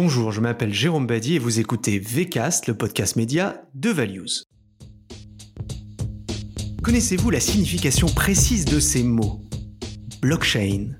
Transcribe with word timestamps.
Bonjour, 0.00 0.30
je 0.30 0.40
m'appelle 0.40 0.72
Jérôme 0.72 1.08
Badi 1.08 1.34
et 1.34 1.38
vous 1.40 1.58
écoutez 1.58 1.98
VCast, 1.98 2.68
le 2.68 2.74
podcast 2.74 3.16
média 3.16 3.62
de 3.74 3.90
Values. 3.90 4.44
Connaissez-vous 6.84 7.30
la 7.30 7.40
signification 7.40 8.06
précise 8.06 8.64
de 8.64 8.78
ces 8.78 9.02
mots? 9.02 9.40
Blockchain, 10.22 10.90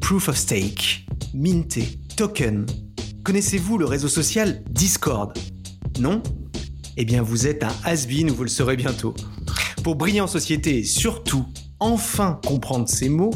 Proof 0.00 0.30
of 0.30 0.38
Stake, 0.38 1.04
Minté, 1.34 1.84
Token. 2.16 2.64
Connaissez-vous 3.24 3.76
le 3.76 3.84
réseau 3.84 4.08
social 4.08 4.64
Discord? 4.70 5.36
Non? 5.98 6.22
Eh 6.96 7.04
bien 7.04 7.20
vous 7.20 7.46
êtes 7.46 7.62
un 7.62 7.74
has-been 7.84 8.30
ou 8.30 8.34
vous 8.34 8.44
le 8.44 8.48
serez 8.48 8.76
bientôt. 8.76 9.12
Pour 9.84 9.96
briller 9.96 10.22
en 10.22 10.26
société 10.26 10.78
et 10.78 10.84
surtout 10.84 11.44
enfin 11.78 12.40
comprendre 12.46 12.88
ces 12.88 13.10
mots, 13.10 13.34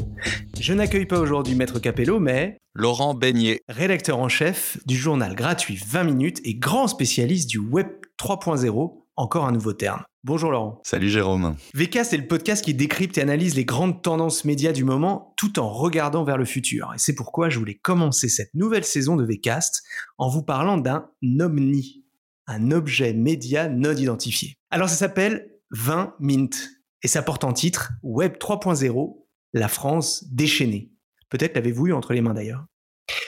je 0.59 0.73
n'accueille 0.73 1.05
pas 1.05 1.21
aujourd'hui 1.21 1.57
Maître 1.57 1.79
Capello, 1.79 2.21
mais 2.21 2.57
Laurent 2.77 3.15
Beignet, 3.15 3.61
rédacteur 3.69 4.19
en 4.19 4.29
chef 4.29 4.79
du 4.85 4.97
journal 4.97 5.37
gratuit 5.37 5.77
20 5.77 6.03
minutes 6.03 6.41
et 6.43 6.57
grand 6.57 6.89
spécialiste 6.89 7.49
du 7.49 7.59
Web 7.59 7.87
3.0, 8.19 9.05
encore 9.15 9.47
un 9.47 9.53
nouveau 9.53 9.73
terme. 9.73 10.03
Bonjour 10.25 10.51
Laurent. 10.51 10.81
Salut 10.85 11.09
Jérôme. 11.09 11.55
VK, 11.75 12.01
c'est 12.05 12.17
le 12.17 12.27
podcast 12.27 12.65
qui 12.65 12.75
décrypte 12.75 13.17
et 13.17 13.23
analyse 13.23 13.55
les 13.55 13.65
grandes 13.65 14.03
tendances 14.03 14.45
médias 14.45 14.73
du 14.73 14.83
moment 14.83 15.35
tout 15.37 15.61
en 15.61 15.69
regardant 15.69 16.25
vers 16.25 16.37
le 16.37 16.45
futur. 16.45 16.91
Et 16.93 16.99
c'est 16.99 17.15
pourquoi 17.15 17.49
je 17.49 17.61
voulais 17.61 17.77
commencer 17.77 18.29
cette 18.29 18.53
nouvelle 18.55 18.85
saison 18.85 19.15
de 19.15 19.25
VCast 19.25 19.85
en 20.19 20.29
vous 20.29 20.43
parlant 20.43 20.77
d'un 20.77 21.09
omni, 21.23 22.03
un 22.49 22.73
objet 22.73 23.13
média 23.13 23.69
non 23.69 23.95
identifié. 23.95 24.57
Alors 24.73 24.89
ça 24.89 24.97
s'appelle 24.97 25.49
20 25.71 26.17
Mint 26.19 26.71
et 27.05 27.09
ça 27.09 27.23
porte 27.23 27.45
en 27.45 27.53
titre 27.53 27.93
Web 28.03 28.33
3.0, 28.41 29.27
la 29.53 29.69
France 29.69 30.25
déchaînée. 30.33 30.91
Peut-être 31.35 31.57
l'avez-vous 31.57 31.89
eu 31.89 31.93
entre 31.93 32.13
les 32.13 32.21
mains 32.21 32.33
d'ailleurs. 32.33 32.65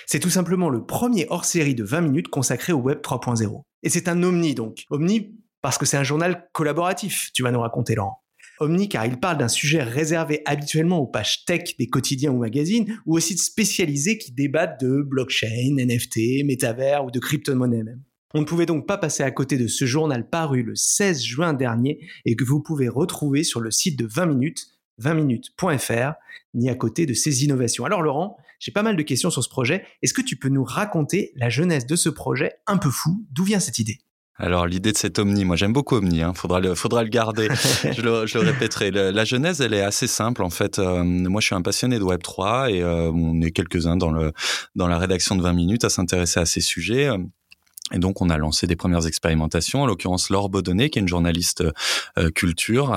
C'est 0.07 0.21
tout 0.21 0.31
simplement 0.31 0.71
le 0.71 0.85
premier 0.85 1.27
hors-série 1.29 1.75
de 1.75 1.85
20 1.85 2.01
minutes 2.03 2.29
consacré 2.29 2.73
au 2.73 2.79
Web 2.79 3.01
3.0. 3.01 3.63
Et 3.83 3.91
c'est 3.91 4.09
un 4.09 4.23
omni 4.23 4.55
donc. 4.55 4.85
Omni 4.91 5.37
parce 5.63 5.79
que 5.79 5.87
c'est 5.87 5.97
un 5.97 6.05
journal 6.05 6.49
collaboratif, 6.53 7.31
tu 7.35 7.43
vas 7.43 7.51
nous 7.51 7.61
raconter 7.61 7.95
Laurent. 7.97 8.23
Omni 8.61 8.89
car 8.89 9.05
il 9.05 9.19
parle 9.19 9.39
d'un 9.39 9.49
sujet 9.49 9.83
réservé 9.83 10.43
habituellement 10.45 10.99
aux 10.99 11.07
pages 11.07 11.45
tech 11.45 11.77
des 11.79 11.89
quotidiens 11.89 12.31
ou 12.31 12.39
magazines, 12.39 13.01
ou 13.05 13.17
aussi 13.17 13.35
de 13.35 13.41
spécialisés 13.41 14.17
qui 14.17 14.33
débattent 14.33 14.81
de 14.81 15.03
blockchain, 15.03 15.75
NFT, 15.77 16.45
métavers 16.45 17.05
ou 17.05 17.11
de 17.11 17.19
crypto-monnaie 17.19 17.83
même. 17.83 18.03
On 18.35 18.41
ne 18.41 18.45
pouvait 18.45 18.67
donc 18.67 18.87
pas 18.87 18.99
passer 18.99 19.23
à 19.23 19.31
côté 19.31 19.57
de 19.57 19.67
ce 19.67 19.87
journal 19.87 20.29
paru 20.29 20.63
le 20.63 20.75
16 20.75 21.23
juin 21.23 21.53
dernier 21.53 22.01
et 22.25 22.37
que 22.37 22.45
vous 22.45 22.63
pouvez 22.63 22.89
retrouver 22.89 23.45
sur 23.45 23.61
le 23.61 23.71
site 23.71 23.99
de 23.99 24.07
20 24.07 24.27
minutes, 24.27 24.67
20minutes.fr, 25.03 26.15
ni 26.55 26.71
à 26.71 26.75
côté 26.75 27.07
de 27.07 27.15
ces 27.15 27.45
innovations. 27.45 27.85
Alors 27.85 28.03
Laurent, 28.03 28.37
j'ai 28.59 28.73
pas 28.73 28.83
mal 28.83 28.97
de 28.97 29.03
questions 29.03 29.31
sur 29.31 29.43
ce 29.43 29.49
projet. 29.49 29.85
Est-ce 30.03 30.15
que 30.15 30.23
tu 30.23 30.37
peux 30.37 30.49
nous 30.49 30.65
raconter 30.65 31.33
la 31.37 31.49
jeunesse 31.51 31.87
de 31.87 31.97
ce 31.97 32.09
projet 32.09 32.53
un 32.67 32.79
peu 32.79 32.91
fou? 32.91 33.25
D'où 33.33 33.45
vient 33.45 33.61
cette 33.61 33.79
idée? 33.79 34.01
Alors 34.39 34.67
l'idée 34.67 34.93
de 34.93 34.99
cet 34.99 35.19
Omni, 35.19 35.47
moi 35.47 35.57
j'aime 35.57 35.73
beaucoup 35.73 35.97
Omni, 35.97 36.21
hein, 36.21 36.35
faudra 36.35 36.61
le 36.61 36.75
faudra 36.75 37.03
le 37.03 37.09
garder. 37.09 37.49
je, 37.91 38.03
le, 38.03 38.27
je, 38.27 38.39
le, 38.39 38.45
répéterai. 38.45 38.91
la 38.91 39.25
genèse, 39.25 39.63
elle 39.63 39.73
est 39.73 39.81
assez 39.81 40.07
simple 40.07 40.43
en 40.43 40.51
fait. 40.51 40.79
Euh, 40.79 41.03
moi 41.03 41.41
je 41.41 41.47
suis 41.47 41.55
un 41.55 41.63
passionné 41.63 41.99
de 41.99 42.05
Web 42.05 42.23
3 42.23 42.71
et 42.71 42.83
euh, 42.83 43.11
on 43.15 43.41
est 43.41 43.51
quelques 43.51 43.87
uns 43.87 43.97
dans 43.97 44.11
le 44.11 44.33
dans 44.75 44.89
la 44.89 44.99
rédaction 44.99 45.37
de 45.37 45.43
20 45.43 45.55
minutes 45.55 45.85
à 45.85 45.89
s'intéresser 45.89 46.39
à 46.39 46.45
ces 46.45 46.61
sujets. 46.61 47.11
Et 47.93 47.99
donc, 47.99 48.21
on 48.21 48.31
a 48.31 48.37
lancé 48.37 48.67
des 48.67 48.75
premières 48.75 49.07
expérimentations. 49.07 49.83
En 49.83 49.87
l'occurrence, 49.87 50.31
Laure 50.31 50.49
Baudonnet, 50.49 50.91
qui 50.91 50.99
est 50.99 51.03
une 51.03 51.09
journaliste 51.09 51.63
euh, 52.19 52.31
culture, 52.31 52.93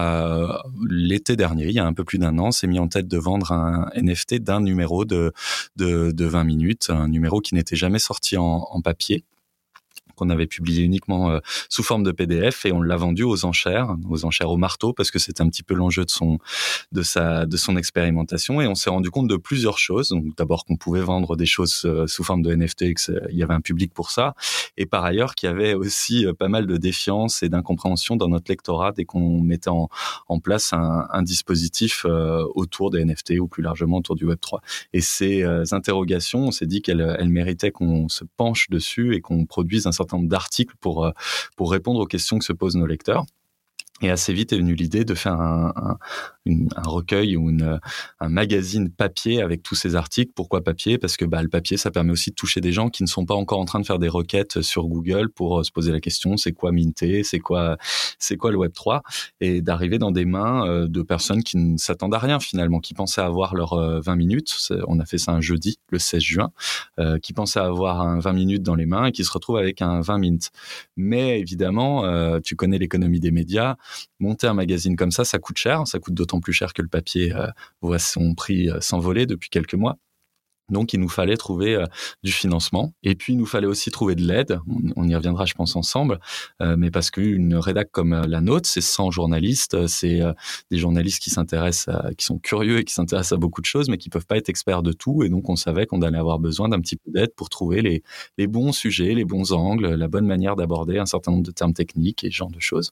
l'été 0.90 1.36
dernier, 1.36 1.66
il 1.66 1.74
y 1.74 1.80
a 1.80 1.86
un 1.86 1.94
peu 1.94 2.04
plus 2.04 2.18
d'un 2.18 2.40
an, 2.40 2.52
s'est 2.52 2.68
mis 2.68 2.80
en 2.80 2.88
tête 2.88 3.08
de 3.08 3.18
vendre 3.18 3.52
un 3.52 3.90
NFT 3.96 4.36
d'un 4.36 4.62
numéro 4.62 5.06
de, 5.06 5.32
de, 5.76 6.12
de 6.12 6.26
20 6.26 6.44
minutes, 6.44 6.90
un 6.90 7.08
numéro 7.08 7.40
qui 7.40 7.54
n'était 7.54 7.76
jamais 7.76 8.00
sorti 8.00 8.38
en 8.38 8.82
papier 8.84 9.24
qu'on 10.20 10.30
avait 10.30 10.48
publié 10.48 10.84
uniquement 10.84 11.32
euh, 11.32 11.40
sous 11.70 11.82
forme 11.82 12.04
de 12.04 12.12
PDF 12.12 12.66
et 12.66 12.72
on 12.72 12.82
l'a 12.82 12.98
vendu 12.98 13.24
aux 13.24 13.46
enchères, 13.46 13.96
aux 14.10 14.26
enchères 14.26 14.50
au 14.50 14.58
marteau 14.58 14.94
parce 14.94 15.12
que 15.12 15.20
c'était 15.20 15.42
un 15.42 15.50
petit 15.50 15.64
peu 15.64 15.74
l'enjeu 15.74 16.06
de 16.06 16.12
son 16.12 16.38
de 16.92 17.02
sa 17.02 17.46
de 17.46 17.58
son 17.58 17.78
expérimentation 17.78 18.62
et 18.62 18.68
on 18.68 18.76
s'est 18.76 18.90
rendu 18.90 19.10
compte 19.10 19.28
de 19.28 19.38
plusieurs 19.38 19.78
choses. 19.78 20.10
Donc 20.10 20.36
d'abord 20.38 20.66
qu'on 20.66 20.76
pouvait 20.76 21.02
vendre 21.02 21.36
des 21.36 21.46
choses 21.46 21.84
euh, 21.86 22.06
sous 22.08 22.24
forme 22.24 22.42
de 22.42 22.54
NFT, 22.54 22.82
il 22.82 23.38
y 23.38 23.44
avait 23.44 23.54
un 23.54 23.62
public 23.62 23.94
pour 23.94 24.12
ça 24.12 24.36
et 24.78 24.86
par 24.86 25.06
ailleurs 25.06 25.36
qu'il 25.36 25.48
y 25.48 25.52
avait 25.52 25.74
aussi 25.74 26.26
euh, 26.26 26.34
pas 26.34 26.50
mal 26.50 26.68
de 26.68 26.78
défiance 26.78 27.42
et 27.42 27.50
d'incompréhension 27.50 28.16
dans 28.18 28.28
notre 28.28 28.52
lectorat 28.52 28.92
dès 28.92 29.06
qu'on 29.06 29.42
mettait 29.42 29.70
en, 29.70 29.90
place 30.44 30.74
un, 30.74 31.22
dispositif 31.22 32.06
autour 32.56 32.92
des 32.92 33.04
NFT 33.04 33.40
ou 33.40 33.48
plus 33.48 33.62
largement 33.62 33.98
autour 33.98 34.16
du 34.16 34.26
Web 34.26 34.40
3. 34.40 34.62
Et 34.94 35.02
ces 35.02 35.44
interrogations, 35.74 36.48
on 36.48 36.52
s'est 36.52 36.66
dit 36.66 36.82
qu'elles 36.82 37.18
elles 37.20 37.30
méritaient 37.30 37.72
qu'on 37.72 38.08
se 38.08 38.24
penche 38.38 38.70
dessus 38.70 39.16
et 39.16 39.22
qu'on 39.22 39.46
produise 39.46 39.86
un 39.86 39.92
certain 39.92 40.09
d'articles 40.18 40.76
pour, 40.80 41.06
euh, 41.06 41.12
pour 41.56 41.72
répondre 41.72 42.00
aux 42.00 42.06
questions 42.06 42.40
que 42.40 42.46
se 42.46 42.54
posent 42.54 42.76
nos 42.76 42.88
lecteurs. 42.88 43.26
Et 44.02 44.10
assez 44.10 44.34
vite 44.34 44.54
est 44.54 44.58
venue 44.58 44.76
l'idée 44.76 45.04
de 45.04 45.14
faire 45.14 45.34
un, 45.34 45.74
un, 45.76 45.98
un 46.76 46.88
recueil 46.88 47.36
ou 47.36 47.50
une, 47.50 47.80
un 48.20 48.30
magazine 48.30 48.90
papier 48.90 49.42
avec 49.42 49.62
tous 49.62 49.76
ces 49.76 49.96
articles. 49.96 50.32
Pourquoi 50.34 50.64
papier? 50.64 50.98
Parce 50.98 51.18
que 51.18 51.26
bah, 51.26 51.42
le 51.42 51.50
papier, 51.50 51.78
ça 51.78 51.92
permet 51.92 52.12
aussi 52.12 52.30
de 52.30 52.36
toucher 52.36 52.62
des 52.62 52.72
gens 52.72 52.90
qui 52.90 53.04
ne 53.04 53.08
sont 53.08 53.26
pas 53.26 53.36
encore 53.36 53.60
en 53.60 53.66
train 53.66 53.80
de 53.80 53.86
faire 53.86 54.00
des 54.00 54.08
requêtes 54.08 54.62
sur 54.62 54.88
Google 54.88 55.30
pour 55.30 55.60
euh, 55.60 55.64
se 55.64 55.72
poser 55.72 55.92
la 55.92 56.00
question 56.00 56.38
c'est 56.38 56.54
quoi 56.54 56.72
Minté? 56.72 57.24
C'est 57.24 57.40
quoi 57.40 57.78
c'est 58.20 58.38
quoi 58.38 58.52
le 58.52 58.58
Web 58.58 58.72
3 58.74 59.02
Et 59.42 59.62
d'arriver 59.62 59.98
dans 59.98 60.12
des 60.12 60.26
mains 60.26 60.66
euh, 60.68 60.88
de 60.88 61.02
personnes 61.02 61.44
qui 61.44 61.58
ne 61.58 61.78
s'attendent 61.78 62.14
à 62.14 62.20
rien 62.20 62.40
finalement, 62.40 62.80
qui 62.80 62.94
pensaient 62.94 63.22
avoir 63.22 63.56
leurs 63.56 64.02
20 64.02 64.16
minutes. 64.16 64.56
On 64.88 65.00
a 65.00 65.06
fait 65.06 65.18
ça 65.18 65.32
un 65.34 65.42
jeudi, 65.42 65.80
le 65.90 66.00
16 66.00 66.22
juin, 66.22 66.52
qui 67.22 67.34
pensaient 67.34 67.60
avoir 67.60 68.02
un 68.02 68.20
20 68.20 68.34
minutes 68.34 68.64
dans 68.64 68.76
les 68.76 68.86
mains 68.86 69.06
et 69.06 69.12
qui 69.12 69.24
se 69.24 69.32
retrouvent 69.32 69.58
avec 69.58 69.82
un 69.82 70.02
20 70.02 70.18
minutes. 70.20 70.50
Mais 70.96 71.40
évidemment, 71.40 72.40
tu 72.42 72.56
connais 72.56 72.78
l'économie 72.78 73.20
des 73.20 73.32
médias 73.32 73.76
monter 74.20 74.48
un 74.48 74.54
magazine 74.54 74.96
comme 74.96 75.12
ça, 75.12 75.26
ça 75.26 75.40
coûte 75.40 75.58
cher. 75.58 75.86
Ça 75.88 76.00
coûte 76.00 76.14
d'autant 76.14 76.40
plus 76.40 76.54
cher 76.54 76.74
que 76.74 76.82
le 76.82 76.88
papier 76.88 77.34
euh, 77.34 77.48
voit 77.82 78.00
son 78.00 78.34
prix 78.36 78.70
euh, 78.70 78.80
s'envoler 78.82 79.26
depuis 79.26 79.50
quelques 79.50 79.76
mois. 79.76 79.98
Donc, 80.70 80.94
il 80.94 81.00
nous 81.00 81.10
fallait 81.10 81.38
trouver 81.38 81.76
euh, 81.76 81.86
du 82.24 82.32
financement. 82.32 82.94
Et 83.04 83.16
puis, 83.16 83.34
il 83.34 83.38
nous 83.38 83.46
fallait 83.46 83.68
aussi 83.68 83.92
trouver 83.92 84.16
de 84.16 84.24
l'aide. 84.24 84.60
On, 84.96 85.08
y 85.08 85.16
reviendra, 85.16 85.46
je 85.46 85.54
pense, 85.54 85.76
ensemble. 85.76 86.20
Euh, 86.62 86.76
mais 86.78 86.92
parce 86.92 87.12
qu'une 87.12 87.56
rédac 87.56 87.92
comme 87.92 88.14
euh, 88.14 88.24
la 88.28 88.42
nôtre, 88.42 88.68
c'est 88.68 88.82
100 88.82 89.12
journalistes. 89.12 89.88
C'est 89.88 90.22
des 90.72 90.78
journalistes 90.78 91.22
qui 91.22 91.30
s'intéressent, 91.30 91.96
qui 92.18 92.26
sont 92.26 92.40
curieux 92.40 92.80
et 92.80 92.84
qui 92.84 92.94
s'intéressent 92.94 93.34
à 93.34 93.38
beaucoup 93.38 93.62
de 93.62 93.66
choses, 93.66 93.90
mais 93.90 93.98
qui 93.98 94.10
peuvent 94.10 94.26
pas 94.26 94.38
être 94.38 94.50
experts 94.50 94.84
de 94.84 94.92
tout. 94.92 95.24
Et 95.24 95.30
donc, 95.30 95.50
on 95.50 95.56
savait 95.56 95.86
qu'on 95.86 96.02
allait 96.02 96.18
avoir 96.18 96.40
besoin 96.40 96.70
d'un 96.70 96.80
petit 96.80 96.96
peu 96.96 97.12
d'aide 97.12 97.34
pour 97.36 97.50
trouver 97.50 97.82
les, 97.82 98.04
les 98.38 98.48
bons 98.48 98.72
sujets, 98.72 99.14
les 99.14 99.26
bons 99.26 99.52
angles, 99.52 99.88
la 99.88 100.08
bonne 100.08 100.26
manière 100.26 100.56
d'aborder 100.56 100.98
un 100.98 101.06
certain 101.06 101.32
nombre 101.32 101.44
de 101.44 101.52
termes 101.52 101.74
techniques 101.74 102.24
et 102.24 102.32
ce 102.32 102.36
genre 102.36 102.52
de 102.52 102.60
choses. 102.60 102.92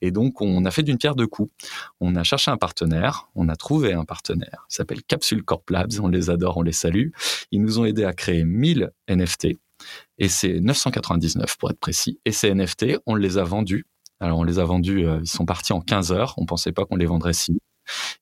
Et 0.00 0.10
donc, 0.10 0.40
on 0.40 0.64
a 0.64 0.70
fait 0.70 0.82
d'une 0.82 0.98
pierre 0.98 1.14
deux 1.14 1.26
coups. 1.26 1.52
On 2.00 2.16
a 2.16 2.22
cherché 2.22 2.50
un 2.50 2.56
partenaire. 2.56 3.28
On 3.34 3.48
a 3.48 3.56
trouvé 3.56 3.92
un 3.92 4.04
partenaire. 4.04 4.66
Il 4.70 4.74
s'appelle 4.74 5.02
Capsule 5.02 5.42
Corp 5.42 5.68
Labs. 5.70 5.92
On 6.00 6.08
les 6.08 6.30
adore, 6.30 6.56
on 6.56 6.62
les 6.62 6.72
salue. 6.72 7.08
Ils 7.50 7.62
nous 7.62 7.78
ont 7.78 7.84
aidé 7.84 8.04
à 8.04 8.12
créer 8.12 8.44
1000 8.44 8.90
NFT 9.08 9.56
et 10.18 10.28
c'est 10.28 10.60
999 10.60 11.56
pour 11.58 11.70
être 11.70 11.78
précis. 11.78 12.20
Et 12.24 12.32
ces 12.32 12.54
NFT, 12.54 12.98
on 13.06 13.14
les 13.14 13.38
a 13.38 13.44
vendus. 13.44 13.86
Alors 14.20 14.38
on 14.38 14.44
les 14.44 14.58
a 14.58 14.64
vendus, 14.64 15.06
euh, 15.06 15.18
ils 15.22 15.28
sont 15.28 15.44
partis 15.44 15.72
en 15.72 15.80
15 15.80 16.12
heures. 16.12 16.34
On 16.36 16.46
pensait 16.46 16.72
pas 16.72 16.84
qu'on 16.84 16.96
les 16.96 17.06
vendrait 17.06 17.32
si. 17.32 17.58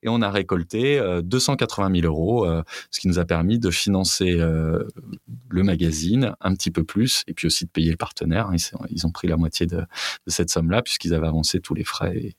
Et 0.03 0.09
on 0.09 0.21
a 0.23 0.31
récolté 0.31 1.01
280 1.23 1.89
euh, 1.89 2.01
000 2.01 2.13
euros, 2.13 2.45
euh, 2.45 2.65
ce 2.91 2.99
qui 2.99 3.07
nous 3.07 3.21
a 3.21 3.25
permis 3.25 3.61
de 3.61 3.71
financer 3.71 4.33
le 4.35 5.63
magazine 5.63 6.35
un 6.41 6.55
petit 6.57 6.73
peu 6.73 6.83
plus, 6.83 7.23
et 7.29 7.33
puis 7.35 7.47
aussi 7.47 7.67
de 7.67 7.71
payer 7.71 7.93
le 7.93 7.97
partenaire. 7.97 8.51
Ils, 8.91 9.07
ont 9.07 9.13
pris 9.13 9.29
la 9.29 9.37
moitié 9.37 9.67
de, 9.67 9.85
cette 10.27 10.51
somme-là, 10.51 10.83
puisqu'ils 10.83 11.15
avaient 11.15 11.29
avancé 11.29 11.61
tous 11.61 11.75
les 11.75 11.85
frais 11.85 12.35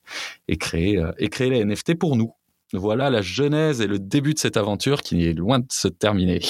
et, 0.50 0.58
créé, 0.58 1.02
et 1.18 1.30
créé 1.30 1.50
les 1.50 1.63
NFT 1.63 1.97
pour 1.97 2.18
nous. 2.18 2.34
Voilà 2.73 3.09
la 3.09 3.22
genèse 3.22 3.81
et 3.81 3.88
le 3.88 4.00
début 4.00 4.34
de 4.34 4.39
cette 4.39 4.57
aventure 4.57 5.01
qui 5.01 5.28
est 5.28 5.34
loin 5.34 5.59
de 5.59 5.67
se 5.72 5.88
terminer. 5.88 6.41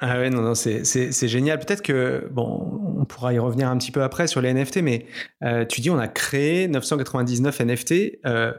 Ah 0.00 0.18
ouais, 0.18 0.28
non, 0.28 0.42
non, 0.42 0.54
c'est 0.54 1.28
génial. 1.28 1.58
Peut-être 1.58 1.82
que, 1.82 2.28
bon, 2.30 2.96
on 2.98 3.04
pourra 3.06 3.32
y 3.32 3.38
revenir 3.38 3.68
un 3.68 3.78
petit 3.78 3.90
peu 3.92 4.02
après 4.02 4.26
sur 4.26 4.42
les 4.42 4.52
NFT, 4.52 4.82
mais 4.82 5.06
euh, 5.42 5.64
tu 5.64 5.80
dis 5.80 5.90
on 5.90 5.98
a 5.98 6.08
créé 6.08 6.68
999 6.68 7.60
NFT. 7.60 7.92
Euh, 8.26 8.52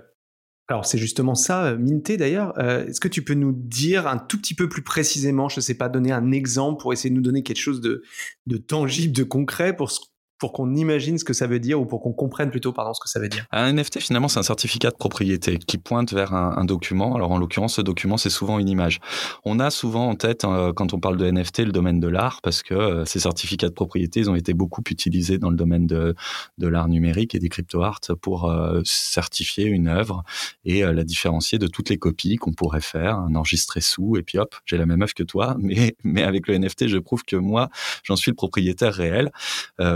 alors 0.68 0.86
c'est 0.86 0.98
justement 0.98 1.36
ça, 1.36 1.66
euh, 1.66 1.78
Minté 1.78 2.18
d'ailleurs. 2.18 2.60
Est-ce 2.60 3.00
que 3.00 3.07
tu 3.07 3.24
peux 3.24 3.36
nous 3.36 3.51
dire 3.51 4.07
un 4.07 4.18
tout 4.18 4.40
petit 4.40 4.56
peu 4.56 4.69
plus 4.69 4.81
précisément, 4.81 5.50
je 5.50 5.60
ne 5.60 5.62
sais 5.62 5.75
pas, 5.75 5.90
donner 5.90 6.12
un 6.12 6.31
exemple 6.31 6.81
pour 6.81 6.94
essayer 6.94 7.12
de 7.12 7.16
nous 7.16 7.22
donner 7.22 7.44
quelque 7.44 7.62
chose 7.62 7.81
de, 7.81 8.01
de 8.48 8.57
tangible, 8.57 9.13
de 9.13 9.24
concret 9.24 9.75
pour 9.75 9.92
pour 10.38 10.52
qu'on 10.52 10.76
imagine 10.76 11.18
ce 11.18 11.24
que 11.24 11.34
ça 11.34 11.48
veut 11.48 11.60
dire 11.60 11.80
ou 11.80 11.86
pour 11.86 12.02
qu'on 12.02 12.12
comprenne 12.12 12.50
plutôt 12.50 12.74
pardon 12.74 12.94
ce 12.94 13.00
que 13.02 13.10
ça 13.10 13.20
veut 13.20 13.30
dire 13.30 13.46
Un 13.52 13.72
NFT 13.72 14.00
finalement 14.00 14.28
c'est 14.28 14.40
un 14.40 14.44
certificat 14.44 14.92
de 14.92 14.96
propriété 14.96 15.58
qui 15.58 15.78
pointe 15.78 16.14
vers 16.14 16.34
un, 16.34 16.66
document. 16.66 17.16
Alors 17.16 17.32
en 17.32 17.38
l'occurrence 17.38 17.76
ce 17.76 17.82
document 17.82 18.18
c'est 18.18 18.30
souvent 18.30 18.60
une 18.60 18.68
image. 18.68 19.00
On 19.44 19.60
a 19.60 19.70
souvent 19.70 20.10
en 20.10 20.16
tête 20.16 20.44
euh, 20.44 20.74
quand 20.74 20.94
on 20.94 21.00
parle 21.00 21.18
de 21.18 21.30
NFT 21.30 21.60
le 21.60 21.72
domaine 21.72 22.00
de 22.00 22.08
l'art 22.08 22.40
parce 22.42 22.64
que 22.64 22.74
euh, 22.74 23.06
ces 23.06 23.20
certificats 23.20 23.70
de 23.70 23.74
propriété 23.74 24.20
ils 24.20 24.30
ont 24.30 24.36
été 24.36 24.54
beaucoup 24.54 24.82
utilisés 24.90 25.38
dans 25.38 25.50
le 25.50 25.56
domaine 25.56 25.86
de, 25.88 26.16
de 26.58 26.68
l'art 26.68 26.88
numérique 26.88 27.36
et 27.36 27.40
des 27.40 27.50
crypto 27.50 27.81
art 27.81 28.02
pour 28.22 28.50
euh, 28.50 28.81
certifier 28.84 29.66
une 29.66 29.88
œuvre 29.88 30.24
et 30.66 30.81
la 30.81 31.04
différencier 31.04 31.60
de 31.60 31.68
toutes 31.68 31.90
les 31.90 31.98
copies 31.98 32.36
qu'on 32.36 32.54
pourrait 32.54 32.81
faire, 32.81 33.18
un 33.18 33.36
enregistré 33.36 33.80
sous 33.80 34.18
et 34.18 34.24
puis 34.24 34.38
hop 34.38 34.56
j'ai 34.66 34.78
la 34.78 34.86
même 34.86 35.02
œuvre 35.02 35.14
que 35.14 35.24
toi 35.24 35.56
mais 35.60 35.96
mais 36.04 36.24
avec 36.24 36.48
le 36.48 36.58
NFT 36.58 36.88
je 36.88 36.98
prouve 36.98 37.24
que 37.24 37.36
moi 37.36 37.70
j'en 38.04 38.16
suis 38.16 38.31
le 38.31 38.36
propriétaire 38.36 38.94
réel. 38.94 39.31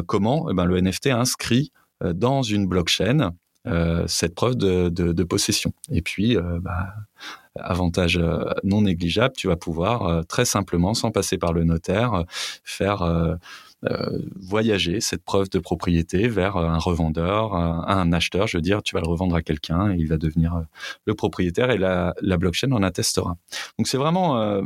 comment 0.05 0.28
eh 0.49 0.53
ben, 0.53 0.65
le 0.65 0.79
NFT 0.79 1.07
inscrit 1.07 1.71
euh, 2.03 2.13
dans 2.13 2.41
une 2.41 2.67
blockchain 2.67 3.31
euh, 3.67 4.05
cette 4.07 4.35
preuve 4.35 4.55
de, 4.55 5.23
possession. 5.23 5.73
Et 5.91 6.01
puis, 6.01 6.37
euh, 6.37 6.59
bah, 6.61 6.93
avantage 7.55 8.19
non 8.63 8.83
négligeable, 8.83 9.33
tu 9.35 9.47
vas 9.47 9.57
pouvoir 9.57 10.25
très 10.27 10.45
simplement, 10.45 10.93
sans 10.93 11.11
passer 11.11 11.37
par 11.37 11.51
le 11.51 11.65
notaire, 11.65 12.23
faire 12.63 13.03
voyager 14.39 14.99
cette 14.99 15.23
preuve 15.23 15.49
de 15.49 15.59
propriété 15.59 16.27
vers 16.27 16.57
un 16.57 16.77
revendeur, 16.77 17.53
un, 17.53 18.11
acheteur. 18.11 18.47
Je 18.47 18.57
veux 18.57 18.61
dire, 18.61 18.81
tu 18.83 18.95
vas 18.95 19.01
le 19.01 19.07
revendre 19.07 19.35
à 19.35 19.41
quelqu'un 19.41 19.91
et 19.91 19.95
il 19.97 20.07
va 20.07 20.17
devenir 20.17 20.55
euh, 20.55 20.61
le 21.05 21.13
propriétaire 21.13 21.71
et 21.71 21.77
la, 21.77 22.13
blockchain 22.37 22.71
en 22.71 22.83
attestera. 22.83 23.37
Donc 23.77 23.87
c'est 23.87 23.97
vraiment 23.97 24.39
euh, 24.39 24.61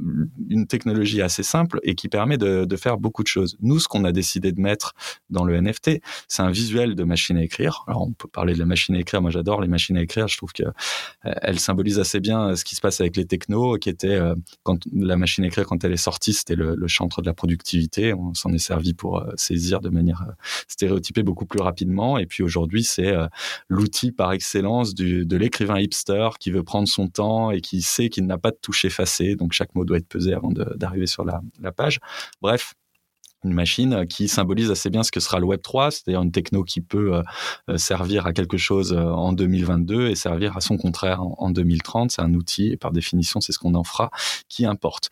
une 0.49 0.67
technologie 0.67 1.21
assez 1.21 1.43
simple 1.43 1.79
et 1.83 1.95
qui 1.95 2.07
permet 2.07 2.37
de, 2.37 2.65
de, 2.65 2.75
faire 2.75 2.97
beaucoup 2.97 3.23
de 3.23 3.27
choses. 3.27 3.57
Nous, 3.61 3.79
ce 3.79 3.87
qu'on 3.87 4.03
a 4.05 4.11
décidé 4.11 4.51
de 4.51 4.61
mettre 4.61 4.93
dans 5.29 5.43
le 5.43 5.59
NFT, 5.59 6.01
c'est 6.27 6.41
un 6.41 6.51
visuel 6.51 6.95
de 6.95 7.03
machine 7.03 7.37
à 7.37 7.43
écrire. 7.43 7.83
Alors 7.87 8.03
on 8.03 8.11
peut 8.11 8.27
parler 8.27 8.53
de 8.53 8.59
la 8.59 8.65
machine 8.65 8.95
à 8.95 8.99
écrire. 8.99 9.21
Moi, 9.21 9.31
j'adore 9.31 9.61
les 9.61 9.67
machines 9.67 9.97
à 9.97 10.01
écrire. 10.01 10.27
Je 10.27 10.37
trouve 10.37 10.53
que 10.53 10.63
elle 11.23 11.59
symbolise 11.59 11.99
assez 11.99 12.19
bien 12.19 12.55
ce 12.55 12.63
qui 12.63 12.75
se 12.75 12.81
passe 12.81 13.01
avec 13.01 13.15
les 13.15 13.25
technos, 13.25 13.77
qui 13.77 13.89
était 13.89 14.19
quand 14.63 14.79
la 14.93 15.17
machine 15.17 15.43
à 15.43 15.47
écrire 15.47 15.65
quand 15.65 15.83
elle 15.83 15.93
est 15.93 15.97
sortie, 15.97 16.33
c'était 16.33 16.55
le, 16.55 16.75
le 16.75 16.87
chantre 16.87 17.21
de 17.21 17.27
la 17.27 17.33
productivité. 17.33 18.13
On 18.13 18.33
s'en 18.33 18.51
est 18.53 18.59
servi 18.59 18.93
pour 18.93 19.02
euh, 19.11 19.31
saisir 19.35 19.81
de 19.81 19.89
manière 19.89 20.23
euh, 20.27 20.33
stéréotypée 20.67 21.23
beaucoup 21.23 21.45
plus 21.45 21.61
rapidement. 21.61 22.17
Et 22.17 22.25
puis 22.25 22.43
aujourd'hui, 22.43 22.83
c'est 22.83 23.07
euh, 23.07 23.27
l'outil 23.67 24.11
par 24.11 24.31
excellence 24.31 24.95
de 24.95 25.37
l'écrivain 25.37 25.79
hipster 25.79 26.29
qui 26.39 26.51
veut 26.51 26.63
prendre 26.63 26.87
son 26.87 27.07
temps 27.07 27.51
et 27.51 27.61
qui 27.61 27.81
sait 27.81 28.09
qu'il 28.09 28.25
n'a 28.25 28.37
pas 28.37 28.51
de 28.51 28.57
touche 28.61 28.85
effacée. 28.85 29.35
Donc 29.35 29.53
chaque 29.53 29.75
mot 29.75 29.85
doit 29.85 29.97
être 29.97 30.07
pesé 30.07 30.33
avant 30.33 30.51
d'arriver 30.51 31.07
sur 31.07 31.25
la, 31.25 31.41
page. 31.71 31.99
Bref, 32.41 32.73
une 33.43 33.53
machine 33.53 34.05
qui 34.07 34.27
symbolise 34.27 34.71
assez 34.71 34.89
bien 34.89 35.03
ce 35.03 35.11
que 35.11 35.19
sera 35.19 35.39
le 35.39 35.45
Web 35.45 35.61
3, 35.61 35.91
c'est-à-dire 35.91 36.21
une 36.21 36.31
techno 36.31 36.63
qui 36.63 36.81
peut 36.81 37.21
servir 37.75 38.25
à 38.25 38.33
quelque 38.33 38.57
chose 38.57 38.93
en 38.93 39.33
2022 39.33 40.07
et 40.07 40.15
servir 40.15 40.55
à 40.55 40.61
son 40.61 40.77
contraire 40.77 41.21
en 41.21 41.49
2030. 41.49 42.11
C'est 42.11 42.21
un 42.21 42.33
outil 42.33 42.71
et 42.71 42.77
par 42.77 42.91
définition, 42.91 43.41
c'est 43.41 43.51
ce 43.51 43.59
qu'on 43.59 43.75
en 43.75 43.83
fera 43.83 44.11
qui 44.47 44.65
importe. 44.65 45.09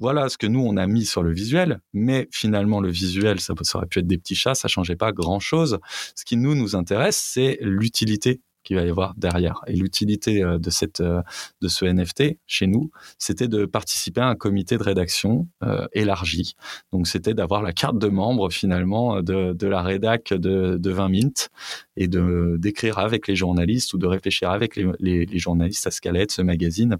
Voilà 0.00 0.30
ce 0.30 0.38
que 0.38 0.46
nous 0.46 0.60
on 0.60 0.78
a 0.78 0.86
mis 0.86 1.04
sur 1.04 1.22
le 1.22 1.30
visuel, 1.30 1.80
mais 1.92 2.26
finalement 2.32 2.80
le 2.80 2.90
visuel, 2.90 3.38
ça, 3.38 3.52
aurait 3.74 3.86
pu 3.86 3.98
être 3.98 4.06
des 4.06 4.16
petits 4.16 4.34
chats, 4.34 4.54
ça 4.54 4.66
changeait 4.66 4.96
pas 4.96 5.12
grand 5.12 5.40
chose. 5.40 5.78
Ce 6.14 6.24
qui 6.24 6.38
nous 6.38 6.54
nous 6.54 6.74
intéresse, 6.74 7.18
c'est 7.18 7.58
l'utilité 7.60 8.40
qu'il 8.62 8.76
va 8.76 8.84
y 8.84 8.90
avoir 8.90 9.14
derrière. 9.16 9.60
Et 9.66 9.74
l'utilité 9.74 10.42
euh, 10.42 10.58
de 10.58 10.70
cette 10.70 11.00
euh, 11.00 11.22
de 11.60 11.68
ce 11.68 11.84
NFT 11.84 12.38
chez 12.46 12.66
nous, 12.66 12.90
c'était 13.18 13.48
de 13.48 13.66
participer 13.66 14.20
à 14.22 14.28
un 14.28 14.36
comité 14.36 14.78
de 14.78 14.82
rédaction 14.82 15.48
euh, 15.62 15.86
élargi. 15.92 16.54
Donc 16.92 17.06
c'était 17.06 17.34
d'avoir 17.34 17.62
la 17.62 17.72
carte 17.72 17.98
de 17.98 18.08
membre 18.08 18.50
finalement 18.50 19.22
de, 19.22 19.66
la 19.66 19.82
rédac 19.82 20.32
de, 20.32 20.76
de 20.78 20.90
20 20.90 21.08
Mint 21.08 21.50
et 21.96 22.08
de 22.08 22.56
d'écrire 22.58 22.98
avec 22.98 23.28
les 23.28 23.36
journalistes 23.36 23.92
ou 23.92 23.98
de 23.98 24.06
réfléchir 24.06 24.50
avec 24.50 24.76
les 24.76 25.38
journalistes 25.38 25.86
à 25.86 25.90
ce 25.90 26.00
qu'allait 26.00 26.22
être 26.22 26.32
ce 26.32 26.42
magazine 26.42 26.98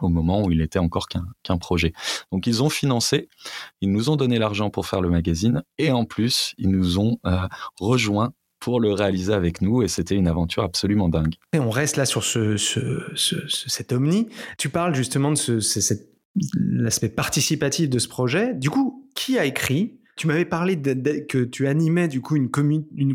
au 0.00 0.08
moment 0.08 0.42
où 0.44 0.50
il 0.50 0.60
était 0.60 0.78
encore 0.78 1.08
qu'un 1.08 1.58
projet. 1.58 1.92
Donc 2.32 2.46
ils 2.46 2.62
ont 2.62 2.68
financé, 2.68 3.28
ils 3.80 3.90
nous 3.90 4.10
ont 4.10 4.16
donné 4.16 4.38
l'argent 4.38 4.70
pour 4.70 4.86
faire 4.86 5.00
le 5.00 5.10
magazine 5.10 5.62
et 5.78 5.92
en 5.92 6.04
plus 6.04 6.54
ils 6.58 6.70
nous 6.70 6.98
ont 6.98 7.18
euh, 7.26 7.46
rejoints 7.80 8.32
pour 8.60 8.80
le 8.80 8.92
réaliser 8.92 9.32
avec 9.32 9.60
nous 9.60 9.82
et 9.82 9.88
c'était 9.88 10.14
une 10.14 10.28
aventure 10.28 10.64
absolument 10.64 11.08
dingue. 11.08 11.34
Et 11.52 11.58
on 11.58 11.70
reste 11.70 11.96
là 11.96 12.06
sur 12.06 12.24
ce, 12.24 12.56
cet 13.16 13.92
Omni. 13.92 14.28
Tu 14.58 14.68
parles 14.68 14.94
justement 14.94 15.32
de 15.32 15.60
l'aspect 16.54 17.08
participatif 17.08 17.88
de 17.88 17.98
ce 17.98 18.08
projet. 18.08 18.54
Du 18.54 18.70
coup, 18.70 19.08
qui 19.14 19.38
a 19.38 19.44
écrit 19.44 20.00
tu 20.16 20.26
m'avais 20.26 20.46
parlé 20.46 20.80
que 21.28 21.44
tu 21.44 21.66
animais 21.68 22.08
du 22.08 22.22
coup 22.22 22.36
une, 22.36 22.48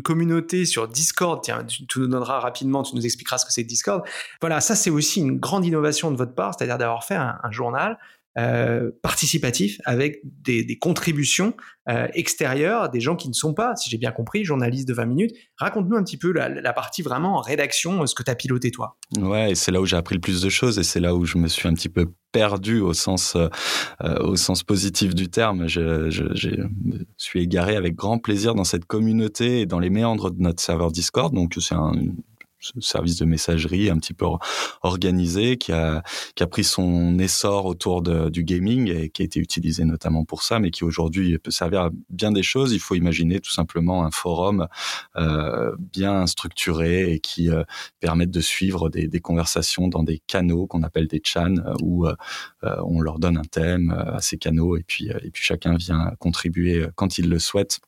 communauté 0.02 0.64
sur 0.64 0.86
Discord. 0.86 1.42
Tiens, 1.42 1.64
tu, 1.64 1.84
nous 1.96 2.06
donneras 2.06 2.38
rapidement, 2.38 2.84
tu 2.84 2.94
nous 2.94 3.04
expliqueras 3.04 3.38
ce 3.38 3.44
que 3.44 3.52
c'est 3.52 3.64
Discord. 3.64 4.04
Voilà, 4.40 4.60
ça 4.60 4.76
c'est 4.76 4.90
aussi 4.90 5.20
une 5.20 5.38
grande 5.38 5.66
innovation 5.66 6.12
de 6.12 6.16
votre 6.16 6.34
part, 6.34 6.54
c'est-à-dire 6.56 6.78
d'avoir 6.78 7.04
fait 7.04 7.16
un, 7.16 7.38
journal 7.50 7.98
euh, 8.38 8.90
participatif 9.02 9.78
avec 9.84 10.20
des, 10.24 10.78
contributions 10.78 11.54
euh, 11.88 12.08
extérieures, 12.14 12.88
des 12.88 13.00
gens 13.00 13.16
qui 13.16 13.28
ne 13.28 13.34
sont 13.34 13.54
pas, 13.54 13.76
si 13.76 13.90
j'ai 13.90 13.98
bien 13.98 14.12
compris, 14.12 14.44
journalistes 14.44 14.88
de 14.88 14.94
20 14.94 15.04
minutes. 15.06 15.36
Raconte-nous 15.56 15.96
un 15.96 16.02
petit 16.02 16.16
peu 16.16 16.32
la, 16.32 16.72
partie 16.72 17.02
vraiment 17.02 17.36
en 17.36 17.40
rédaction, 17.40 18.06
ce 18.06 18.14
que 18.14 18.22
tu 18.22 18.30
as 18.30 18.34
piloté 18.34 18.70
toi. 18.70 18.96
Ouais, 19.18 19.50
et 19.50 19.54
c'est 19.54 19.70
là 19.70 19.80
où 19.80 19.86
j'ai 19.86 19.96
appris 19.96 20.14
le 20.14 20.20
plus 20.20 20.40
de 20.40 20.48
choses 20.48 20.78
et 20.78 20.82
c'est 20.82 21.00
là 21.00 21.14
où 21.14 21.24
je 21.24 21.38
me 21.38 21.48
suis 21.48 21.68
un 21.68 21.74
petit 21.74 21.88
peu 21.88 22.06
perdu 22.32 22.80
au 22.80 22.94
sens 22.94 23.36
euh, 23.36 23.48
euh, 24.02 24.16
au 24.20 24.36
sens 24.36 24.64
positif 24.64 25.14
du 25.14 25.28
terme. 25.28 25.68
Je, 25.68 26.10
je, 26.10 26.24
je, 26.34 26.48
suis 27.18 27.42
égaré 27.42 27.76
avec 27.76 27.94
grand 27.94 28.18
plaisir 28.18 28.54
dans 28.54 28.64
cette 28.64 28.86
communauté 28.86 29.60
et 29.60 29.66
dans 29.66 29.78
les 29.78 29.90
méandres 29.90 30.30
de 30.30 30.40
notre 30.40 30.62
serveur 30.62 30.90
Discord. 30.90 31.32
Donc 31.32 31.54
c'est 31.60 31.74
un, 31.74 31.92
service 32.80 33.16
de 33.16 33.24
messagerie 33.24 33.90
un 33.90 33.98
petit 33.98 34.14
peu 34.14 34.26
organisé 34.82 35.56
qui 35.58 35.72
a 35.72 36.02
qui 36.34 36.42
a 36.42 36.46
pris 36.46 36.64
son 36.64 37.18
essor 37.18 37.66
autour 37.66 38.02
de, 38.02 38.28
du 38.28 38.44
gaming 38.44 38.90
et 38.90 39.10
qui 39.10 39.22
a 39.22 39.24
été 39.24 39.40
utilisé 39.40 39.84
notamment 39.84 40.24
pour 40.24 40.42
ça, 40.42 40.58
mais 40.58 40.70
qui 40.70 40.84
aujourd'hui 40.84 41.38
peut 41.38 41.50
servir 41.50 41.82
à 41.82 41.90
bien 42.10 42.32
des 42.32 42.42
choses. 42.42 42.72
Il 42.72 42.80
faut 42.80 42.94
imaginer 42.94 43.40
tout 43.40 43.52
simplement 43.52 44.04
un 44.04 44.10
forum 44.10 44.68
euh, 45.16 45.74
bien 45.78 46.26
structuré 46.26 47.12
et 47.12 47.20
qui 47.20 47.50
euh, 47.50 47.64
permette 48.00 48.30
de 48.30 48.40
suivre 48.40 48.88
des, 48.88 49.08
des, 49.08 49.20
conversations 49.20 49.88
dans 49.88 50.02
des 50.02 50.20
canaux 50.26 50.66
qu'on 50.66 50.82
appelle 50.82 51.06
des 51.06 51.20
chans 51.24 51.56
euh, 51.56 51.74
où 51.82 52.06
euh, 52.06 52.14
on 52.62 53.00
leur 53.00 53.18
donne 53.18 53.36
un 53.36 53.44
thème 53.50 53.90
à 53.90 54.20
ces 54.20 54.38
canaux 54.38 54.76
et 54.76 54.82
puis 54.82 55.08
et 55.08 55.30
puis 55.30 55.42
chacun 55.42 55.76
vient 55.76 56.12
contribuer 56.18 56.86
quand 56.94 57.18
il 57.18 57.28
le 57.28 57.38
souhaite 57.38 57.80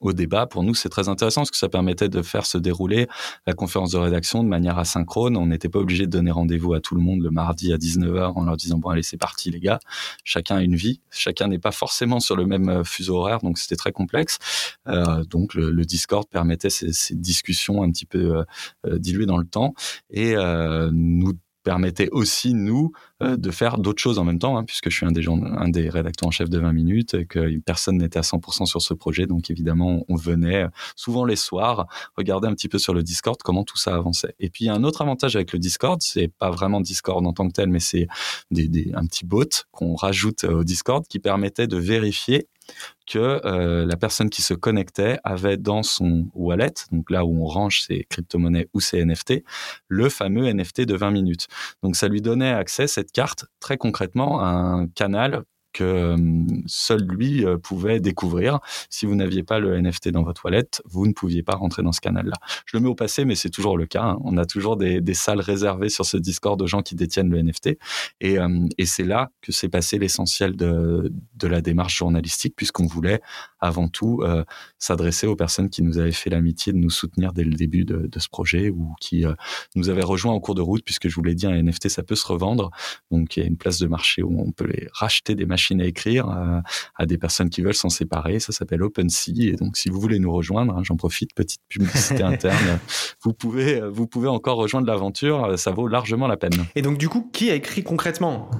au 0.00 0.12
débat. 0.12 0.46
Pour 0.46 0.62
nous, 0.62 0.74
c'est 0.74 0.88
très 0.88 1.08
intéressant 1.08 1.42
parce 1.42 1.50
que 1.50 1.56
ça 1.56 1.68
permettait 1.68 2.08
de 2.08 2.22
faire 2.22 2.46
se 2.46 2.58
dérouler 2.58 3.08
la 3.46 3.54
conférence 3.54 3.92
de 3.92 3.98
rédaction 3.98 4.42
de 4.44 4.48
manière 4.48 4.78
asynchrone. 4.78 5.36
On 5.36 5.46
n'était 5.46 5.68
pas 5.68 5.78
obligé 5.78 6.06
de 6.06 6.10
donner 6.10 6.30
rendez-vous 6.30 6.74
à 6.74 6.80
tout 6.80 6.94
le 6.94 7.00
monde 7.00 7.22
le 7.22 7.30
mardi 7.30 7.72
à 7.72 7.76
19h 7.76 8.32
en 8.34 8.44
leur 8.44 8.56
disant 8.56 8.78
bon 8.78 8.90
allez 8.90 9.02
c'est 9.02 9.16
parti 9.16 9.50
les 9.50 9.60
gars. 9.60 9.80
Chacun 10.24 10.56
a 10.56 10.62
une 10.62 10.76
vie, 10.76 11.00
chacun 11.10 11.48
n'est 11.48 11.58
pas 11.58 11.72
forcément 11.72 12.20
sur 12.20 12.36
le 12.36 12.46
même 12.46 12.68
euh, 12.68 12.84
fuseau 12.84 13.16
horaire, 13.16 13.40
donc 13.40 13.58
c'était 13.58 13.76
très 13.76 13.92
complexe. 13.92 14.38
Euh, 14.88 15.24
donc 15.24 15.54
le, 15.54 15.70
le, 15.70 15.84
Discord 15.84 16.28
permettait 16.28 16.70
ces, 16.70 16.92
ces, 16.92 17.14
discussions 17.14 17.82
un 17.82 17.90
petit 17.90 18.06
peu 18.06 18.36
euh, 18.36 18.44
euh 18.86 18.98
diluées 18.98 19.26
dans 19.26 19.38
le 19.38 19.46
temps 19.46 19.74
et 20.10 20.36
euh, 20.36 20.90
nous 20.92 21.32
permettait 21.68 22.08
aussi, 22.12 22.54
nous, 22.54 22.92
euh, 23.22 23.36
de 23.36 23.50
faire 23.50 23.76
d'autres 23.76 24.00
choses 24.00 24.18
en 24.18 24.24
même 24.24 24.38
temps, 24.38 24.56
hein, 24.56 24.64
puisque 24.64 24.88
je 24.88 24.96
suis 24.96 25.04
un 25.04 25.12
des, 25.12 25.20
gens, 25.20 25.38
un 25.42 25.68
des 25.68 25.90
rédacteurs 25.90 26.28
en 26.28 26.30
chef 26.30 26.48
de 26.48 26.58
20 26.58 26.72
minutes 26.72 27.12
et 27.12 27.26
que 27.26 27.58
personne 27.58 27.98
n'était 27.98 28.18
à 28.18 28.22
100% 28.22 28.64
sur 28.64 28.80
ce 28.80 28.94
projet. 28.94 29.26
Donc, 29.26 29.50
évidemment, 29.50 30.02
on 30.08 30.16
venait 30.16 30.64
souvent 30.96 31.26
les 31.26 31.36
soirs 31.36 31.86
regarder 32.16 32.48
un 32.48 32.54
petit 32.54 32.68
peu 32.68 32.78
sur 32.78 32.94
le 32.94 33.02
Discord 33.02 33.36
comment 33.44 33.64
tout 33.64 33.76
ça 33.76 33.94
avançait. 33.94 34.34
Et 34.40 34.48
puis, 34.48 34.64
il 34.64 34.68
y 34.68 34.70
a 34.70 34.74
un 34.74 34.82
autre 34.82 35.02
avantage 35.02 35.36
avec 35.36 35.52
le 35.52 35.58
Discord, 35.58 36.00
c'est 36.00 36.28
pas 36.28 36.50
vraiment 36.50 36.80
Discord 36.80 37.26
en 37.26 37.34
tant 37.34 37.46
que 37.46 37.52
tel, 37.52 37.68
mais 37.68 37.80
c'est 37.80 38.08
des, 38.50 38.66
des, 38.66 38.90
un 38.94 39.04
petit 39.04 39.26
bot 39.26 39.44
qu'on 39.70 39.94
rajoute 39.94 40.44
au 40.44 40.64
Discord 40.64 41.06
qui 41.06 41.18
permettait 41.18 41.66
de 41.66 41.76
vérifier 41.76 42.48
que 43.06 43.40
euh, 43.44 43.86
la 43.86 43.96
personne 43.96 44.30
qui 44.30 44.42
se 44.42 44.54
connectait 44.54 45.18
avait 45.24 45.56
dans 45.56 45.82
son 45.82 46.28
wallet, 46.34 46.74
donc 46.92 47.10
là 47.10 47.24
où 47.24 47.42
on 47.42 47.46
range 47.46 47.82
ses 47.82 48.04
crypto-monnaies 48.10 48.68
ou 48.74 48.80
ses 48.80 49.04
NFT, 49.04 49.42
le 49.88 50.08
fameux 50.08 50.52
NFT 50.52 50.82
de 50.82 50.94
20 50.94 51.10
minutes. 51.10 51.48
Donc 51.82 51.96
ça 51.96 52.08
lui 52.08 52.20
donnait 52.20 52.50
accès, 52.50 52.86
cette 52.86 53.12
carte, 53.12 53.46
très 53.60 53.78
concrètement, 53.78 54.40
à 54.40 54.48
un 54.48 54.88
canal 54.88 55.44
que 55.78 55.84
euh, 55.84 56.16
seul 56.66 57.02
lui 57.02 57.44
euh, 57.44 57.56
pouvait 57.56 58.00
découvrir. 58.00 58.58
Si 58.90 59.06
vous 59.06 59.14
n'aviez 59.14 59.44
pas 59.44 59.60
le 59.60 59.80
NFT 59.80 60.08
dans 60.08 60.24
votre 60.24 60.40
toilette, 60.42 60.82
vous 60.84 61.06
ne 61.06 61.12
pouviez 61.12 61.44
pas 61.44 61.54
rentrer 61.54 61.84
dans 61.84 61.92
ce 61.92 62.00
canal-là. 62.00 62.34
Je 62.66 62.76
le 62.76 62.82
mets 62.82 62.88
au 62.88 62.96
passé, 62.96 63.24
mais 63.24 63.36
c'est 63.36 63.50
toujours 63.50 63.78
le 63.78 63.86
cas. 63.86 64.02
Hein. 64.02 64.18
On 64.24 64.36
a 64.38 64.44
toujours 64.44 64.76
des, 64.76 65.00
des, 65.00 65.14
salles 65.14 65.40
réservées 65.40 65.88
sur 65.88 66.04
ce 66.04 66.16
Discord 66.16 66.58
de 66.58 66.66
gens 66.66 66.82
qui 66.82 66.96
détiennent 66.96 67.30
le 67.30 67.40
NFT. 67.40 67.78
Et, 68.20 68.38
euh, 68.38 68.66
et 68.76 68.86
c'est 68.86 69.04
là 69.04 69.30
que 69.40 69.52
s'est 69.52 69.68
passé 69.68 69.98
l'essentiel 69.98 70.56
de, 70.56 71.12
de 71.36 71.46
la 71.46 71.60
démarche 71.60 71.96
journalistique, 71.96 72.54
puisqu'on 72.56 72.86
voulait 72.86 73.20
avant 73.60 73.88
tout 73.88 74.22
euh, 74.22 74.44
s'adresser 74.78 75.26
aux 75.26 75.36
personnes 75.36 75.68
qui 75.68 75.82
nous 75.82 75.98
avaient 75.98 76.12
fait 76.12 76.30
l'amitié 76.30 76.72
de 76.72 76.78
nous 76.78 76.90
soutenir 76.90 77.32
dès 77.32 77.44
le 77.44 77.54
début 77.54 77.84
de, 77.84 78.06
de 78.06 78.18
ce 78.18 78.28
projet 78.28 78.70
ou 78.70 78.94
qui 79.00 79.24
nous 79.74 79.90
avaient 79.90 80.02
rejoint 80.02 80.32
en 80.32 80.40
cours 80.40 80.54
de 80.54 80.62
route, 80.62 80.82
puisque 80.84 81.08
je 81.08 81.14
vous 81.14 81.22
l'ai 81.22 81.34
dit, 81.34 81.46
un 81.46 81.62
NFT, 81.62 81.88
ça 81.88 82.02
peut 82.02 82.14
se 82.14 82.26
revendre. 82.26 82.70
Donc 83.10 83.36
il 83.36 83.40
y 83.40 83.42
a 83.42 83.46
une 83.46 83.56
place 83.56 83.78
de 83.78 83.86
marché 83.86 84.22
où 84.22 84.40
on 84.40 84.52
peut 84.52 84.66
les 84.66 84.88
racheter 84.92 85.34
des 85.34 85.44
machines 85.44 85.58
machine 85.58 85.80
à 85.80 85.86
écrire 85.86 86.28
à 86.94 87.06
des 87.06 87.18
personnes 87.18 87.50
qui 87.50 87.62
veulent 87.62 87.74
s'en 87.74 87.88
séparer. 87.88 88.38
Ça 88.38 88.52
s'appelle 88.52 88.82
OpenSea. 88.82 89.32
Et 89.40 89.56
donc, 89.56 89.76
si 89.76 89.88
vous 89.88 90.00
voulez 90.00 90.20
nous 90.20 90.32
rejoindre, 90.32 90.76
hein, 90.76 90.82
j'en 90.84 90.96
profite, 90.96 91.34
petite 91.34 91.60
publicité 91.68 92.22
interne, 92.34 92.78
vous 93.22 93.32
pouvez, 93.32 93.80
vous 93.80 94.06
pouvez 94.06 94.28
encore 94.28 94.56
rejoindre 94.56 94.86
l'aventure. 94.86 95.58
Ça 95.58 95.72
vaut 95.72 95.88
largement 95.88 96.28
la 96.28 96.36
peine. 96.36 96.66
Et 96.76 96.82
donc, 96.82 96.96
du 96.96 97.08
coup, 97.08 97.28
qui 97.32 97.50
a 97.50 97.54
écrit 97.54 97.82
concrètement? 97.82 98.50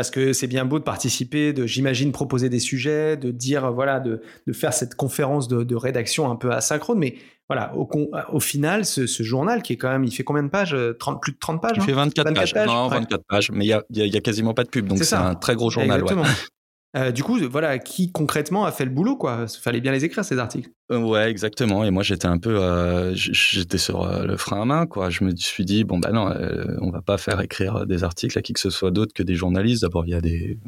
Parce 0.00 0.10
que 0.10 0.32
c'est 0.32 0.46
bien 0.46 0.64
beau 0.64 0.78
de 0.78 0.84
participer, 0.84 1.52
de 1.52 1.66
j'imagine 1.66 2.10
proposer 2.10 2.48
des 2.48 2.58
sujets, 2.58 3.18
de 3.18 3.30
dire 3.30 3.70
voilà, 3.70 4.00
de, 4.00 4.22
de 4.46 4.52
faire 4.54 4.72
cette 4.72 4.94
conférence 4.94 5.46
de, 5.46 5.62
de, 5.62 5.76
rédaction 5.76 6.30
un 6.30 6.36
peu 6.36 6.50
asynchrone, 6.52 6.98
mais 6.98 7.16
voilà, 7.50 7.76
au, 7.76 7.86
au 8.32 8.40
final, 8.40 8.86
ce, 8.86 9.06
ce, 9.06 9.22
journal 9.22 9.60
qui 9.60 9.74
est 9.74 9.76
quand 9.76 9.90
même, 9.90 10.04
il 10.04 10.10
fait 10.10 10.24
combien 10.24 10.42
de 10.42 10.48
pages 10.48 10.74
30, 10.98 11.20
Plus 11.20 11.32
de 11.32 11.38
30 11.38 11.60
pages 11.60 11.76
Il 11.76 11.82
fait 11.82 11.92
24, 11.92 12.32
pages. 12.32 12.54
Non, 12.66 12.88
24 12.88 13.24
pages, 13.28 13.50
mais 13.50 13.66
il 13.66 13.68
y 13.68 13.74
a, 13.74 13.82
y 13.90 14.16
a, 14.16 14.20
quasiment 14.22 14.54
pas 14.54 14.64
de 14.64 14.70
pub, 14.70 14.86
donc 14.86 15.04
c'est 15.04 15.16
un 15.16 15.34
très 15.34 15.54
gros 15.54 15.68
journal. 15.68 16.00
Exactement. 16.00 16.24
Euh, 16.96 17.12
du 17.12 17.22
coup, 17.22 17.38
voilà, 17.48 17.78
qui 17.78 18.10
concrètement 18.10 18.64
a 18.64 18.72
fait 18.72 18.84
le 18.84 18.90
boulot, 18.90 19.16
quoi? 19.16 19.46
Il 19.48 19.60
fallait 19.60 19.80
bien 19.80 19.92
les 19.92 20.04
écrire 20.04 20.24
ces 20.24 20.38
articles. 20.38 20.70
Euh, 20.90 20.98
ouais, 20.98 21.30
exactement. 21.30 21.84
Et 21.84 21.90
moi, 21.90 22.02
j'étais 22.02 22.26
un 22.26 22.38
peu, 22.38 22.60
euh, 22.60 23.14
j'étais 23.14 23.78
sur 23.78 24.02
euh, 24.02 24.24
le 24.24 24.36
frein 24.36 24.62
à 24.62 24.64
main. 24.64 24.86
Je 25.08 25.24
me 25.24 25.36
suis 25.36 25.64
dit, 25.64 25.84
bon, 25.84 25.98
bah 25.98 26.10
non, 26.10 26.34
on 26.80 26.90
va 26.90 27.00
pas 27.00 27.16
faire 27.16 27.40
écrire 27.40 27.86
des 27.86 28.02
articles 28.02 28.36
à 28.36 28.42
qui 28.42 28.52
que 28.52 28.60
ce 28.60 28.70
soit 28.70 28.90
d'autre 28.90 29.12
que 29.14 29.22
des 29.22 29.36
journalistes. 29.36 29.82
D'abord, 29.82 30.04
il 30.06 30.10
y 30.10 30.14
a 30.14 30.20
des, 30.20 30.58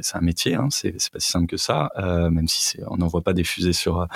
c'est 0.00 0.16
un 0.16 0.22
métier, 0.22 0.54
hein, 0.54 0.68
c'est 0.70 0.92
pas 1.10 1.20
si 1.20 1.30
simple 1.30 1.46
que 1.46 1.58
ça. 1.58 1.90
même 2.30 2.48
si 2.48 2.78
on 2.88 2.96
n'envoie 2.96 3.22
pas 3.22 3.34
des 3.34 3.44
fusées 3.44 3.74
sur 3.74 4.06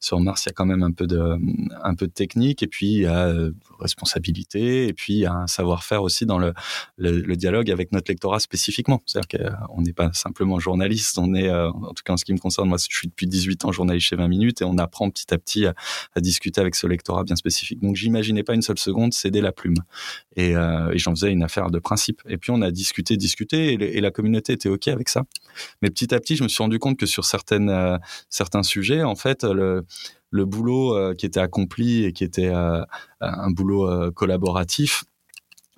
sur 0.00 0.20
Mars, 0.20 0.44
il 0.44 0.48
y 0.48 0.50
a 0.50 0.54
quand 0.54 0.66
même 0.66 0.82
un 0.82 0.92
peu 0.92 1.06
de, 1.06 1.38
un 1.82 1.94
peu 1.94 2.06
de 2.06 2.12
technique. 2.12 2.62
Et 2.62 2.66
puis, 2.66 2.86
il 2.86 3.02
y 3.02 3.06
a 3.06 3.32
responsabilité. 3.78 4.88
Et 4.88 4.94
puis, 4.94 5.14
il 5.14 5.20
y 5.20 5.26
a 5.26 5.34
un 5.34 5.46
savoir-faire 5.46 6.02
aussi 6.02 6.24
dans 6.24 6.38
le, 6.38 6.54
le, 6.96 7.36
dialogue 7.36 7.70
avec 7.70 7.92
notre 7.92 8.10
lectorat 8.10 8.40
spécifiquement. 8.40 9.02
C'est-à-dire 9.06 9.50
qu'on 9.68 9.82
n'est 9.82 9.92
pas 9.92 10.10
simplement 10.12 10.58
journaliste. 10.58 11.09
On 11.18 11.34
est, 11.34 11.50
en 11.50 11.92
tout 11.94 12.02
cas, 12.04 12.12
en 12.12 12.16
ce 12.16 12.24
qui 12.24 12.32
me 12.32 12.38
concerne, 12.38 12.68
moi, 12.68 12.78
je 12.78 12.96
suis 12.96 13.08
depuis 13.08 13.26
18 13.26 13.64
ans 13.64 13.72
journaliste 13.72 14.08
chez 14.08 14.16
20 14.16 14.28
minutes 14.28 14.62
et 14.62 14.64
on 14.64 14.78
apprend 14.78 15.10
petit 15.10 15.32
à 15.32 15.38
petit 15.38 15.66
à, 15.66 15.74
discuter 16.20 16.60
avec 16.60 16.74
ce 16.74 16.86
lectorat 16.86 17.24
bien 17.24 17.36
spécifique. 17.36 17.80
Donc 17.80 17.96
j'imaginais 17.96 18.42
pas 18.42 18.54
une 18.54 18.62
seule 18.62 18.78
seconde 18.78 19.12
céder 19.12 19.40
la 19.40 19.52
plume. 19.52 19.76
Et, 20.36 20.56
euh, 20.56 20.92
j'en 20.96 21.14
faisais 21.14 21.30
une 21.30 21.42
affaire 21.42 21.70
de 21.70 21.78
principe. 21.78 22.22
Et 22.28 22.36
puis 22.36 22.50
on 22.50 22.62
a 22.62 22.70
discuté, 22.70 23.16
discuté, 23.16 23.72
et, 23.72 24.00
la 24.00 24.10
communauté 24.10 24.52
était 24.52 24.68
OK 24.68 24.88
avec 24.88 25.08
ça. 25.08 25.24
Mais 25.82 25.90
petit 25.90 26.14
à 26.14 26.20
petit, 26.20 26.36
je 26.36 26.42
me 26.42 26.48
suis 26.48 26.62
rendu 26.62 26.78
compte 26.78 26.98
que 26.98 27.06
sur 27.06 27.24
euh, 27.52 27.98
certains 28.28 28.62
sujets, 28.62 29.02
en 29.02 29.14
fait, 29.14 29.44
le, 29.44 29.84
le 30.30 30.44
boulot 30.44 30.94
euh, 30.94 31.14
qui 31.14 31.26
était 31.26 31.40
accompli 31.40 32.04
et 32.04 32.12
qui 32.12 32.24
était 32.24 32.52
un 32.52 33.50
boulot 33.50 34.10
collaboratif 34.12 35.04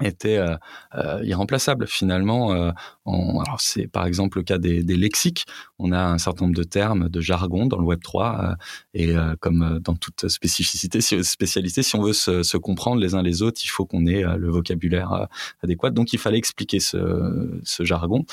était 0.01 0.39
euh, 0.39 0.57
euh, 0.95 1.21
irremplaçable 1.25 1.87
finalement. 1.87 2.53
Euh, 2.53 2.71
alors 3.07 3.61
c'est 3.61 3.87
par 3.87 4.07
exemple 4.07 4.39
le 4.39 4.45
cas 4.45 4.59
des, 4.59 4.83
des, 4.83 4.97
lexiques. 4.97 5.45
On 5.79 5.93
a 5.93 6.01
un 6.01 6.19
certain 6.19 6.47
nombre 6.47 6.57
de 6.57 6.65
termes, 6.65 7.09
de 7.09 7.21
jargon 7.21 7.67
dans 7.67 7.79
le 7.79 7.85
Web 7.85 8.01
3 8.03 8.57
et 8.95 9.15
comme 9.41 9.81
dans 9.81 9.97
toute 9.97 10.29
spécificité, 10.29 11.01
spécialité, 11.01 11.83
si 11.83 11.97
on 11.97 12.03
veut 12.03 12.13
se, 12.13 12.43
se, 12.43 12.57
comprendre 12.57 13.01
les 13.01 13.15
uns 13.15 13.23
les 13.23 13.43
autres, 13.43 13.61
il 13.65 13.69
faut 13.69 13.87
qu'on 13.87 14.07
ait 14.07 14.23
le 14.23 14.51
vocabulaire 14.51 15.29
adéquat. 15.63 15.91
Donc 15.91 16.13
il 16.13 16.19
fallait 16.19 16.39
expliquer 16.39 16.79
ce, 16.79 17.61
ce 17.65 17.83
jargon. 17.83 18.25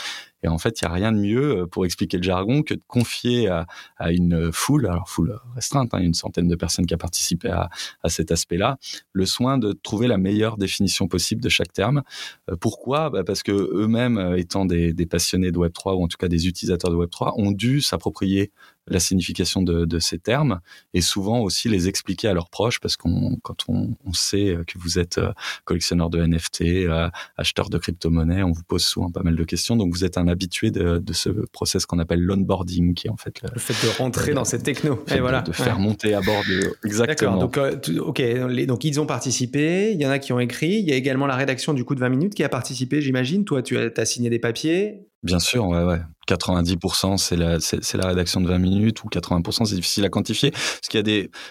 Et 0.44 0.48
en 0.48 0.58
fait, 0.58 0.82
il 0.82 0.86
n'y 0.86 0.92
a 0.92 0.94
rien 0.94 1.12
de 1.12 1.20
mieux 1.20 1.62
euh, 1.62 1.68
pour 1.68 1.86
expliquer 1.86 2.18
le 2.18 2.24
jargon 2.24 2.64
que 2.64 2.74
de 2.74 2.82
confier 2.88 3.48
à, 3.48 3.66
une 4.12 4.52
foule, 4.52 4.88
alors 4.88 5.10
foule 5.10 5.40
restreinte, 5.56 5.94
hein, 5.94 6.00
une 6.00 6.14
centaine 6.14 6.48
de 6.48 6.56
personnes 6.56 6.86
qui 6.86 6.94
a 6.94 6.98
participé 6.98 7.50
à, 7.50 7.70
cet 8.08 8.32
aspect-là, 8.32 8.78
le 9.14 9.26
soin 9.26 9.58
de 9.58 9.74
trouver 9.74 10.08
la 10.08 10.18
meilleure 10.18 10.58
définition 10.58 11.08
possible 11.08 11.42
de 11.42 11.50
chaque 11.50 11.74
terme. 11.74 12.04
Euh, 12.50 12.56
pourquoi? 12.60 13.10
Bah 13.10 13.24
Parce 13.24 13.44
que 13.44 13.52
eux-mêmes, 13.52 14.18
euh, 14.18 14.38
étant 14.38 14.66
des, 14.66 14.94
des 14.94 15.06
passionnés 15.06 15.52
de 15.52 15.58
Web 15.58 15.74
3 15.74 15.96
ou 15.96 16.04
en 16.04 16.08
tout 16.08 16.18
cas 16.18 16.28
des 16.28 16.48
utilisateurs 16.48 16.92
de 16.92 16.96
Web 16.96 17.10
3, 17.10 17.34
ont 17.38 17.52
dû 17.52 17.82
s'approprier 17.82 18.52
la 18.90 19.00
signification 19.00 19.62
de, 19.62 19.86
de, 19.86 20.00
ces 20.00 20.20
termes 20.20 20.60
et 20.94 21.02
souvent 21.02 21.40
aussi 21.42 21.70
les 21.70 21.88
expliquer 21.88 22.28
à 22.28 22.34
leurs 22.34 22.50
proches 22.50 22.80
parce 22.80 22.98
qu'on 22.98 23.38
quand 23.44 23.66
on, 23.68 23.96
on, 24.06 24.14
sait 24.14 24.58
que 24.68 24.78
vous 24.78 25.00
êtes 25.00 25.18
euh, 25.18 25.32
collectionneur 25.66 26.10
de 26.10 26.26
NFT, 26.26 26.62
euh, 26.62 27.10
acheteur 27.38 27.70
de 27.70 27.78
crypto-monnaies, 27.78 28.44
on 28.44 28.52
vous 28.52 28.64
pose 28.64 28.84
souvent 28.84 29.12
pas 29.12 29.24
mal 29.24 29.36
de 29.36 29.44
questions. 29.44 29.76
Donc 29.76 29.94
vous 29.94 30.06
êtes 30.06 30.18
un 30.18 30.28
habitué 30.28 30.72
de, 30.72 30.98
de 30.98 31.14
ce 31.14 31.30
process 31.30 31.86
qu'on 31.86 32.00
appelle 32.00 32.22
l'onboarding, 32.22 32.94
qui 32.94 33.08
est 33.08 33.10
en 33.10 33.18
fait 33.18 33.42
le, 33.42 33.60
fait 33.60 33.74
de 33.86 33.98
rentrer 33.98 34.34
dans 34.34 34.46
cette 34.46 34.64
techno 34.64 35.04
et 35.14 35.20
voilà, 35.20 35.42
de, 35.42 35.52
faire 35.52 35.80
monter 35.80 36.14
à 36.14 36.22
bord 36.22 36.44
de 36.48 36.74
exactement. 36.86 37.38
Donc 37.38 37.58
euh, 37.58 37.78
ok, 38.00 38.22
donc 38.66 38.84
ils 38.84 39.00
ont 39.00 39.06
participé, 39.06 39.92
il 39.94 40.02
y 40.02 40.06
en 40.06 40.10
a 40.10 40.20
qui 40.20 40.34
ont 40.34 40.40
écrit, 40.40 40.80
il 40.80 40.90
y 40.90 40.92
a 40.92 40.96
également 40.96 41.28
la 41.28 41.36
rédaction 41.36 41.74
du 41.74 41.84
coup 41.84 41.96
de 41.96 42.00
20 42.00 42.10
minutes 42.10 42.36
qui 42.36 42.44
a 42.44 42.50
participé, 42.50 43.02
j'imagine. 43.02 43.46
Toi, 43.46 43.62
tu 43.62 43.78
as, 43.78 43.90
as 43.96 44.06
signé 44.06 44.30
des 44.30 44.40
papiers. 44.40 45.08
Bien 45.24 45.40
sûr, 45.40 45.68
ouais, 45.68 45.84
ouais. 45.84 46.00
90% 46.30 47.18
c'est 47.18 47.36
la 47.36 47.60
c'est 47.60 47.98
la 47.98 48.08
rédaction 48.08 48.42
de 48.42 48.48
20 48.48 48.60
minutes 48.60 49.04
ou 49.04 49.08
80% 49.08 49.66
c'est 49.66 49.76
difficile 49.76 50.06
à 50.06 50.10
quantifier. 50.10 50.52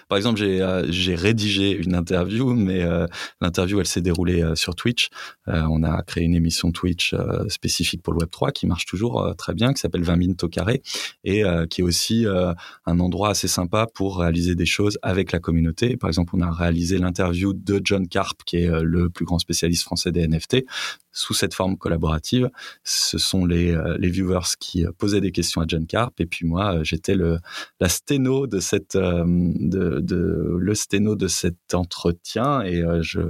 Par 0.08 0.16
exemple 0.16 0.38
j'ai 0.38 0.62
euh, 0.62 0.86
j'ai 0.90 1.14
rédigé 1.14 1.72
une 1.72 1.94
interview 1.94 2.54
mais 2.54 2.82
euh, 2.82 3.06
l'interview 3.40 3.80
elle 3.80 3.86
s'est 3.86 4.00
déroulée 4.00 4.42
euh, 4.42 4.54
sur 4.54 4.74
Twitch. 4.74 5.08
On 5.46 5.82
a 5.82 6.02
créé 6.02 6.24
une 6.24 6.34
émission 6.34 6.72
Twitch 6.72 7.14
spécifique 7.48 8.02
pour 8.02 8.12
le 8.12 8.18
web 8.18 8.28
3 8.30 8.52
qui 8.52 8.66
marche 8.66 8.84
toujours 8.84 9.34
très 9.38 9.54
bien 9.54 9.72
qui 9.72 9.80
s'appelle 9.80 10.02
20 10.02 10.16
minutes 10.16 10.44
au 10.44 10.48
carré 10.48 10.82
et 11.24 11.42
qui 11.70 11.80
est 11.80 11.84
aussi 11.84 12.26
un 12.26 13.00
endroit 13.00 13.30
assez 13.30 13.48
sympa 13.48 13.86
pour 13.94 14.18
réaliser 14.18 14.54
des 14.54 14.66
choses 14.66 14.98
avec 15.02 15.32
la 15.32 15.38
communauté. 15.38 15.96
Par 15.96 16.08
exemple 16.08 16.34
on 16.36 16.42
a 16.42 16.50
réalisé 16.50 16.98
l'interview 16.98 17.54
de 17.54 17.80
John 17.82 18.08
Carp 18.08 18.42
qui 18.44 18.58
est 18.58 18.70
le 18.82 19.08
plus 19.08 19.24
grand 19.24 19.38
spécialiste 19.38 19.84
français 19.84 20.12
des 20.12 20.28
NFT 20.28 20.66
sous 21.12 21.34
cette 21.34 21.54
forme 21.54 21.78
collaborative. 21.78 22.50
Ce 22.84 23.16
sont 23.16 23.46
les 23.46 23.74
les 23.98 24.10
viewers 24.10 24.56
qui 24.60 24.67
qui 24.68 24.84
euh, 24.84 24.92
posait 24.96 25.22
des 25.22 25.32
questions 25.32 25.62
à 25.62 25.64
John 25.66 25.86
Carp. 25.86 26.20
Et 26.20 26.26
puis 26.26 26.46
moi 26.46 26.74
euh, 26.74 26.84
j'étais 26.84 27.14
le 27.14 27.38
la 27.80 27.88
sténo 27.88 28.46
de 28.46 28.60
cette 28.60 28.96
euh, 28.96 29.24
de, 29.26 30.56
le 30.58 30.74
sténo 30.74 31.16
de 31.16 31.26
cet 31.26 31.74
entretien. 31.74 32.62
Et 32.62 32.82
je 33.00 33.20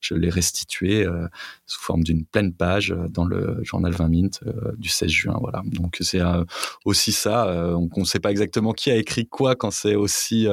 je 0.00 0.14
l'ai 0.14 0.30
restitué 0.30 1.06
sous 1.66 1.80
forme 1.80 2.02
d'une 2.02 2.24
pleine 2.24 2.52
page 2.52 2.94
dans 3.10 3.24
le 3.24 3.58
journal 3.62 3.92
20 3.92 4.08
minutes 4.08 4.40
du 4.78 4.88
16 4.88 5.10
juin 5.10 5.36
voilà. 5.40 5.62
Donc 5.66 5.98
c'est 6.00 6.20
aussi 6.84 7.12
ça 7.12 7.74
on 7.76 7.88
ne 8.00 8.04
sait 8.04 8.20
pas 8.20 8.30
exactement 8.30 8.72
qui 8.72 8.90
a 8.90 8.96
écrit 8.96 9.26
quoi 9.26 9.56
quand 9.56 9.70
c'est 9.70 9.94
aussi 9.94 10.46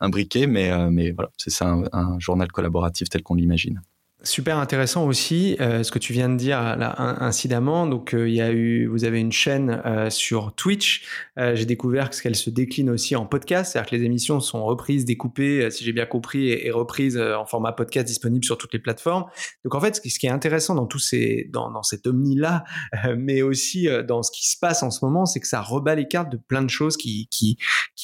briquet 0.00 0.46
mais 0.46 0.90
mais 0.90 1.10
voilà 1.12 1.30
c'est 1.36 1.50
ça 1.50 1.76
un 1.92 2.18
journal 2.18 2.50
collaboratif 2.52 3.08
tel 3.08 3.22
qu'on 3.22 3.34
l'imagine 3.34 3.80
Super 4.24 4.58
intéressant 4.58 5.06
aussi 5.06 5.56
euh, 5.60 5.84
ce 5.84 5.92
que 5.92 6.00
tu 6.00 6.12
viens 6.12 6.28
de 6.28 6.34
dire 6.34 6.58
là 6.76 7.00
incidemment. 7.22 7.86
Donc 7.86 8.14
euh, 8.14 8.28
il 8.28 8.34
y 8.34 8.40
a 8.40 8.50
eu, 8.50 8.88
vous 8.88 9.04
avez 9.04 9.20
une 9.20 9.30
chaîne 9.30 9.80
euh, 9.86 10.10
sur 10.10 10.56
Twitch. 10.56 11.06
j'ai 11.36 11.64
découvert 11.66 12.10
qu'elle 12.10 12.34
se 12.34 12.50
décline 12.50 12.90
aussi 12.90 13.14
en 13.14 13.26
podcast, 13.26 13.72
c'est-à-dire 13.72 13.90
que 13.90 13.94
les 13.94 14.02
émissions 14.02 14.40
sont 14.40 14.64
reprises, 14.64 15.04
découpées, 15.04 15.70
si 15.70 15.84
j'ai 15.84 15.92
bien 15.92 16.04
compris, 16.04 16.48
et, 16.48 16.72
reprises 16.72 17.16
en 17.16 17.46
format 17.46 17.70
podcast 17.70 18.08
disponible 18.08 18.44
sur 18.44 18.58
toutes 18.58 18.72
les 18.72 18.80
plateformes. 18.80 19.24
Donc 19.64 19.76
en 19.76 19.80
fait, 19.80 19.94
ce 19.94 20.18
qui, 20.18 20.26
est 20.26 20.30
intéressant 20.30 20.74
dans 20.74 20.86
tous 20.86 20.98
ces, 20.98 21.48
dans, 21.52 21.84
cet 21.84 22.08
omni 22.08 22.34
là, 22.34 22.64
mais 23.16 23.42
aussi 23.42 23.86
dans 24.08 24.24
ce 24.24 24.32
qui 24.32 24.50
se 24.50 24.58
passe 24.58 24.82
en 24.82 24.90
ce 24.90 25.04
moment, 25.04 25.26
c'est 25.26 25.38
que 25.38 25.46
ça 25.46 25.60
rebat 25.60 25.94
les 25.94 26.08
cartes 26.08 26.32
de 26.32 26.36
plein 26.36 26.62
de 26.62 26.70
choses 26.70 26.96
qui 26.96 27.28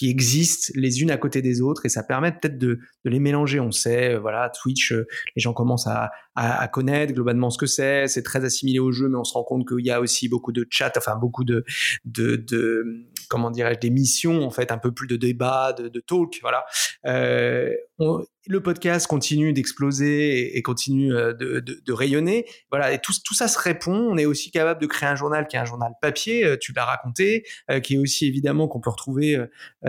existent 0.00 0.72
les 0.76 1.02
unes 1.02 1.10
à 1.10 1.16
côté 1.16 1.42
des 1.42 1.60
autres 1.60 1.86
et 1.86 1.88
ça 1.88 2.04
permet 2.04 2.30
peut-être 2.30 2.58
de 2.58 2.78
les 3.04 3.18
mélanger. 3.18 3.58
On 3.58 3.72
sait, 3.72 4.16
voilà, 4.16 4.48
Twitch, 4.50 4.92
les 4.92 5.42
gens 5.42 5.52
commencent 5.52 5.88
à 5.88 6.03
à, 6.34 6.68
connaître 6.68 7.12
globalement 7.12 7.50
ce 7.50 7.58
que 7.58 7.66
c'est. 7.66 8.08
C'est 8.08 8.22
très 8.22 8.44
assimilé 8.44 8.78
au 8.78 8.92
jeu, 8.92 9.08
mais 9.08 9.18
on 9.18 9.24
se 9.24 9.34
rend 9.34 9.44
compte 9.44 9.66
qu'il 9.68 9.84
y 9.84 9.90
a 9.90 10.00
aussi 10.00 10.28
beaucoup 10.28 10.52
de 10.52 10.66
chat, 10.70 10.92
enfin 10.96 11.16
beaucoup 11.16 11.44
de, 11.44 11.64
de, 12.04 12.36
de 12.36 12.84
comment 13.28 13.50
dirais-je, 13.50 13.80
d'émissions 13.80 14.42
en 14.42 14.50
fait, 14.50 14.72
un 14.72 14.78
peu 14.78 14.92
plus 14.92 15.06
de 15.06 15.16
débat, 15.16 15.72
de, 15.72 15.88
de 15.88 16.00
talk, 16.00 16.38
voilà. 16.42 16.64
Euh, 17.06 17.70
le 18.46 18.62
podcast 18.62 19.06
continue 19.06 19.52
d'exploser 19.52 20.56
et, 20.56 20.62
continue 20.62 21.14
euh, 21.14 21.32
de, 21.32 21.60
de, 21.60 21.80
de, 21.84 21.92
rayonner. 21.92 22.46
Voilà, 22.70 22.92
et 22.92 22.98
tout, 22.98 23.12
tout, 23.24 23.34
ça 23.34 23.48
se 23.48 23.58
répond. 23.58 23.92
On 23.92 24.16
est 24.18 24.26
aussi 24.26 24.50
capable 24.50 24.80
de 24.80 24.86
créer 24.86 25.08
un 25.08 25.14
journal 25.14 25.46
qui 25.46 25.56
est 25.56 25.58
un 25.58 25.64
journal 25.64 25.92
papier, 26.00 26.44
euh, 26.44 26.56
tu 26.60 26.72
l'as 26.72 26.84
raconté, 26.84 27.44
euh, 27.70 27.80
qui 27.80 27.94
est 27.94 27.98
aussi 27.98 28.26
évidemment 28.26 28.68
qu'on 28.68 28.80
peut 28.80 28.90
retrouver 28.90 29.38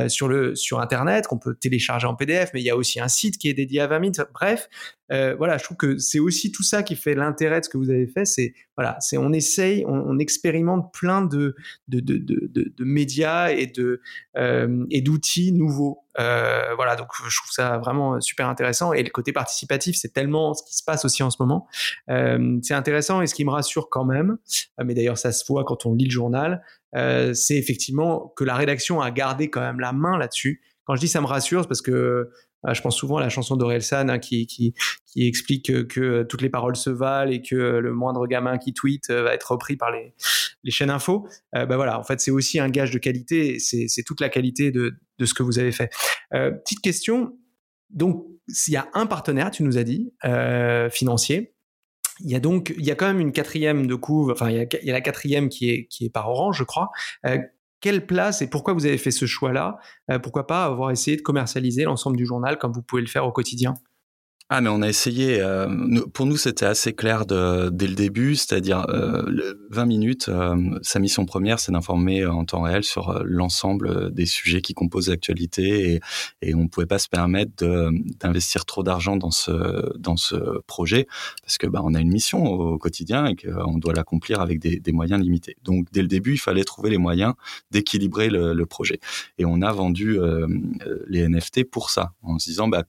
sur 0.07 0.27
le 0.27 0.55
sur 0.55 0.79
internet, 0.79 1.27
qu'on 1.27 1.37
peut 1.37 1.55
télécharger 1.55 2.07
en 2.07 2.15
PDF, 2.15 2.51
mais 2.53 2.61
il 2.61 2.65
y 2.65 2.69
a 2.69 2.75
aussi 2.75 2.99
un 2.99 3.07
site 3.07 3.37
qui 3.37 3.49
est 3.49 3.53
dédié 3.53 3.81
à 3.81 3.87
20 3.87 3.99
minutes. 3.99 4.21
Bref, 4.33 4.69
voilà, 5.09 5.57
je 5.57 5.63
trouve 5.63 5.77
que 5.77 5.97
c'est 5.97 6.19
aussi 6.19 6.51
tout 6.51 6.63
ça 6.63 6.83
qui 6.83 6.95
fait 6.95 7.15
l'intérêt 7.15 7.59
de 7.59 7.65
ce 7.65 7.69
que 7.69 7.77
vous 7.77 7.89
avez 7.89 8.07
fait. 8.07 8.25
C'est 8.25 8.53
voilà, 8.77 8.97
c'est 8.99 9.17
on 9.17 9.31
essaye, 9.31 9.85
on, 9.87 9.93
on, 9.93 10.19
expérimente 10.19 10.93
plein 10.93 11.21
de 11.21 11.55
de, 11.87 11.99
de, 11.99 12.17
de, 12.17 12.73
de 12.75 12.83
médias 12.83 13.49
et 13.49 13.67
de 13.67 14.01
et 14.37 15.01
d'outils 15.01 15.53
nouveaux. 15.53 16.05
Euh, 16.19 16.73
voilà, 16.75 16.95
donc 16.95 17.07
je 17.27 17.37
trouve 17.37 17.51
ça 17.51 17.77
vraiment 17.77 18.19
super 18.21 18.47
intéressant. 18.47 18.93
Et 18.93 19.03
le 19.03 19.09
côté 19.09 19.33
participatif, 19.33 19.95
c'est 19.95 20.13
tellement 20.13 20.53
ce 20.53 20.63
qui 20.63 20.75
se 20.75 20.83
passe 20.83 21.05
aussi 21.05 21.23
en 21.23 21.29
ce 21.29 21.37
moment. 21.39 21.67
Euh, 22.09 22.59
c'est 22.61 22.73
intéressant 22.73 23.21
et 23.21 23.27
ce 23.27 23.35
qui 23.35 23.45
me 23.45 23.51
rassure 23.51 23.89
quand 23.89 24.05
même, 24.05 24.37
euh, 24.79 24.83
mais 24.85 24.93
d'ailleurs 24.93 25.17
ça 25.17 25.31
se 25.31 25.43
voit 25.47 25.63
quand 25.63 25.85
on 25.85 25.93
lit 25.93 26.05
le 26.05 26.11
journal, 26.11 26.63
euh, 26.95 27.33
c'est 27.33 27.57
effectivement 27.57 28.33
que 28.35 28.43
la 28.43 28.55
rédaction 28.55 29.01
a 29.01 29.11
gardé 29.11 29.49
quand 29.49 29.61
même 29.61 29.79
la 29.79 29.91
main 29.91 30.17
là-dessus. 30.17 30.61
Quand 30.85 30.95
je 30.95 31.01
dis 31.01 31.07
ça 31.07 31.19
me 31.19 31.25
rassure, 31.25 31.63
c'est 31.63 31.67
parce 31.67 31.81
que 31.81 32.29
je 32.73 32.81
pense 32.81 32.97
souvent 32.97 33.17
à 33.17 33.21
la 33.21 33.29
chanson 33.29 33.55
d'Orelsan 33.55 34.09
hein, 34.09 34.19
qui, 34.19 34.73
explique 35.15 35.87
que, 35.87 36.23
toutes 36.23 36.41
les 36.41 36.49
paroles 36.49 36.75
se 36.75 36.89
valent 36.89 37.31
et 37.31 37.41
que 37.41 37.55
le 37.55 37.93
moindre 37.93 38.27
gamin 38.27 38.57
qui 38.57 38.73
tweet 38.73 39.09
va 39.09 39.33
être 39.33 39.51
repris 39.51 39.75
par 39.75 39.91
les, 39.91 40.13
chaînes 40.71 40.89
info. 40.89 41.27
bah 41.53 41.65
voilà, 41.65 41.99
en 41.99 42.03
fait, 42.03 42.19
c'est 42.19 42.31
aussi 42.31 42.59
un 42.59 42.69
gage 42.69 42.91
de 42.91 42.97
qualité. 42.97 43.59
C'est 43.59 44.03
toute 44.03 44.21
la 44.21 44.29
qualité 44.29 44.71
de, 44.71 44.95
ce 45.23 45.33
que 45.33 45.43
vous 45.43 45.59
avez 45.59 45.71
fait. 45.71 45.89
petite 46.31 46.81
question. 46.81 47.37
Donc, 47.89 48.25
s'il 48.47 48.73
y 48.73 48.77
a 48.77 48.87
un 48.93 49.05
partenaire, 49.05 49.51
tu 49.51 49.63
nous 49.63 49.77
as 49.77 49.83
dit, 49.83 50.13
financier, 50.91 51.55
il 52.21 52.31
y 52.31 52.35
a 52.35 52.39
donc, 52.39 52.73
il 52.77 52.85
y 52.85 52.91
a 52.91 52.95
quand 52.95 53.07
même 53.07 53.19
une 53.19 53.31
quatrième 53.31 53.87
de 53.87 53.95
couve, 53.95 54.31
enfin, 54.31 54.49
il 54.49 54.55
y 54.55 54.89
a, 54.89 54.93
la 54.93 55.01
quatrième 55.01 55.49
qui 55.49 55.69
est, 55.69 56.09
par 56.13 56.29
Orange, 56.29 56.57
je 56.57 56.63
crois. 56.63 56.89
Euh, 57.25 57.39
quelle 57.85 58.07
place 58.07 58.41
et 58.41 58.49
pourquoi 58.49 58.73
vous 58.73 58.87
avez 58.87 58.97
fait 58.97 59.11
ce 59.11 59.27
choix-là? 59.27 59.77
Euh, 60.09 60.17
Pourquoi 60.17 60.47
pas 60.47 60.65
avoir 60.65 60.89
essayé 60.89 61.17
de 61.17 61.21
commercialiser 61.21 61.83
l'ensemble 61.83 62.17
du 62.17 62.25
journal 62.25 62.57
comme 62.57 62.71
vous 62.71 62.81
pouvez 62.81 63.03
le 63.03 63.07
faire 63.07 63.27
au 63.27 63.31
quotidien? 63.31 63.75
Ah 64.49 64.61
mais 64.61 64.69
on 64.69 64.83
a 64.83 64.87
essayé. 64.87 65.41
Euh, 65.41 65.67
pour 66.13 66.27
nous 66.27 66.37
c'était 66.37 66.67
assez 66.67 66.93
clair 66.93 67.25
de, 67.25 67.69
dès 67.69 67.87
le 67.87 67.95
début, 67.95 68.35
c'est-à-dire 68.35 68.85
euh, 68.89 69.55
20 69.71 69.85
minutes. 69.85 70.29
Euh, 70.29 70.77
sa 70.83 70.99
mission 70.99 71.25
première 71.25 71.59
c'est 71.59 71.71
d'informer 71.71 72.23
en 72.27 72.45
temps 72.45 72.61
réel 72.61 72.83
sur 72.83 73.09
euh, 73.09 73.23
l'ensemble 73.25 74.13
des 74.13 74.27
sujets 74.27 74.61
qui 74.61 74.75
composent 74.75 75.09
l'actualité 75.09 75.93
et, 75.93 75.99
et 76.43 76.53
on 76.53 76.67
pouvait 76.67 76.85
pas 76.85 76.99
se 76.99 77.09
permettre 77.09 77.53
d'investir 78.19 78.65
trop 78.65 78.83
d'argent 78.83 79.17
dans 79.17 79.31
ce 79.31 79.97
dans 79.97 80.15
ce 80.15 80.35
projet 80.67 81.07
parce 81.41 81.57
que 81.57 81.65
bah 81.65 81.81
on 81.83 81.95
a 81.95 81.99
une 81.99 82.11
mission 82.11 82.45
au, 82.45 82.77
quotidien 82.77 83.25
et 83.25 83.35
qu'on 83.35 83.79
doit 83.79 83.93
l'accomplir 83.93 84.41
avec 84.41 84.59
des, 84.59 84.79
des, 84.79 84.91
moyens 84.91 85.19
limités. 85.23 85.55
Donc 85.63 85.87
dès 85.91 86.03
le 86.03 86.07
début 86.07 86.33
il 86.33 86.39
fallait 86.39 86.65
trouver 86.65 86.91
les 86.91 86.99
moyens 86.99 87.33
d'équilibrer 87.71 88.29
le, 88.29 88.53
le, 88.53 88.65
projet 88.67 88.99
et 89.39 89.45
on 89.45 89.63
a 89.63 89.71
vendu 89.71 90.19
les 91.07 91.27
NFT 91.27 91.63
pour 91.63 91.89
ça 91.89 92.13
en 92.21 92.37
se 92.37 92.49
disant 92.49 92.67
bah 92.67 92.83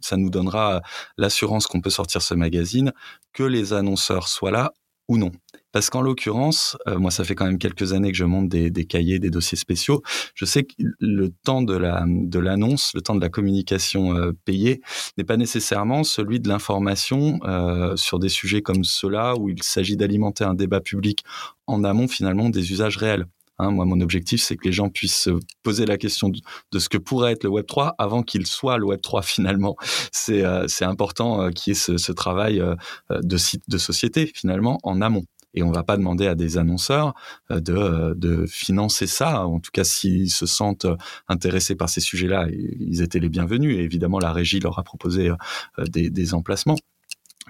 ça 0.00 0.16
nous 0.16 0.30
donnera 0.30 0.82
l'assurance 1.16 1.66
qu'on 1.66 1.80
peut 1.80 1.90
sortir 1.90 2.22
ce 2.22 2.34
magazine, 2.34 2.92
que 3.32 3.42
les 3.42 3.72
annonceurs 3.72 4.28
soient 4.28 4.50
là 4.50 4.72
ou 5.08 5.16
non. 5.16 5.32
Parce 5.72 5.90
qu'en 5.90 6.00
l'occurrence, 6.00 6.76
euh, 6.86 6.98
moi, 6.98 7.10
ça 7.10 7.24
fait 7.24 7.34
quand 7.34 7.46
même 7.46 7.58
quelques 7.58 7.92
années 7.92 8.10
que 8.10 8.16
je 8.16 8.24
monte 8.24 8.48
des, 8.48 8.84
cahiers, 8.86 9.18
des 9.18 9.30
dossiers 9.30 9.58
spéciaux. 9.58 10.02
Je 10.34 10.44
sais 10.44 10.64
que 10.64 10.74
le 10.98 11.28
temps 11.44 11.62
de 11.62 11.76
la 11.76 12.04
de 12.06 12.38
l'annonce, 12.38 12.92
le 12.94 13.00
temps 13.00 13.14
de 13.14 13.20
la 13.20 13.28
communication 13.28 14.14
euh, 14.16 14.32
payée, 14.44 14.80
n'est 15.16 15.24
pas 15.24 15.36
nécessairement 15.36 16.04
celui 16.04 16.40
de 16.40 16.48
l'information 16.48 17.38
euh, 17.44 17.96
sur 17.96 18.18
des 18.18 18.28
sujets 18.28 18.62
comme 18.62 18.84
ceux-là 18.84 19.34
où 19.36 19.48
il 19.48 19.62
s'agit 19.62 19.96
d'alimenter 19.96 20.44
un 20.44 20.54
débat 20.54 20.80
public 20.80 21.24
en 21.66 21.84
amont 21.84 22.08
finalement 22.08 22.48
des 22.50 22.72
usages 22.72 22.96
réels. 22.96 23.26
Hein, 23.58 23.70
moi, 23.70 23.84
mon 23.84 24.00
objectif, 24.00 24.40
c'est 24.40 24.56
que 24.56 24.64
les 24.64 24.72
gens 24.72 24.88
puissent 24.88 25.18
se 25.18 25.30
poser 25.62 25.84
la 25.86 25.98
question 25.98 26.28
de, 26.28 26.78
ce 26.78 26.88
que 26.88 26.98
pourrait 26.98 27.32
être 27.32 27.44
le 27.44 27.50
Web 27.50 27.66
3 27.66 27.94
avant 27.98 28.22
qu'il 28.22 28.46
soit 28.46 28.78
le 28.78 28.86
Web 28.86 29.00
3 29.00 29.22
finalement. 29.22 29.76
C'est 30.12 30.44
euh, 30.44 30.66
important 30.82 31.42
euh, 31.42 31.50
qu'il 31.50 31.72
y 31.72 31.76
ait 31.76 31.78
ce, 31.78 31.96
ce 31.98 32.12
travail 32.12 32.60
euh, 32.60 32.74
de, 33.10 33.36
de 33.68 33.78
société 33.78 34.30
finalement 34.34 34.78
en 34.82 35.00
amont. 35.00 35.24
Et 35.54 35.62
on 35.62 35.72
va 35.72 35.82
pas 35.82 35.96
demander 35.96 36.26
à 36.26 36.34
des 36.34 36.58
annonceurs 36.58 37.14
euh, 37.50 37.60
de, 37.60 38.14
de 38.14 38.46
financer 38.46 39.06
ça. 39.06 39.46
En 39.46 39.58
tout 39.60 39.70
cas, 39.72 39.84
s'ils 39.84 40.30
se 40.30 40.46
sentent 40.46 40.86
intéressés 41.26 41.74
par 41.74 41.88
ces 41.88 42.00
sujets-là, 42.00 42.46
ils 42.52 43.02
étaient 43.02 43.18
les 43.18 43.28
bienvenus. 43.28 43.76
Et 43.76 43.82
évidemment, 43.82 44.20
la 44.20 44.32
régie 44.32 44.60
leur 44.60 44.78
a 44.78 44.84
proposé 44.84 45.32
des, 45.78 46.10
des 46.10 46.34
emplacements 46.34 46.76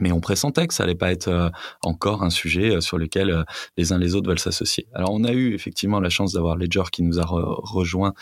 mais 0.00 0.12
on 0.12 0.21
pressentait 0.21 0.67
que 0.67 0.75
ça 0.75 0.85
allait 0.85 0.95
pas 0.95 1.11
être 1.11 1.28
euh, 1.28 1.50
encore 1.83 2.23
un 2.23 2.31
sujet 2.31 2.76
euh, 2.76 2.81
sur 2.81 2.99
lequel 2.99 3.31
euh, 3.31 3.45
les 3.76 3.93
uns 3.93 3.99
les 3.99 4.14
autres 4.14 4.28
veulent 4.28 4.38
s'associer. 4.38 4.87
Alors 4.95 5.12
on 5.12 5.25
a 5.25 5.33
eu 5.33 5.55
effectivement 5.55 6.00
la 6.00 6.11
chance 6.11 6.33
d'avoir 6.33 6.57
Ledger 6.57 6.85
qui 6.90 7.02
nous 7.02 7.21
a 7.21 7.25
rejoint 7.26 8.14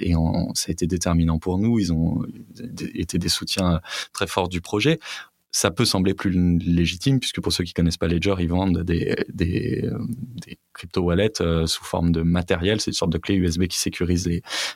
et 0.00 0.14
ça 0.54 0.68
a 0.68 0.72
été 0.72 0.86
déterminant 0.86 1.38
pour 1.38 1.58
nous. 1.58 1.78
Ils 1.78 1.92
ont 1.92 2.22
été 2.94 3.18
des 3.18 3.28
soutiens 3.28 3.80
très 4.12 4.26
forts 4.26 4.48
du 4.48 4.60
projet 4.60 4.98
ça 5.54 5.70
peut 5.70 5.84
sembler 5.84 6.14
plus 6.14 6.32
légitime 6.58 7.20
puisque 7.20 7.40
pour 7.40 7.52
ceux 7.52 7.62
qui 7.62 7.72
connaissent 7.72 7.96
pas 7.96 8.08
Ledger, 8.08 8.34
ils 8.40 8.48
vendent 8.48 8.82
des, 8.82 9.14
des, 9.32 9.88
des 10.44 10.58
crypto 10.72 11.00
wallets 11.00 11.40
euh, 11.40 11.68
sous 11.68 11.84
forme 11.84 12.10
de 12.10 12.22
matériel. 12.22 12.80
C'est 12.80 12.90
une 12.90 12.96
sorte 12.96 13.12
de 13.12 13.18
clé 13.18 13.36
USB 13.36 13.66
qui 13.68 13.78
sécurise 13.78 14.28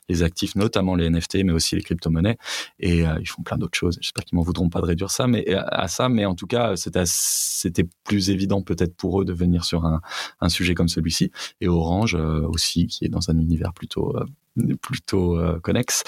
les, 0.09 0.23
actifs, 0.23 0.55
notamment 0.55 0.95
les 0.95 1.11
NFT, 1.11 1.39
mais 1.45 1.53
aussi 1.53 1.75
les 1.75 1.83
crypto-monnaies. 1.83 2.39
Et 2.79 3.05
euh, 3.05 3.19
ils 3.21 3.27
font 3.27 3.43
plein 3.43 3.59
d'autres 3.59 3.77
choses. 3.77 3.99
J'espère 4.01 4.25
qu'ils 4.25 4.37
m'en 4.37 4.43
voudront 4.43 4.69
pas 4.69 4.81
de 4.81 4.87
réduire 4.87 5.11
ça, 5.11 5.27
mais 5.27 5.53
à, 5.53 5.89
ça. 5.89 6.09
Mais 6.09 6.25
en 6.25 6.37
tout 6.37 6.47
cas, 6.47 6.75
c'était 6.77 7.85
plus 8.05 8.31
évident 8.31 8.63
peut-être 8.63 8.95
pour 8.95 9.21
eux 9.21 9.25
de 9.25 9.33
venir 9.33 9.65
sur 9.65 9.85
un, 9.85 10.01
sujet 10.49 10.75
comme 10.75 10.89
celui-ci. 10.89 11.33
Et 11.61 11.67
Orange 11.67 12.15
euh, 12.15 12.47
aussi, 12.47 12.87
qui 12.87 13.05
est 13.05 13.09
dans 13.09 13.31
un 13.31 13.39
univers 13.39 13.73
plutôt 13.73 14.17
euh, 14.17 14.25
connexe. 15.63 16.05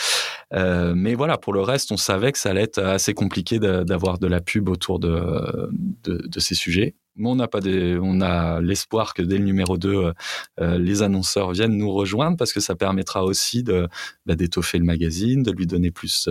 Euh, 0.52 0.94
mais 0.96 1.14
voilà, 1.14 1.38
pour 1.38 1.52
le 1.52 1.60
reste, 1.60 1.92
on 1.92 1.96
savait 1.96 2.32
que 2.32 2.38
ça 2.38 2.50
allait 2.50 2.62
être 2.62 2.78
assez 2.78 3.14
compliqué 3.14 3.58
d'avoir 3.58 4.18
de, 4.18 4.26
la 4.26 4.40
pub 4.40 4.68
autour 4.68 4.98
de, 4.98 5.70
de, 6.02 6.40
ces 6.40 6.54
sujets. 6.54 6.94
Mais 7.16 7.28
on 7.28 7.36
n'a 7.36 7.48
pas 7.48 7.60
on 7.64 8.20
a 8.20 8.60
l'espoir 8.60 9.14
que 9.14 9.22
dès 9.22 9.38
le 9.38 9.44
numéro 9.44 9.76
2, 9.76 10.12
euh, 10.60 10.78
les 10.78 11.02
annonceurs 11.02 11.50
viennent 11.52 11.76
nous 11.76 11.92
rejoindre 11.92 12.36
parce 12.36 12.52
que 12.52 12.60
ça 12.60 12.74
permettra 12.74 13.24
aussi 13.24 13.62
de 13.62 13.88
bah, 14.26 14.36
d'étoffer 14.36 14.78
le 14.78 14.84
magazine, 14.84 15.42
de 15.42 15.50
lui 15.50 15.66
donner 15.66 15.90
plus 15.90 16.28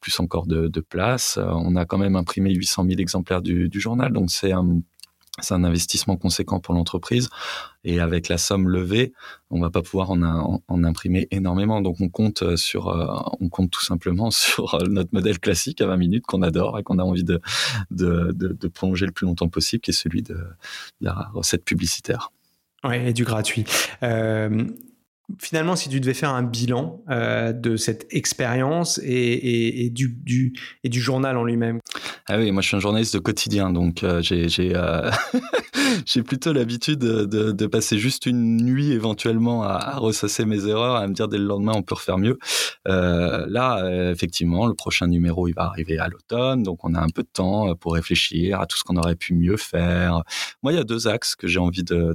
plus 0.00 0.18
encore 0.20 0.46
de, 0.46 0.68
place. 0.80 1.38
On 1.38 1.76
a 1.76 1.84
quand 1.84 1.98
même 1.98 2.16
imprimé 2.16 2.52
800 2.54 2.84
000 2.88 3.00
exemplaires 3.00 3.42
du, 3.42 3.68
du 3.68 3.80
journal, 3.80 4.12
donc 4.12 4.30
c'est 4.30 4.52
un 4.52 4.80
c'est 5.40 5.54
un 5.54 5.64
investissement 5.64 6.16
conséquent 6.16 6.60
pour 6.60 6.74
l'entreprise 6.74 7.30
et 7.84 8.00
avec 8.00 8.28
la 8.28 8.36
somme 8.36 8.68
levée, 8.68 9.14
on 9.50 9.60
va 9.60 9.70
pas 9.70 9.80
pouvoir 9.80 10.10
en, 10.10 10.58
imprimer 10.68 11.26
énormément. 11.30 11.80
Donc 11.80 12.00
on 12.00 12.10
compte 12.10 12.42
euh, 12.42 12.56
sur, 12.56 12.88
euh, 12.88 13.06
on 13.40 13.48
compte 13.48 13.70
tout 13.70 13.82
simplement 13.82 14.30
sur 14.30 14.74
euh, 14.74 14.86
notre 14.88 15.10
modèle 15.12 15.38
classique 15.38 15.80
à 15.80 15.86
20 15.86 15.96
minutes 15.96 16.26
qu'on 16.26 16.42
adore 16.42 16.78
et 16.78 16.82
qu'on 16.82 16.98
a 16.98 17.02
envie 17.02 17.24
de, 17.24 17.40
de, 17.90 18.68
prolonger 18.68 19.06
le 19.06 19.12
plus 19.12 19.26
longtemps 19.26 19.48
possible, 19.48 19.80
qui 19.80 19.90
est 19.90 19.94
celui 19.94 20.22
de, 20.22 20.36
la 21.00 21.30
recette 21.32 21.64
publicitaire. 21.64 22.30
Ouais, 22.84 23.08
et 23.08 23.12
du 23.12 23.24
gratuit. 23.24 23.64
Finalement, 25.40 25.76
si 25.76 25.88
tu 25.88 26.00
devais 26.00 26.14
faire 26.14 26.30
un 26.30 26.42
bilan 26.42 27.02
euh, 27.10 27.52
de 27.52 27.76
cette 27.76 28.06
expérience 28.10 29.00
et, 29.02 29.90
du 29.90 31.00
journal 31.00 31.36
en 31.36 31.44
lui-même. 31.44 31.80
Ah 32.28 32.38
oui, 32.38 32.50
moi 32.52 32.62
je 32.62 32.68
suis 32.68 32.76
un 32.76 32.80
journaliste 32.80 33.14
de 33.14 33.18
quotidien, 33.18 33.70
donc 33.70 34.02
euh, 34.02 34.20
j'ai 34.22 34.74
euh, 34.74 35.10
j'ai 36.06 36.22
plutôt 36.22 36.52
l'habitude 36.52 36.98
de, 36.98 37.24
de, 37.24 37.52
de, 37.52 37.66
passer 37.66 37.98
juste 37.98 38.26
une 38.26 38.56
nuit 38.56 38.92
éventuellement 38.92 39.62
à, 39.62 39.74
à, 39.74 39.96
ressasser 39.96 40.44
mes 40.44 40.66
erreurs, 40.66 40.96
à 40.96 41.06
me 41.06 41.14
dire 41.14 41.28
dès 41.28 41.38
le 41.38 41.44
lendemain 41.44 41.72
on 41.74 41.82
peut 41.82 41.94
refaire 41.94 42.18
mieux. 42.18 42.38
Euh, 42.88 43.46
là, 43.48 43.84
euh, 43.84 44.12
effectivement, 44.12 44.66
le 44.66 44.74
prochain 44.74 45.06
numéro 45.06 45.48
il 45.48 45.54
va 45.54 45.64
arriver 45.64 45.98
à 45.98 46.08
l'automne, 46.08 46.62
donc 46.62 46.84
on 46.84 46.94
a 46.94 47.00
un 47.00 47.08
peu 47.08 47.22
de 47.22 47.28
temps 47.32 47.74
pour 47.76 47.94
réfléchir 47.94 48.60
à 48.60 48.66
tout 48.66 48.76
ce 48.76 48.84
qu'on 48.84 48.96
aurait 48.96 49.16
pu 49.16 49.34
mieux 49.34 49.56
faire. 49.56 50.22
Moi, 50.62 50.72
il 50.72 50.76
y 50.76 50.80
a 50.80 50.84
deux 50.84 51.08
axes 51.08 51.36
que 51.36 51.46
j'ai 51.46 51.58
envie 51.58 51.84
de 51.84 52.14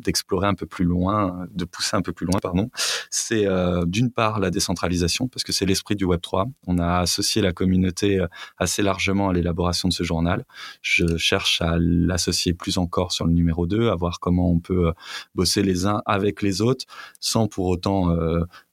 d'explorer 0.00 0.46
un 0.46 0.54
peu 0.54 0.66
plus 0.66 0.84
loin, 0.84 1.46
de 1.54 1.64
pousser 1.64 1.96
un 1.96 2.02
peu 2.02 2.12
plus 2.12 2.26
loin, 2.26 2.38
pardon, 2.40 2.70
c'est 3.10 3.46
euh, 3.46 3.84
d'une 3.86 4.10
part 4.10 4.40
la 4.40 4.50
décentralisation, 4.50 5.28
parce 5.28 5.44
que 5.44 5.52
c'est 5.52 5.66
l'esprit 5.66 5.96
du 5.96 6.04
Web 6.04 6.20
3. 6.20 6.46
On 6.66 6.78
a 6.78 6.98
associé 6.98 7.42
la 7.42 7.52
communauté 7.52 8.20
euh, 8.20 8.26
assez 8.58 8.82
largement 8.82 9.28
à 9.28 9.32
l'élaboration 9.32 9.88
de 9.88 9.92
ce 9.92 10.02
journal. 10.02 10.44
Je 10.82 11.16
cherche 11.16 11.60
à 11.60 11.76
l'associer 11.78 12.52
plus 12.52 12.78
encore 12.86 13.12
sur 13.12 13.26
le 13.26 13.32
numéro 13.32 13.66
2, 13.66 13.88
à 13.90 13.94
voir 13.94 14.20
comment 14.20 14.50
on 14.50 14.58
peut 14.58 14.88
euh, 14.88 14.92
bosser 15.34 15.62
les 15.62 15.86
uns 15.86 16.02
avec 16.06 16.42
les 16.42 16.62
autres, 16.62 16.86
sans 17.20 17.48
pour 17.48 17.66
autant 17.66 18.16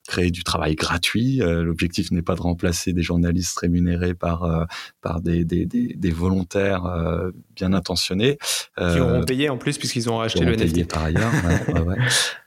créer 0.07 0.31
du 0.31 0.43
travail 0.43 0.75
gratuit. 0.75 1.41
Euh, 1.41 1.63
l'objectif 1.63 2.11
n'est 2.11 2.21
pas 2.21 2.35
de 2.35 2.41
remplacer 2.41 2.93
des 2.93 3.01
journalistes 3.01 3.57
rémunérés 3.57 4.13
par 4.13 4.43
euh, 4.43 4.65
par 5.01 5.21
des, 5.21 5.45
des, 5.45 5.65
des, 5.65 5.93
des 5.95 6.11
volontaires 6.11 6.85
euh, 6.85 7.31
bien 7.55 7.73
intentionnés 7.73 8.37
qui 8.77 8.99
auront 8.99 9.23
payé 9.23 9.49
en 9.49 9.57
plus 9.57 9.77
puisqu'ils 9.77 10.09
ont 10.09 10.19
acheté 10.19 10.43
le 10.43 10.55
NFT 10.55 10.87
par 10.87 11.03
ailleurs. 11.03 11.31
ouais, 11.45 11.73
ouais, 11.73 11.97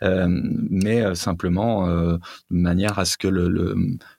ouais. 0.03 0.27
mais 0.71 1.15
simplement 1.15 1.87
de 1.87 2.19
manière 2.51 2.99
à 2.99 3.05
ce 3.05 3.17
que 3.17 3.29
le, 3.29 3.49
le 3.49 3.77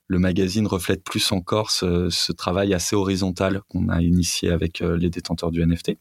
le 0.07 0.19
magazine 0.19 0.67
reflète 0.67 1.03
plus 1.03 1.31
encore 1.31 1.69
ce, 1.69 2.09
ce 2.09 2.31
travail 2.31 2.73
assez 2.73 2.95
horizontal 2.95 3.61
qu'on 3.67 3.89
a 3.89 4.01
initié 4.01 4.49
avec 4.49 4.81
euh, 4.81 4.97
les 4.97 5.09
détenteurs 5.09 5.51
du 5.51 5.65
NFT. 5.65 5.89
Donc 5.89 5.97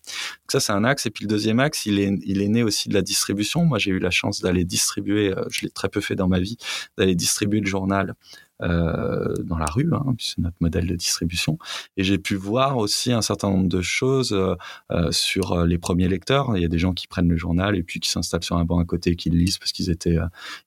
ça, 0.52 0.60
c'est 0.60 0.72
un 0.72 0.84
axe. 0.84 1.06
Et 1.06 1.10
puis 1.10 1.24
le 1.24 1.28
deuxième 1.28 1.58
axe, 1.58 1.86
il 1.86 1.98
est, 1.98 2.16
il 2.24 2.40
est 2.40 2.48
né 2.48 2.62
aussi 2.62 2.88
de 2.88 2.94
la 2.94 3.02
distribution. 3.02 3.64
Moi, 3.64 3.78
j'ai 3.78 3.90
eu 3.90 3.98
la 3.98 4.10
chance 4.10 4.40
d'aller 4.40 4.64
distribuer, 4.64 5.36
euh, 5.36 5.44
je 5.50 5.62
l'ai 5.62 5.70
très 5.70 5.88
peu 5.88 6.00
fait 6.00 6.14
dans 6.14 6.28
ma 6.28 6.38
vie, 6.38 6.56
d'aller 6.96 7.14
distribuer 7.16 7.60
le 7.60 7.66
journal 7.66 8.14
dans 8.60 9.58
la 9.58 9.66
rue, 9.66 9.90
hein, 9.92 10.14
c'est 10.18 10.38
notre 10.38 10.56
modèle 10.60 10.86
de 10.86 10.94
distribution. 10.94 11.58
Et 11.96 12.04
j'ai 12.04 12.18
pu 12.18 12.36
voir 12.36 12.76
aussi 12.76 13.12
un 13.12 13.22
certain 13.22 13.50
nombre 13.50 13.68
de 13.68 13.82
choses 13.82 14.32
euh, 14.32 14.54
euh 14.90 15.10
sur 15.12 15.52
euh, 15.52 15.66
les 15.66 15.78
premiers 15.78 16.08
lecteurs. 16.08 16.56
Il 16.56 16.62
y 16.62 16.64
a 16.64 16.68
des 16.68 16.78
gens 16.78 16.92
qui 16.92 17.06
prennent 17.06 17.28
le 17.28 17.36
journal 17.36 17.76
et 17.76 17.82
puis 17.82 18.00
qui 18.00 18.08
s'installent 18.08 18.42
sur 18.42 18.56
un 18.56 18.64
banc 18.64 18.78
à 18.78 18.84
côté 18.84 19.10
et 19.10 19.16
qui 19.16 19.30
le 19.30 19.38
lisent 19.38 19.58
parce 19.58 19.72
qu'ils 19.72 19.90
étaient, 19.90 20.18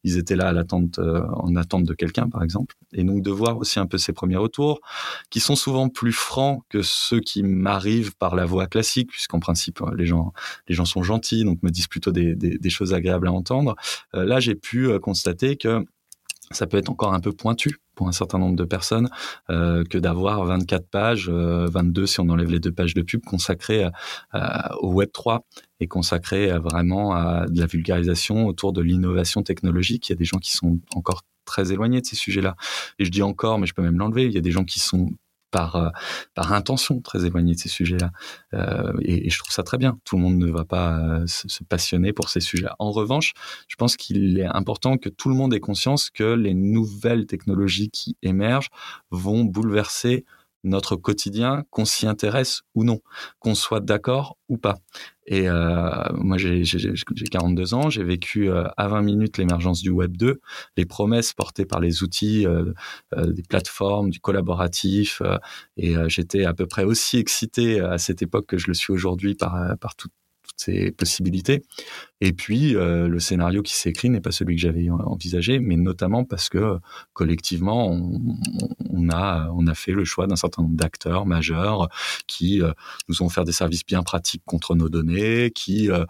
ils 0.04 0.17
étaient 0.17 0.36
là 0.36 0.49
à 0.49 0.54
l'attente, 0.54 0.99
en 0.99 1.56
attente 1.56 1.84
de 1.84 1.93
quelqu'un, 1.93 2.30
par 2.30 2.43
exemple. 2.43 2.75
Et 2.93 3.04
donc 3.04 3.21
de 3.21 3.32
voir 3.32 3.58
aussi 3.58 3.80
un 3.80 3.86
peu 3.86 3.97
ces 3.97 4.13
premiers 4.13 4.38
retours, 4.38 4.80
qui 5.30 5.39
sont 5.39 5.56
souvent 5.56 5.89
plus 5.89 6.13
francs 6.13 6.63
que 6.69 6.82
ceux 6.82 7.19
qui 7.19 7.43
m'arrivent 7.43 8.15
par 8.17 8.36
la 8.36 8.45
voie 8.45 8.67
classique, 8.67 9.10
puisqu'en 9.12 9.39
principe 9.39 9.82
les 9.95 10.06
gens, 10.06 10.34
les 10.67 10.75
gens 10.75 10.86
sont 10.86 11.04
gentils, 11.04 11.43
donc 11.43 11.62
me 11.63 11.69
disent 11.69 11.88
plutôt 11.88 12.12
des, 12.12 12.36
des, 12.36 12.58
des 12.58 12.69
choses 12.69 12.93
agréables 12.93 13.28
à 13.28 13.32
entendre. 13.32 13.75
là, 14.13 14.39
j'ai 14.39 14.56
pu 14.56 14.97
constater 14.99 15.58
que 15.58 15.86
ça 16.52 16.68
peut 16.68 16.78
être 16.78 16.90
encore 16.90 17.14
un 17.14 17.20
peu 17.20 17.32
pointu 17.32 17.78
pour 17.96 18.08
un 18.08 18.12
certain 18.12 18.40
nombre 18.40 18.56
de 18.56 18.64
personnes 18.64 19.10
que 19.48 19.98
d'avoir 19.98 20.44
24 20.46 20.88
pages, 20.88 21.30
22 21.30 22.06
si 22.06 22.20
on 22.20 22.30
enlève 22.30 22.50
les 22.50 22.60
deux 22.60 22.72
pages 22.72 22.94
de 22.94 23.02
pub 23.02 23.24
consacrées 23.24 23.88
au 24.80 24.94
Web 24.94 25.10
3 25.12 25.46
et 25.80 25.88
consacrées 25.88 26.52
vraiment 26.60 27.14
à 27.14 27.46
de 27.48 27.60
la 27.60 27.66
vulgarisation 27.66 28.48
autour 28.48 28.74
de 28.74 28.82
l'innovation 28.82 29.44
technologique. 29.44 30.10
Il 30.10 30.14
y 30.14 30.14
a 30.14 30.18
des 30.18 30.26
gens 30.26 30.40
qui 30.40 30.52
sont 30.52 30.80
encore 30.96 31.24
très 31.46 31.72
éloignés 31.72 32.02
de 32.02 32.06
ces 32.06 32.16
sujets-là. 32.16 32.56
Et 33.00 33.06
je 33.06 33.12
dis 33.12 33.24
encore, 33.24 33.60
mais 33.60 33.68
je 33.68 33.74
peux 33.74 33.82
même 33.82 33.98
l'enlever, 33.98 34.26
il 34.26 34.32
y 34.32 34.38
a 34.38 34.42
des 34.42 34.52
gens 34.52 34.64
qui 34.64 34.80
sont 34.80 35.10
par, 35.52 35.76
euh, 35.76 35.90
par 36.36 36.54
intention 36.54 37.02
très 37.02 37.26
éloigné 37.26 37.54
de 37.54 37.60
ces 37.60 37.70
sujets-là. 37.70 38.12
Euh, 38.54 38.94
et, 39.02 39.30
je 39.30 39.40
trouve 39.40 39.52
ça 39.52 39.64
très 39.64 39.78
bien. 39.78 40.00
Tout 40.06 40.18
le 40.18 40.24
monde 40.24 40.38
ne 40.38 40.50
va 40.50 40.66
pas 40.66 41.00
euh, 41.00 41.28
se, 41.28 41.64
passionner 41.64 42.14
pour 42.14 42.30
ces 42.30 42.40
sujets-là. 42.40 42.76
En 42.80 42.92
revanche, 42.92 43.34
je 43.68 43.76
pense 43.76 43.98
qu'il 43.98 44.40
est 44.40 44.46
important 44.46 44.98
que 44.98 45.10
tout 45.10 45.30
le 45.30 45.36
monde 45.36 45.54
ait 45.54 45.60
conscience 45.60 46.10
que 46.10 46.34
les 46.34 46.54
nouvelles 46.54 47.26
technologies 47.26 47.90
qui 47.90 48.18
émergent 48.22 48.70
vont 49.12 49.44
bouleverser 49.44 50.26
notre 50.63 50.95
quotidien, 50.95 51.63
qu'on 51.69 51.86
s'y 51.86 52.08
intéresse 52.08 52.62
ou 52.76 52.84
non, 52.84 53.00
qu'on 53.39 53.56
soit 53.56 53.80
d'accord 53.80 54.38
ou 54.50 54.58
pas. 54.58 54.78
Et 55.26 55.48
euh, 55.48 56.04
moi, 56.13 56.38
j'ai 56.38 56.63
42 57.32 57.74
ans, 57.76 57.89
j'ai 57.89 58.04
vécu 58.04 58.50
euh, 58.50 58.63
à 58.78 58.88
20 58.88 59.04
minutes 59.04 59.38
l'émergence 59.38 59.82
du 59.82 59.91
Web 59.91 60.17
2, 60.17 60.41
les 60.76 60.86
promesses 60.86 61.34
portées 61.34 61.65
par 61.65 61.80
les 61.80 62.02
outils, 62.04 62.48
euh, 62.48 62.74
des 63.15 63.43
plateformes, 63.43 64.10
du 64.10 64.19
collaboratif, 64.19 65.22
et 65.78 65.95
j'étais 66.08 66.45
à 66.45 66.54
peu 66.54 66.65
près 66.65 66.84
aussi 66.84 67.17
excité 67.17 67.80
à 67.80 67.98
cette 67.98 68.22
époque 68.22 68.48
que 68.48 68.58
je 68.58 68.67
le 68.67 68.74
suis 68.74 68.91
aujourd'hui 68.91 69.36
par, 69.36 69.78
par 69.80 69.95
tout, 69.95 70.10
ces 70.58 70.92
possibilités. 70.92 71.62
Et 72.22 72.34
puis, 72.34 72.76
euh, 72.76 73.08
le 73.08 73.20
scénario 73.20 73.62
qui 73.62 73.76
s'écrit 73.76 74.10
n'est 74.10 74.20
pas 74.22 74.32
celui 74.32 74.56
que 74.56 74.62
j'avais 74.62 74.90
envisagé, 74.90 75.60
mais 75.60 75.78
notamment 75.78 76.26
parce 76.26 76.50
que 76.50 76.78
collectivement, 77.14 77.90
on, 78.90 79.10
a, 79.10 79.50
on 79.54 79.68
a 79.68 79.74
fait 79.74 79.94
le 79.94 80.04
choix 80.04 80.28
d'un 80.28 80.36
certain 80.36 80.64
nombre 80.64 80.76
d'acteurs 80.76 81.26
majeurs 81.26 81.90
qui 82.28 82.62
euh, 82.62 82.72
nous 83.08 83.22
ont 83.24 83.30
fait 83.30 83.44
des 83.44 83.52
services 83.54 83.86
bien 83.86 84.04
pratiques 84.04 84.44
contre 84.46 84.76
nos 84.76 84.90
données, 84.90 85.52
qui 85.52 85.90
euh, 85.90 86.06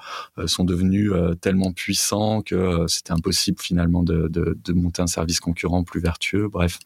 sont 0.47 0.63
devenus 0.63 1.11
tellement 1.41 1.71
puissants 1.71 2.41
que 2.41 2.85
c'était 2.87 3.11
impossible 3.13 3.59
finalement 3.61 4.03
de, 4.03 4.27
de 4.29 4.73
monter 4.73 5.01
un 5.01 5.07
service 5.07 5.39
concurrent 5.39 5.83
plus 5.83 5.99
vertueux. 5.99 6.47
Bref, 6.47 6.79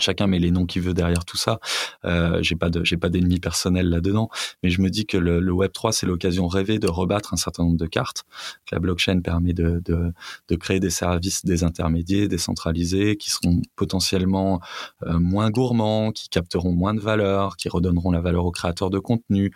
chacun 0.00 0.26
met 0.26 0.38
les 0.38 0.50
noms 0.50 0.66
qu'il 0.66 0.82
veut 0.82 0.94
derrière 0.94 1.24
tout 1.24 1.36
ça. 1.36 1.60
Euh, 2.04 2.38
j'ai 2.42 2.56
pas 2.56 2.70
de, 2.70 2.84
j'ai 2.84 2.96
d'ennemis 2.96 3.40
personnels 3.40 3.88
là-dedans, 3.88 4.30
mais 4.62 4.70
je 4.70 4.80
me 4.80 4.90
dis 4.90 5.06
que 5.06 5.16
le, 5.16 5.50
Web 5.50 5.72
3 5.72 5.92
c'est 5.92 6.06
l'occasion 6.06 6.46
rêvée 6.46 6.78
de 6.78 6.88
rebattre 6.88 7.34
un 7.34 7.36
certain 7.36 7.64
nombre 7.64 7.76
de 7.76 7.86
cartes. 7.86 8.24
La 8.72 8.78
blockchain 8.78 9.20
permet 9.20 9.52
de 9.52 10.12
créer 10.58 10.80
des 10.80 10.90
services 10.90 11.44
désintermédiés, 11.44 12.28
décentralisés, 12.28 13.16
qui 13.16 13.30
seront 13.30 13.62
potentiellement 13.76 14.60
euh, 15.02 15.18
moins 15.18 15.50
gourmands, 15.50 16.12
qui 16.12 16.28
capteront 16.28 16.72
moins 16.72 16.94
de 16.94 17.00
valeur, 17.00 17.56
qui 17.56 17.68
redonneront 17.68 18.10
la 18.10 18.20
valeur 18.20 18.44
aux 18.44 18.50
créateurs 18.50 18.90
de 18.90 18.98
contenu. 18.98 19.52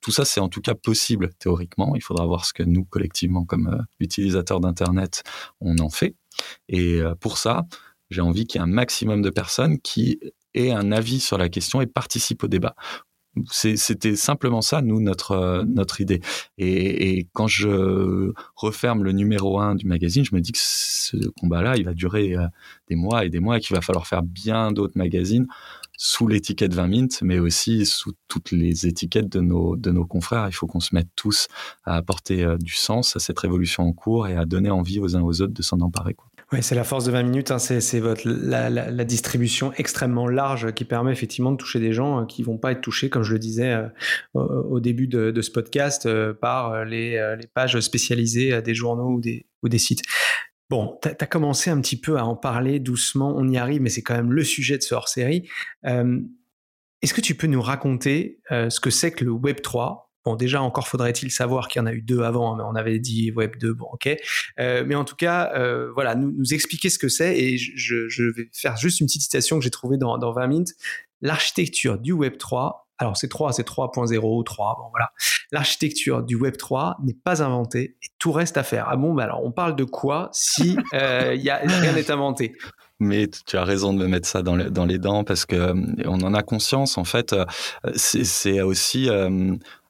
Tout 0.00 0.10
ça 0.10 0.24
c'est 0.24 0.40
en 0.40 0.48
tout 0.48 0.60
cas 0.60 0.74
possible 0.74 1.30
théoriquement. 1.38 1.94
Il 1.94 2.02
faudra 2.02 2.26
voir 2.26 2.44
ce 2.44 2.52
que 2.52 2.62
nous 2.62 2.84
collectivement 2.84 3.44
comme 3.44 3.68
euh, 3.68 3.82
utilisateurs 4.00 4.60
d'internet 4.60 5.22
on 5.60 5.78
en 5.78 5.90
fait. 5.90 6.14
Et 6.68 7.00
euh, 7.00 7.14
pour 7.14 7.38
ça, 7.38 7.64
j'ai 8.10 8.20
envie 8.20 8.46
qu'il 8.46 8.60
y 8.60 8.62
ait 8.62 8.66
un 8.66 8.70
maximum 8.70 9.22
de 9.22 9.30
personnes 9.30 9.78
qui 9.80 10.20
aient 10.54 10.72
un 10.72 10.92
avis 10.92 11.20
sur 11.20 11.38
la 11.38 11.48
question 11.48 11.80
et 11.80 11.86
participent 11.86 12.44
au 12.44 12.48
débat. 12.48 12.74
C'était 13.50 14.16
simplement 14.16 14.62
ça, 14.62 14.80
nous, 14.80 15.00
notre, 15.00 15.32
euh, 15.32 15.62
notre 15.66 16.00
idée. 16.00 16.22
Et, 16.56 17.26
quand 17.34 17.46
je 17.46 18.32
referme 18.54 19.04
le 19.04 19.12
numéro 19.12 19.60
un 19.60 19.74
du 19.74 19.86
magazine, 19.86 20.24
je 20.24 20.34
me 20.34 20.40
dis 20.40 20.52
que 20.52 20.58
ce 20.58 21.16
combat-là, 21.40 21.76
il 21.76 21.84
va 21.84 21.92
durer 21.92 22.34
euh, 22.34 22.46
des 22.88 22.96
mois 22.96 23.26
et 23.26 23.28
des 23.28 23.40
mois 23.40 23.58
et 23.58 23.60
qu'il 23.60 23.76
va 23.76 23.82
falloir 23.82 24.06
faire 24.06 24.22
bien 24.22 24.72
d'autres 24.72 24.96
magazines 24.96 25.46
sous 25.98 26.28
l'étiquette 26.28 26.74
20 26.74 26.86
Mint, 26.88 27.22
mais 27.22 27.38
aussi 27.38 27.86
sous 27.86 28.12
toutes 28.28 28.52
les 28.52 28.86
étiquettes 28.86 29.30
de 29.30 29.40
nos, 29.40 29.76
de 29.76 29.90
nos 29.90 30.06
confrères. 30.06 30.46
Il 30.48 30.52
faut 30.52 30.66
qu'on 30.66 30.80
se 30.80 30.94
mette 30.94 31.08
tous 31.16 31.48
à 31.84 31.96
apporter 31.96 32.42
euh, 32.42 32.56
du 32.56 32.74
sens 32.74 33.16
à 33.16 33.18
cette 33.18 33.38
révolution 33.38 33.82
en 33.82 33.92
cours 33.92 34.28
et 34.28 34.36
à 34.36 34.46
donner 34.46 34.70
envie 34.70 34.98
aux 34.98 35.16
uns 35.16 35.22
aux 35.22 35.42
autres 35.42 35.54
de 35.54 35.62
s'en 35.62 35.80
emparer. 35.80 36.16
Oui, 36.52 36.62
c'est 36.62 36.76
la 36.76 36.84
force 36.84 37.04
de 37.04 37.10
20 37.10 37.24
minutes, 37.24 37.50
hein. 37.50 37.58
c'est 37.58 38.00
la, 38.24 38.70
la, 38.70 39.04
distribution 39.04 39.72
extrêmement 39.78 40.28
large 40.28 40.72
qui 40.74 40.84
permet 40.84 41.10
effectivement 41.10 41.50
de 41.50 41.56
toucher 41.56 41.80
des 41.80 41.92
gens 41.92 42.22
euh, 42.22 42.24
qui 42.24 42.44
vont 42.44 42.56
pas 42.56 42.70
être 42.70 42.80
touchés, 42.80 43.10
comme 43.10 43.24
je 43.24 43.32
le 43.32 43.40
disais 43.40 43.72
euh, 43.72 43.88
au, 44.36 44.78
début 44.78 45.08
de, 45.08 45.40
ce 45.42 45.50
podcast, 45.50 46.06
euh, 46.06 46.32
par 46.34 46.84
les, 46.84 47.20
pages 47.52 47.80
spécialisées 47.80 48.62
des 48.62 48.74
journaux 48.76 49.14
ou 49.14 49.20
des, 49.20 49.46
ou 49.64 49.68
des 49.68 49.78
sites. 49.78 50.02
Bon, 50.70 50.96
tu 51.02 51.08
as, 51.08 51.26
commencé 51.26 51.68
un 51.70 51.80
petit 51.80 51.98
peu 51.98 52.16
à 52.16 52.24
en 52.24 52.36
parler 52.36 52.78
doucement, 52.78 53.34
on 53.36 53.48
y 53.48 53.58
arrive, 53.58 53.82
mais 53.82 53.90
c'est 53.90 54.02
quand 54.02 54.14
même 54.14 54.32
le 54.32 54.44
sujet 54.44 54.78
de 54.78 54.82
ce 54.84 54.94
hors-série. 54.94 55.48
Est-ce 55.82 57.12
que 57.12 57.20
tu 57.20 57.34
peux 57.34 57.48
nous 57.48 57.62
raconter 57.62 58.40
ce 58.50 58.78
que 58.78 58.90
c'est 58.90 59.10
que 59.10 59.24
le 59.24 59.32
Web 59.32 59.62
3 59.62 60.05
Bon, 60.26 60.34
déjà, 60.34 60.60
encore 60.60 60.88
faudrait-il 60.88 61.30
savoir 61.30 61.68
qu'il 61.68 61.80
y 61.80 61.82
en 61.84 61.86
a 61.86 61.92
eu 61.92 62.02
deux 62.02 62.22
avant, 62.22 62.52
hein, 62.52 62.56
mais 62.58 62.64
on 62.66 62.74
avait 62.74 62.98
dit 62.98 63.30
Web 63.30 63.58
2, 63.60 63.72
bon, 63.74 63.86
ok. 63.92 64.08
Euh, 64.58 64.82
mais 64.84 64.96
en 64.96 65.04
tout 65.04 65.14
cas, 65.14 65.52
euh, 65.54 65.92
voilà, 65.94 66.16
nous, 66.16 66.52
expliquer 66.52 66.90
ce 66.90 66.98
que 66.98 67.08
c'est, 67.08 67.38
et 67.38 67.56
je, 67.58 68.32
vais 68.32 68.48
faire 68.52 68.76
juste 68.76 68.98
une 68.98 69.06
petite 69.06 69.22
citation 69.22 69.56
que 69.56 69.62
j'ai 69.62 69.70
trouvée 69.70 69.98
dans, 69.98 70.18
dans 70.18 70.32
20 70.32 70.48
minutes. 70.48 70.72
L'architecture 71.22 71.96
du 71.96 72.10
Web 72.10 72.38
3, 72.38 72.88
alors 72.98 73.16
c'est 73.16 73.28
3, 73.28 73.52
c'est 73.52 73.68
3.0, 73.68 74.44
3, 74.44 74.76
bon 74.76 74.88
voilà. 74.90 75.12
L'architecture 75.52 76.24
du 76.24 76.34
Web 76.34 76.56
3 76.56 76.96
n'est 77.04 77.14
pas 77.14 77.44
inventée 77.44 77.96
tout 78.18 78.32
reste 78.32 78.56
à 78.56 78.64
faire. 78.64 78.86
Ah 78.88 78.96
bon, 78.96 79.14
bah 79.14 79.24
alors 79.24 79.44
on 79.44 79.52
parle 79.52 79.76
de 79.76 79.84
quoi 79.84 80.30
si 80.32 80.76
euh, 80.92 81.36
rien 81.36 81.92
n'est 81.92 82.10
inventé? 82.10 82.56
Mais 82.98 83.28
tu 83.28 83.56
as 83.56 83.64
raison 83.64 83.92
de 83.92 83.98
me 83.98 84.08
mettre 84.08 84.26
ça 84.26 84.42
dans, 84.42 84.56
dans 84.56 84.86
les 84.86 84.98
dents 84.98 85.22
parce 85.22 85.46
que 85.46 85.72
on 86.06 86.20
en 86.22 86.34
a 86.34 86.42
conscience 86.42 86.98
en 86.98 87.04
fait. 87.04 87.36
C'est 87.94 88.62
aussi 88.62 89.08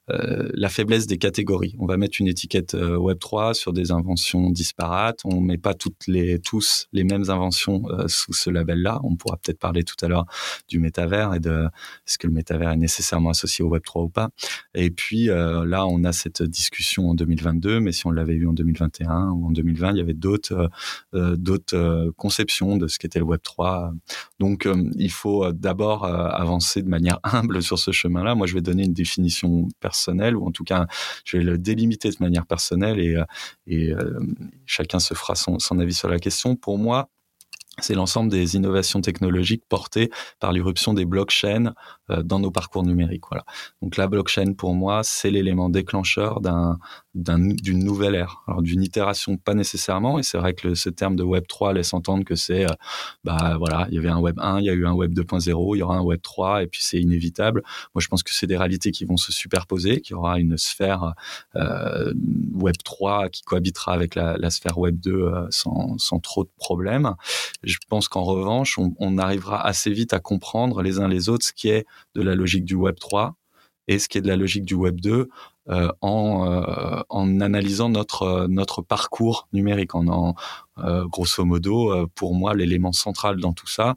la 0.08 0.68
faiblesse 0.68 1.06
des 1.06 1.18
catégories. 1.18 1.74
On 1.78 1.86
va 1.86 1.96
mettre 1.96 2.20
une 2.20 2.28
étiquette 2.28 2.74
euh, 2.74 2.96
Web 2.96 3.18
3 3.18 3.54
sur 3.54 3.72
des 3.72 3.90
inventions 3.90 4.50
disparates. 4.50 5.20
On 5.24 5.40
met 5.40 5.58
pas 5.58 5.74
toutes 5.74 6.06
les 6.06 6.38
tous 6.38 6.86
les 6.92 7.04
mêmes 7.04 7.28
inventions 7.28 7.82
euh, 7.90 8.06
sous 8.08 8.32
ce 8.32 8.50
label-là. 8.50 9.00
On 9.02 9.16
pourra 9.16 9.36
peut-être 9.36 9.58
parler 9.58 9.82
tout 9.82 9.96
à 10.02 10.08
l'heure 10.08 10.26
du 10.68 10.78
métavers 10.78 11.34
et 11.34 11.40
de 11.40 11.66
est-ce 12.06 12.18
que 12.18 12.26
le 12.26 12.32
métavers 12.32 12.70
est 12.70 12.76
nécessairement 12.76 13.30
associé 13.30 13.64
au 13.64 13.68
Web 13.68 13.82
3 13.84 14.02
ou 14.02 14.08
pas. 14.08 14.30
Et 14.74 14.90
puis 14.90 15.26
là, 15.26 15.86
on 15.86 16.04
a 16.04 16.12
cette 16.12 16.42
discussion 16.42 17.10
en 17.10 17.14
2022, 17.14 17.80
mais 17.80 17.92
si 17.92 18.06
on 18.06 18.10
l'avait 18.10 18.34
eu 18.34 18.46
en 18.46 18.52
2021 18.52 19.30
ou 19.30 19.46
en 19.46 19.50
2020, 19.50 19.92
il 19.92 19.98
y 19.98 20.00
avait 20.00 20.14
d'autres 20.14 20.70
d'autres 21.12 22.12
conceptions 22.16 22.76
de 22.76 22.86
ce 22.86 22.98
qu'était 22.98 23.18
le 23.18 23.24
Web 23.24 23.40
3. 23.42 23.92
Donc, 24.38 24.68
il 24.96 25.10
faut 25.10 25.52
d'abord 25.52 26.04
avancer 26.04 26.82
de 26.82 26.88
manière 26.88 27.18
humble 27.24 27.62
sur 27.62 27.78
ce 27.78 27.92
chemin-là. 27.92 28.34
Moi, 28.34 28.46
je 28.46 28.54
vais 28.54 28.60
donner 28.60 28.84
une 28.84 28.94
définition 28.94 29.68
personnelle 29.80 29.95
personnel, 29.96 30.36
ou 30.36 30.46
en 30.46 30.52
tout 30.52 30.64
cas, 30.64 30.86
je 31.24 31.38
vais 31.38 31.44
le 31.44 31.58
délimiter 31.58 32.10
de 32.10 32.16
manière 32.20 32.46
personnelle 32.46 33.00
et, 33.00 33.16
euh, 33.16 33.24
euh, 33.68 34.20
chacun 34.66 34.98
se 34.98 35.14
fera 35.14 35.34
son, 35.34 35.58
son 35.58 35.78
avis 35.78 35.94
sur 35.94 36.08
la 36.08 36.18
question. 36.18 36.56
Pour 36.56 36.78
moi, 36.78 37.08
c'est 37.80 37.94
l'ensemble 37.94 38.30
des 38.30 38.56
innovations 38.56 39.00
technologiques 39.02 39.64
portées 39.68 40.10
par 40.40 40.52
l'irruption 40.52 40.94
des 40.94 41.04
blockchains 41.04 41.74
euh, 42.10 42.22
dans 42.22 42.38
nos 42.38 42.50
parcours 42.50 42.84
numériques. 42.84 43.24
Voilà. 43.30 43.44
Donc 43.82 43.96
la 43.96 44.06
blockchain 44.06 44.54
pour 44.54 44.74
moi, 44.74 45.02
c'est 45.02 45.30
l'élément 45.30 45.68
déclencheur 45.68 46.40
d'un 46.40 46.78
d'une 47.16 47.82
nouvelle 47.82 48.14
ère. 48.14 48.42
Alors 48.46 48.62
d'une 48.62 48.82
itération 48.82 49.36
pas 49.36 49.54
nécessairement, 49.54 50.18
et 50.18 50.22
c'est 50.22 50.38
vrai 50.38 50.54
que 50.54 50.74
ce 50.74 50.90
terme 50.90 51.16
de 51.16 51.22
Web 51.22 51.46
3 51.48 51.72
laisse 51.72 51.94
entendre 51.94 52.24
que 52.24 52.34
c'est, 52.34 52.64
euh, 52.64 52.74
bah 53.24 53.56
voilà, 53.58 53.86
il 53.90 53.94
y 53.94 53.98
avait 53.98 54.10
un 54.10 54.18
Web 54.18 54.38
1, 54.38 54.60
il 54.60 54.66
y 54.66 54.70
a 54.70 54.74
eu 54.74 54.86
un 54.86 54.92
Web 54.92 55.14
2.0, 55.14 55.76
il 55.76 55.78
y 55.78 55.82
aura 55.82 55.96
un 55.96 56.02
Web 56.02 56.20
3, 56.22 56.62
et 56.62 56.66
puis 56.66 56.80
c'est 56.82 57.00
inévitable. 57.00 57.62
Moi, 57.94 58.02
je 58.02 58.08
pense 58.08 58.22
que 58.22 58.34
c'est 58.34 58.46
des 58.46 58.56
réalités 58.56 58.90
qui 58.90 59.04
vont 59.06 59.16
se 59.16 59.32
superposer, 59.32 60.00
qu'il 60.00 60.12
y 60.12 60.14
aura 60.14 60.38
une 60.38 60.58
sphère 60.58 61.14
euh, 61.56 62.12
Web 62.52 62.76
3 62.84 63.30
qui 63.30 63.42
cohabitera 63.42 63.92
avec 63.92 64.14
la, 64.14 64.50
sphère 64.50 64.78
Web 64.78 65.00
2 65.00 65.12
euh, 65.12 65.46
sans, 65.50 66.20
trop 66.22 66.44
de 66.44 66.50
problèmes. 66.56 67.14
Je 67.62 67.76
pense 67.88 68.08
qu'en 68.08 68.24
revanche, 68.24 68.78
on, 68.78 69.16
arrivera 69.16 69.66
assez 69.66 69.90
vite 69.90 70.12
à 70.12 70.20
comprendre 70.20 70.82
les 70.82 71.00
uns 71.00 71.08
les 71.08 71.30
autres 71.30 71.46
ce 71.46 71.52
qui 71.52 71.68
est 71.68 71.86
de 72.14 72.20
la 72.20 72.34
logique 72.34 72.66
du 72.66 72.74
Web 72.74 72.96
3 72.96 73.34
et 73.88 73.98
ce 73.98 74.08
qui 74.08 74.18
est 74.18 74.20
de 74.20 74.28
la 74.28 74.36
logique 74.36 74.64
du 74.64 74.74
Web 74.74 75.00
2 75.00 75.12
euh, 75.12 75.28
en, 75.68 76.50
euh, 76.50 77.02
en 77.08 77.40
analysant 77.40 77.88
notre 77.88 78.22
euh, 78.22 78.46
notre 78.48 78.82
parcours 78.82 79.48
numérique. 79.52 79.94
En, 79.94 80.06
en 80.08 80.34
grosso 81.06 81.44
modo, 81.44 82.06
pour 82.14 82.34
moi, 82.34 82.54
l'élément 82.54 82.92
central 82.92 83.40
dans 83.40 83.54
tout 83.54 83.66
ça, 83.66 83.96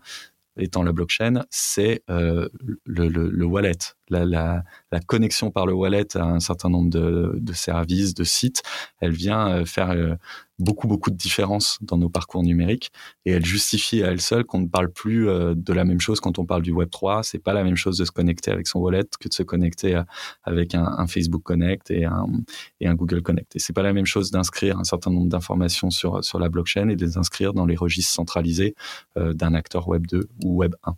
étant 0.56 0.82
la 0.82 0.94
blockchain, 0.94 1.44
c'est 1.50 2.04
le, 2.08 3.44
wallet, 3.44 3.78
la, 4.10 4.64
connexion 5.08 5.52
par 5.52 5.66
le 5.66 5.74
wallet 5.74 6.16
à 6.16 6.24
un 6.24 6.40
certain 6.40 6.70
nombre 6.70 6.90
de, 6.90 7.54
services, 7.54 8.14
de 8.14 8.24
sites, 8.24 8.64
elle 9.00 9.12
vient 9.12 9.66
faire 9.66 10.18
beaucoup 10.60 10.88
beaucoup 10.88 11.10
de 11.10 11.16
différences 11.16 11.80
dans 11.82 11.98
nos 11.98 12.10
parcours 12.10 12.44
numériques 12.44 12.92
et 13.26 13.32
elle 13.32 13.46
justifie 13.46 14.04
à 14.04 14.08
elle 14.08 14.22
seule 14.22 14.44
qu'on 14.44 14.60
ne 14.60 14.68
parle 14.68 14.92
plus 14.92 15.30
euh, 15.30 15.56
de 15.56 15.74
la 15.74 15.86
même 15.86 16.02
chose 16.02 16.20
quand 16.20 16.38
on 16.38 16.46
parle 16.46 16.62
du 16.62 16.72
Web 16.72 16.90
3. 16.90 17.24
C'est 17.24 17.40
pas 17.40 17.54
la 17.54 17.64
même 17.64 17.78
chose 17.78 17.98
de 17.98 18.06
se 18.06 18.12
connecter 18.12 18.52
avec 18.52 18.68
son 18.68 18.80
wallet 18.80 19.06
que 19.20 19.30
de 19.30 19.34
se 19.34 19.44
connecter 19.44 19.96
euh, 19.96 20.04
avec 20.44 20.76
un, 20.76 21.08
Facebook 21.08 21.44
Connect 21.44 21.90
et 21.92 22.06
un, 22.06 22.96
Google 22.96 23.22
Connect. 23.22 23.56
Et 23.56 23.60
c'est 23.60 23.74
pas 23.74 23.82
la 23.82 23.94
même 23.94 24.06
chose 24.06 24.32
d'inscrire 24.32 24.78
un 24.78 24.84
certain 24.84 25.12
nombre 25.12 25.30
d'informations 25.30 25.90
sur 25.90 26.24
sur 26.24 26.40
la 26.40 26.50
blockchain 26.50 26.90
et 26.90 26.96
de 26.96 27.06
les 27.06 27.18
inscrire 27.18 27.54
dans 27.54 27.66
les 27.66 27.76
registres 27.76 28.14
centralisés 28.14 28.76
euh, 29.18 29.34
d'un 29.34 29.54
acteur 29.54 29.88
Web 29.88 30.06
2 30.08 30.28
ou 30.44 30.58
Web 30.58 30.76
1. 30.84 30.96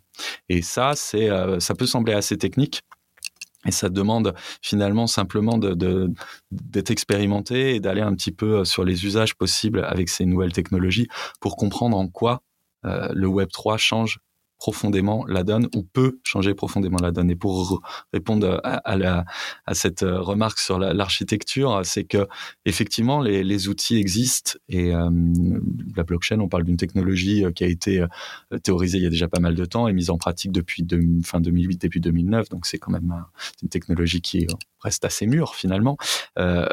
Et 0.48 0.62
ça, 0.62 0.92
c'est 0.96 1.30
ça 1.60 1.74
peut 1.74 1.86
sembler 1.86 2.12
assez 2.12 2.36
technique. 2.36 2.82
Et 3.66 3.70
ça 3.70 3.88
demande 3.88 4.34
finalement 4.60 5.06
simplement 5.06 5.58
d'être 5.58 6.90
expérimenté 6.90 7.76
et 7.76 7.80
d'aller 7.80 8.00
un 8.00 8.14
petit 8.14 8.32
peu 8.32 8.60
euh, 8.60 8.64
sur 8.64 8.84
les 8.84 9.04
usages 9.04 9.36
possibles 9.36 9.84
avec 9.84 10.08
ces 10.08 10.26
nouvelles 10.26 10.52
technologies 10.52 11.08
pour 11.40 11.56
comprendre 11.56 11.96
en 11.96 12.08
quoi 12.08 12.42
euh, 12.84 13.08
le 13.14 13.28
Web 13.28 13.50
3 13.52 13.76
change 13.76 14.18
profondément 14.62 15.26
la 15.26 15.42
donne 15.42 15.68
ou 15.74 15.82
peut 15.82 16.20
changer 16.22 16.54
profondément 16.54 16.98
la 17.02 17.10
donne. 17.10 17.32
Et 17.32 17.34
pour 17.34 17.82
répondre 18.12 18.60
à, 18.62 18.96
la, 18.96 19.24
à 19.66 19.74
cette 19.74 20.04
euh, 20.04 20.20
remarque 20.20 20.60
sur 20.60 20.78
l'architecture, 20.78 21.80
c'est 21.82 22.04
que 22.04 22.28
effectivement 22.64 23.20
les, 23.20 23.42
les, 23.42 23.66
outils 23.66 23.96
existent 23.96 24.52
et 24.68 24.94
euh, 24.94 25.10
la 25.96 26.04
blockchain, 26.04 26.38
on 26.38 26.48
parle 26.48 26.62
d'une 26.62 26.76
technologie 26.76 27.44
euh, 27.44 27.50
qui 27.50 27.64
a 27.64 27.66
été 27.66 28.06
théorisée 28.62 28.98
il 28.98 29.02
y 29.02 29.06
a 29.06 29.10
déjà 29.10 29.26
pas 29.26 29.40
mal 29.40 29.56
de 29.56 29.64
temps 29.64 29.88
et 29.88 29.92
mise 29.92 30.10
en 30.10 30.16
pratique 30.16 30.52
depuis 30.52 30.84
de, 30.84 31.02
fin 31.24 31.40
2008 31.40 31.80
début 31.80 31.98
2009. 31.98 32.48
Donc 32.50 32.64
c'est 32.66 32.78
quand 32.78 32.92
même 32.92 33.12
une 33.64 33.68
technologie 33.68 34.20
qui 34.20 34.46
reste 34.78 35.04
assez 35.04 35.26
mûre 35.26 35.56
finalement. 35.56 35.96
Euh, 36.38 36.66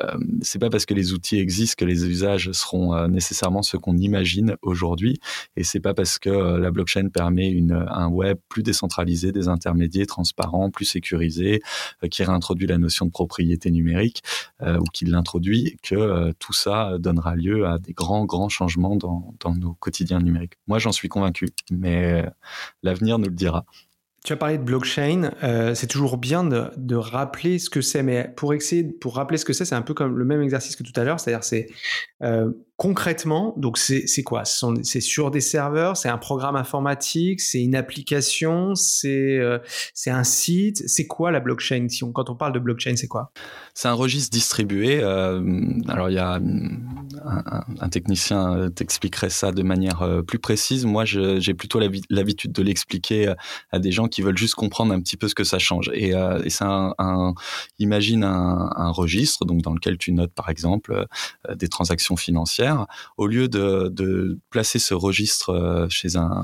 c'est 0.44 0.60
pas 0.60 0.70
parce 0.70 0.86
que 0.86 0.94
les 0.94 1.12
outils 1.14 1.40
existent 1.40 1.76
que 1.80 1.86
les 1.86 2.06
usages 2.06 2.52
seront 2.52 3.08
nécessairement 3.08 3.64
ceux 3.64 3.80
qu'on 3.80 3.98
imagine 3.98 4.58
aujourd'hui 4.62 5.20
et 5.56 5.64
c'est 5.64 5.80
pas 5.80 5.96
parce 5.96 6.20
que 6.20 6.30
la 6.30 6.70
blockchain 6.70 7.10
permet 7.10 7.50
une 7.50 7.79
un 7.88 8.08
web 8.08 8.38
plus 8.50 8.64
décentralisé, 8.64 9.32
des 9.32 9.48
intermédiaires 9.48 10.08
transparents, 10.08 10.70
plus 10.70 10.86
sécurisé, 10.86 11.62
euh, 12.04 12.08
qui 12.08 12.24
réintroduit 12.24 12.68
la 12.68 12.78
notion 12.78 13.06
de 13.06 13.12
propriété 13.12 13.72
numérique 13.72 14.24
euh, 14.62 14.78
ou 14.78 14.84
qui 14.94 15.06
l'introduit, 15.06 15.78
que 15.84 15.96
euh, 15.96 16.32
tout 16.40 16.54
ça 16.54 16.98
donnera 17.00 17.36
lieu 17.36 17.66
à 17.68 17.80
des 17.80 17.94
grands, 17.94 18.26
grands 18.26 18.50
changements 18.50 18.96
dans, 18.96 19.34
dans 19.40 19.56
nos 19.56 19.74
quotidiens 19.74 20.20
numériques. 20.20 20.54
Moi, 20.68 20.80
j'en 20.80 20.92
suis 20.92 21.10
convaincu, 21.10 21.50
mais 21.72 22.26
l'avenir 22.84 23.20
nous 23.20 23.30
le 23.30 23.36
dira. 23.36 23.66
Tu 24.26 24.34
as 24.34 24.36
parlé 24.38 24.58
de 24.58 24.64
blockchain, 24.64 25.32
c'est 25.76 25.88
toujours 25.88 26.18
bien 26.18 26.44
de, 26.44 26.70
de 26.76 26.96
rappeler 26.96 27.58
ce 27.58 27.70
que 27.70 27.80
c'est, 27.80 28.04
mais 28.04 28.34
pour 28.36 28.54
pour 29.00 29.16
rappeler 29.16 29.38
ce 29.38 29.46
que 29.46 29.54
c'est, 29.54 29.64
c'est 29.64 29.76
un 29.76 29.82
peu 29.82 29.94
comme 29.94 30.18
le 30.18 30.26
même 30.26 30.42
exercice 30.42 30.76
que 30.76 30.84
tout 30.84 30.92
à 31.00 31.06
l'heure, 31.06 31.22
c'est-à-dire 31.22 31.44
c'est 31.46 31.68
concrètement, 32.80 33.54
donc 33.58 33.78
c'est 33.78 34.24
quoi? 34.24 34.44
C'est 34.46 35.02
sur 35.02 35.32
des 35.32 35.42
serveurs, 35.42 35.98
c'est 35.98 36.08
un 36.08 36.18
programme 36.18 36.56
informatique, 36.56 37.42
c'est 37.42 37.62
une 37.62 37.76
application, 37.76 38.74
c'est 38.74 39.38
euh, 39.38 39.60
un 40.08 40.24
site. 40.24 40.88
C'est 40.88 41.06
quoi 41.06 41.30
la 41.32 41.42
blockchain? 41.42 41.88
Quand 42.14 42.30
on 42.30 42.36
parle 42.36 42.54
de 42.54 42.60
blockchain, 42.60 42.96
c'est 42.96 43.10
quoi? 43.10 43.34
C'est 43.74 43.90
un 43.90 43.94
registre 43.94 44.32
distribué. 44.32 45.02
Euh, 45.02 45.42
alors 45.90 46.10
il 46.10 46.14
y 46.14 46.20
a 46.20 46.36
un, 46.36 47.64
un 47.82 47.90
technicien 47.90 48.56
euh, 48.56 48.70
t'expliquerait 48.70 49.30
ça 49.30 49.52
de 49.52 49.62
manière 49.62 50.02
euh, 50.02 50.22
plus 50.22 50.40
précise. 50.40 50.86
Moi, 50.86 51.04
j'ai 51.04 51.54
plutôt 51.54 51.82
l'habitude 52.10 52.54
de 52.54 52.64
l'expliquer 52.64 53.34
à 53.72 53.80
des 53.80 53.92
gens 53.92 54.08
qui 54.08 54.22
veulent 54.22 54.38
juste 54.38 54.56
comprendre 54.56 54.94
un 54.94 55.02
petit 55.02 55.18
peu 55.18 55.28
ce 55.28 55.36
que 55.36 55.44
ça 55.44 55.60
change. 55.60 55.92
Et, 55.94 56.14
c'est 56.48 56.64
un, 56.64 57.34
imagine 57.78 58.24
un, 58.24 58.70
un, 58.74 58.90
registre 58.90 59.44
donc 59.44 59.62
dans 59.64 59.74
lequel 59.74 59.98
tu 59.98 60.14
notes 60.14 60.34
par 60.34 60.50
exemple 60.50 61.06
des 61.54 61.68
transactions 61.68 62.16
financières 62.16 62.69
au 63.18 63.28
lieu 63.28 63.48
de, 63.48 64.40
placer 64.50 64.80
ce 64.80 64.94
registre 64.94 65.50
euh, 65.52 65.88
chez 65.90 66.16
un, 66.16 66.44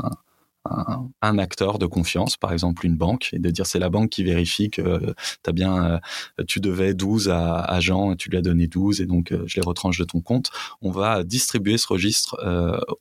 acteur 1.22 1.78
de 1.78 1.86
confiance, 1.86 2.38
par 2.38 2.52
exemple 2.52 2.86
une 2.88 2.98
banque, 2.98 3.30
et 3.34 3.40
de 3.40 3.50
dire 3.52 3.68
c'est 3.68 3.78
la 3.78 3.90
banque 3.90 4.10
qui 4.10 4.24
vérifie 4.24 4.72
que 4.72 5.14
as 5.46 5.52
bien, 5.52 6.02
euh, 6.40 6.44
tu 6.48 6.60
devais 6.60 6.96
12 6.96 7.30
à, 7.30 7.80
Jean 7.82 8.14
et 8.14 8.16
tu 8.16 8.30
lui 8.30 8.38
as 8.38 8.42
donné 8.42 8.68
12 8.68 9.02
et 9.02 9.06
donc 9.06 9.32
euh, 9.32 9.44
je 9.46 9.60
les 9.60 9.66
retranche 9.66 10.00
de 10.00 10.06
ton 10.06 10.22
compte. 10.22 10.50
On 10.82 10.90
va 10.90 11.24
distribuer 11.24 11.78
ce 11.78 11.88
registre 11.88 12.36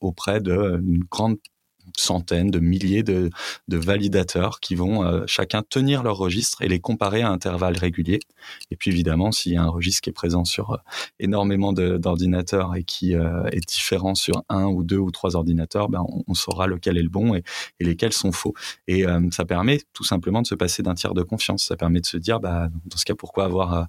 auprès 0.00 0.40
d'une 0.40 1.04
grande 1.10 1.38
centaines, 1.96 2.50
de 2.50 2.58
milliers 2.58 3.02
de, 3.02 3.30
de 3.68 3.76
validateurs 3.76 4.60
qui 4.60 4.74
vont 4.74 5.04
euh, 5.04 5.24
chacun 5.26 5.62
tenir 5.62 6.02
leur 6.02 6.16
registre 6.16 6.62
et 6.62 6.68
les 6.68 6.80
comparer 6.80 7.22
à 7.22 7.30
intervalles 7.30 7.76
réguliers. 7.76 8.20
Et 8.70 8.76
puis 8.76 8.90
évidemment, 8.90 9.32
s'il 9.32 9.52
y 9.52 9.56
a 9.56 9.62
un 9.62 9.68
registre 9.68 10.02
qui 10.02 10.10
est 10.10 10.14
présent 10.14 10.44
sur 10.44 10.72
euh, 10.72 10.76
énormément 11.18 11.72
d'ordinateurs 11.72 12.74
et 12.74 12.84
qui 12.84 13.14
euh, 13.14 13.44
est 13.46 13.66
différent 13.68 14.14
sur 14.14 14.42
un 14.48 14.66
ou 14.66 14.82
deux 14.82 14.98
ou 14.98 15.10
trois 15.10 15.36
ordinateurs, 15.36 15.88
ben, 15.88 16.04
on, 16.26 16.34
saura 16.34 16.66
lequel 16.66 16.98
est 16.98 17.02
le 17.02 17.08
bon 17.08 17.34
et, 17.34 17.44
lesquels 17.80 18.12
sont 18.12 18.32
faux. 18.32 18.54
Et 18.88 19.04
ça 19.30 19.44
permet 19.44 19.80
tout 19.92 20.02
simplement 20.02 20.42
de 20.42 20.46
se 20.46 20.54
passer 20.54 20.82
d'un 20.82 20.94
tiers 20.94 21.14
de 21.14 21.22
confiance. 21.22 21.64
Ça 21.64 21.76
permet 21.76 22.00
de 22.00 22.06
se 22.06 22.16
dire, 22.16 22.40
bah, 22.40 22.68
dans 22.86 22.96
ce 22.96 23.04
cas, 23.04 23.14
pourquoi 23.14 23.44
avoir 23.44 23.86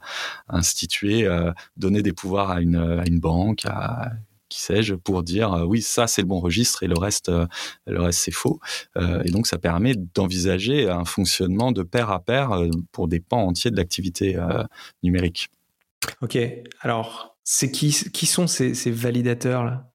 institué, 0.47 1.27
donné 1.75 2.03
des 2.03 2.13
pouvoirs 2.13 2.51
à 2.51 2.61
une, 2.61 2.75
à 2.75 3.05
une 3.07 3.19
banque, 3.19 3.65
à 3.65 4.11
qui 4.49 4.61
sais-je, 4.61 4.95
pour 4.95 5.23
dire 5.23 5.53
euh, 5.53 5.63
oui, 5.63 5.81
ça 5.81 6.07
c'est 6.07 6.21
le 6.21 6.27
bon 6.27 6.39
registre 6.39 6.83
et 6.83 6.87
le 6.87 6.97
reste, 6.97 7.29
euh, 7.29 8.11
c'est 8.11 8.31
faux. 8.31 8.59
Euh, 8.97 9.21
et 9.23 9.31
donc 9.31 9.47
ça 9.47 9.57
permet 9.57 9.95
d'envisager 9.95 10.89
un 10.89 11.05
fonctionnement 11.05 11.71
de 11.71 11.83
pair 11.83 12.11
à 12.11 12.19
pair 12.19 12.51
pour 12.91 13.07
des 13.07 13.19
pans 13.19 13.45
entiers 13.47 13.71
de 13.71 13.77
l'activité 13.77 14.37
numérique. 15.03 15.49
Ok, 16.21 16.37
alors 16.81 17.35
qui, 17.71 17.91
sont 17.91 18.47
ces, 18.47 18.73
ces 18.73 18.91
validateurs 18.91 19.63
là 19.63 19.91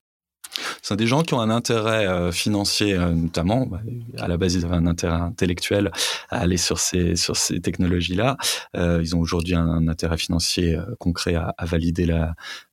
sont 0.83 0.97
des 0.97 1.07
gens 1.07 1.23
qui 1.23 1.35
ont 1.35 1.41
un 1.41 1.51
intérêt 1.51 2.07
euh, 2.07 2.33
financier, 2.33 2.95
euh, 2.95 3.13
notamment. 3.13 3.67
Bah, 3.67 3.81
à 4.19 4.29
la 4.29 4.37
base, 4.37 4.55
ils 4.55 4.65
avaient 4.65 4.77
un 4.77 4.87
intérêt 4.87 5.15
intellectuel 5.15 5.91
à 6.31 6.39
aller 6.39 6.57
sur 6.57 6.79
ces 6.79 7.15
technologies-là. 7.63 8.37
Euh, 8.77 9.01
ils 9.03 9.15
ont 9.15 9.21
aujourd'hui 9.21 9.55
un, 9.55 9.89
intérêt 9.89 10.19
financier 10.19 10.79
concret 10.99 11.35
à, 11.35 11.55
valider 11.65 12.07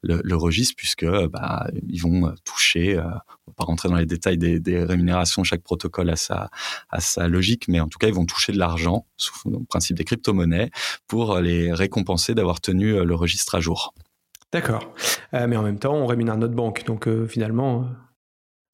le, 0.03 0.35
registre, 0.35 0.75
puisque 0.77 1.05
bah, 1.05 1.67
ils 1.87 1.99
vont 1.99 2.33
toucher. 2.43 2.97
on 2.97 3.01
va 3.01 3.53
pas 3.55 3.63
rentrer 3.63 3.89
dans 3.89 3.95
les 3.95 4.05
détails 4.05 4.37
des, 4.37 4.59
des, 4.59 4.83
rémunérations. 4.83 5.43
Chaque 5.43 5.63
protocole 5.63 6.09
a 6.09 6.15
sa 6.15 6.49
a 6.89 6.99
sa 6.99 7.27
logique, 7.27 7.67
mais 7.67 7.79
en 7.79 7.87
tout 7.87 7.97
cas, 7.97 8.07
ils 8.07 8.13
vont 8.13 8.25
toucher 8.25 8.51
de 8.51 8.59
l'argent 8.59 9.05
sous 9.17 9.49
le 9.49 9.57
principe 9.65 9.97
des 9.97 10.03
crypto-monnaies 10.03 10.69
pour 11.07 11.39
les 11.39 11.73
récompenser 11.73 12.35
d'avoir 12.35 12.61
tenu 12.61 13.03
le 13.03 13.15
registre 13.15 13.55
à 13.55 13.59
jour. 13.59 13.93
D'accord. 14.53 14.93
Euh, 15.33 15.47
mais 15.47 15.57
en 15.57 15.61
même 15.63 15.79
temps, 15.79 15.93
on 15.93 16.05
rémunère 16.05 16.37
notre 16.37 16.55
banque. 16.55 16.85
Donc 16.85 17.07
euh, 17.07 17.27
finalement, 17.27 17.81
euh, 17.81 17.85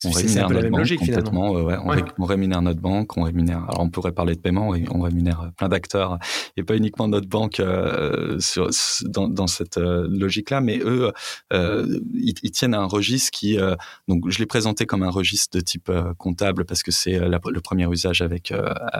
on 0.06 0.12
rémunère 0.12 0.50
notre 0.50 0.70
banque 0.70 0.98
complètement. 0.98 1.52
Ouais, 1.52 1.78
on, 2.18 2.26
rémunère 2.26 2.62
notre 2.62 2.82
banque, 2.82 3.18
on 3.18 3.24
rémunère. 3.24 3.64
Alors 3.70 3.82
on 3.82 3.90
pourrait 3.90 4.12
parler 4.12 4.36
de 4.36 4.40
paiement, 4.40 4.74
on 4.92 5.02
rémunère 5.02 5.52
plein 5.58 5.70
d'acteurs 5.70 6.20
et 6.58 6.64
pas 6.64 6.76
uniquement 6.76 7.08
notre 7.08 7.28
banque 7.28 7.60
euh, 7.60 8.40
sur, 8.40 8.70
dans, 9.06 9.28
dans, 9.28 9.48
cette 9.48 9.78
euh, 9.78 10.08
logique-là, 10.10 10.62
mais 10.62 10.80
eux, 10.80 11.12
euh, 11.52 12.00
ils, 12.14 12.34
ils, 12.44 12.52
tiennent 12.52 12.74
un 12.74 12.86
registre 12.86 13.32
qui, 13.32 13.58
euh, 13.60 13.76
donc 14.08 14.30
je 14.30 14.40
l'ai 14.40 14.46
présenté 14.46 14.86
comme 14.86 15.04
un 15.04 15.10
registre 15.10 15.58
de 15.58 15.62
type 15.62 15.90
euh, 15.90 16.14
comptable 16.16 16.66
parce 16.66 16.84
que 16.84 16.92
c'est 16.92 17.20
le 17.20 17.62
premier 17.62 17.90
usage 17.90 18.22
avec 18.22 18.54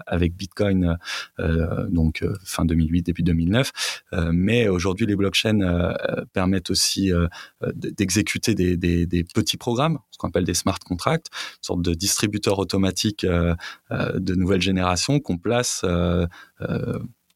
avec 0.08 0.36
Bitcoin, 0.36 0.98
donc 1.90 2.24
fin 2.44 2.66
2008 2.66 3.04
début 3.04 3.24
2009. 3.24 3.72
mais 4.32 4.68
aujourd'hui, 4.68 5.06
les 5.06 5.16
blockchains 5.16 5.94
permettent 6.34 6.70
aussi 6.70 7.12
d'exécuter 7.74 8.56
des, 8.56 8.78
des, 8.78 9.06
des 9.06 9.24
petits 9.24 9.58
programmes, 9.58 10.00
ce 10.12 10.18
qu'on 10.18 10.30
appelle 10.30 10.46
des 10.46 10.54
smart 10.54 10.80
contracts 10.80 10.93
contract, 10.94 11.28
une 11.34 11.64
sorte 11.64 11.82
de 11.82 11.94
distributeur 11.94 12.60
automatique 12.60 13.24
euh, 13.24 13.56
euh, 13.92 14.20
de 14.20 14.36
nouvelle 14.36 14.62
génération 14.62 15.20
qu'on 15.20 15.38
place 15.38 15.82
euh, 15.84 16.28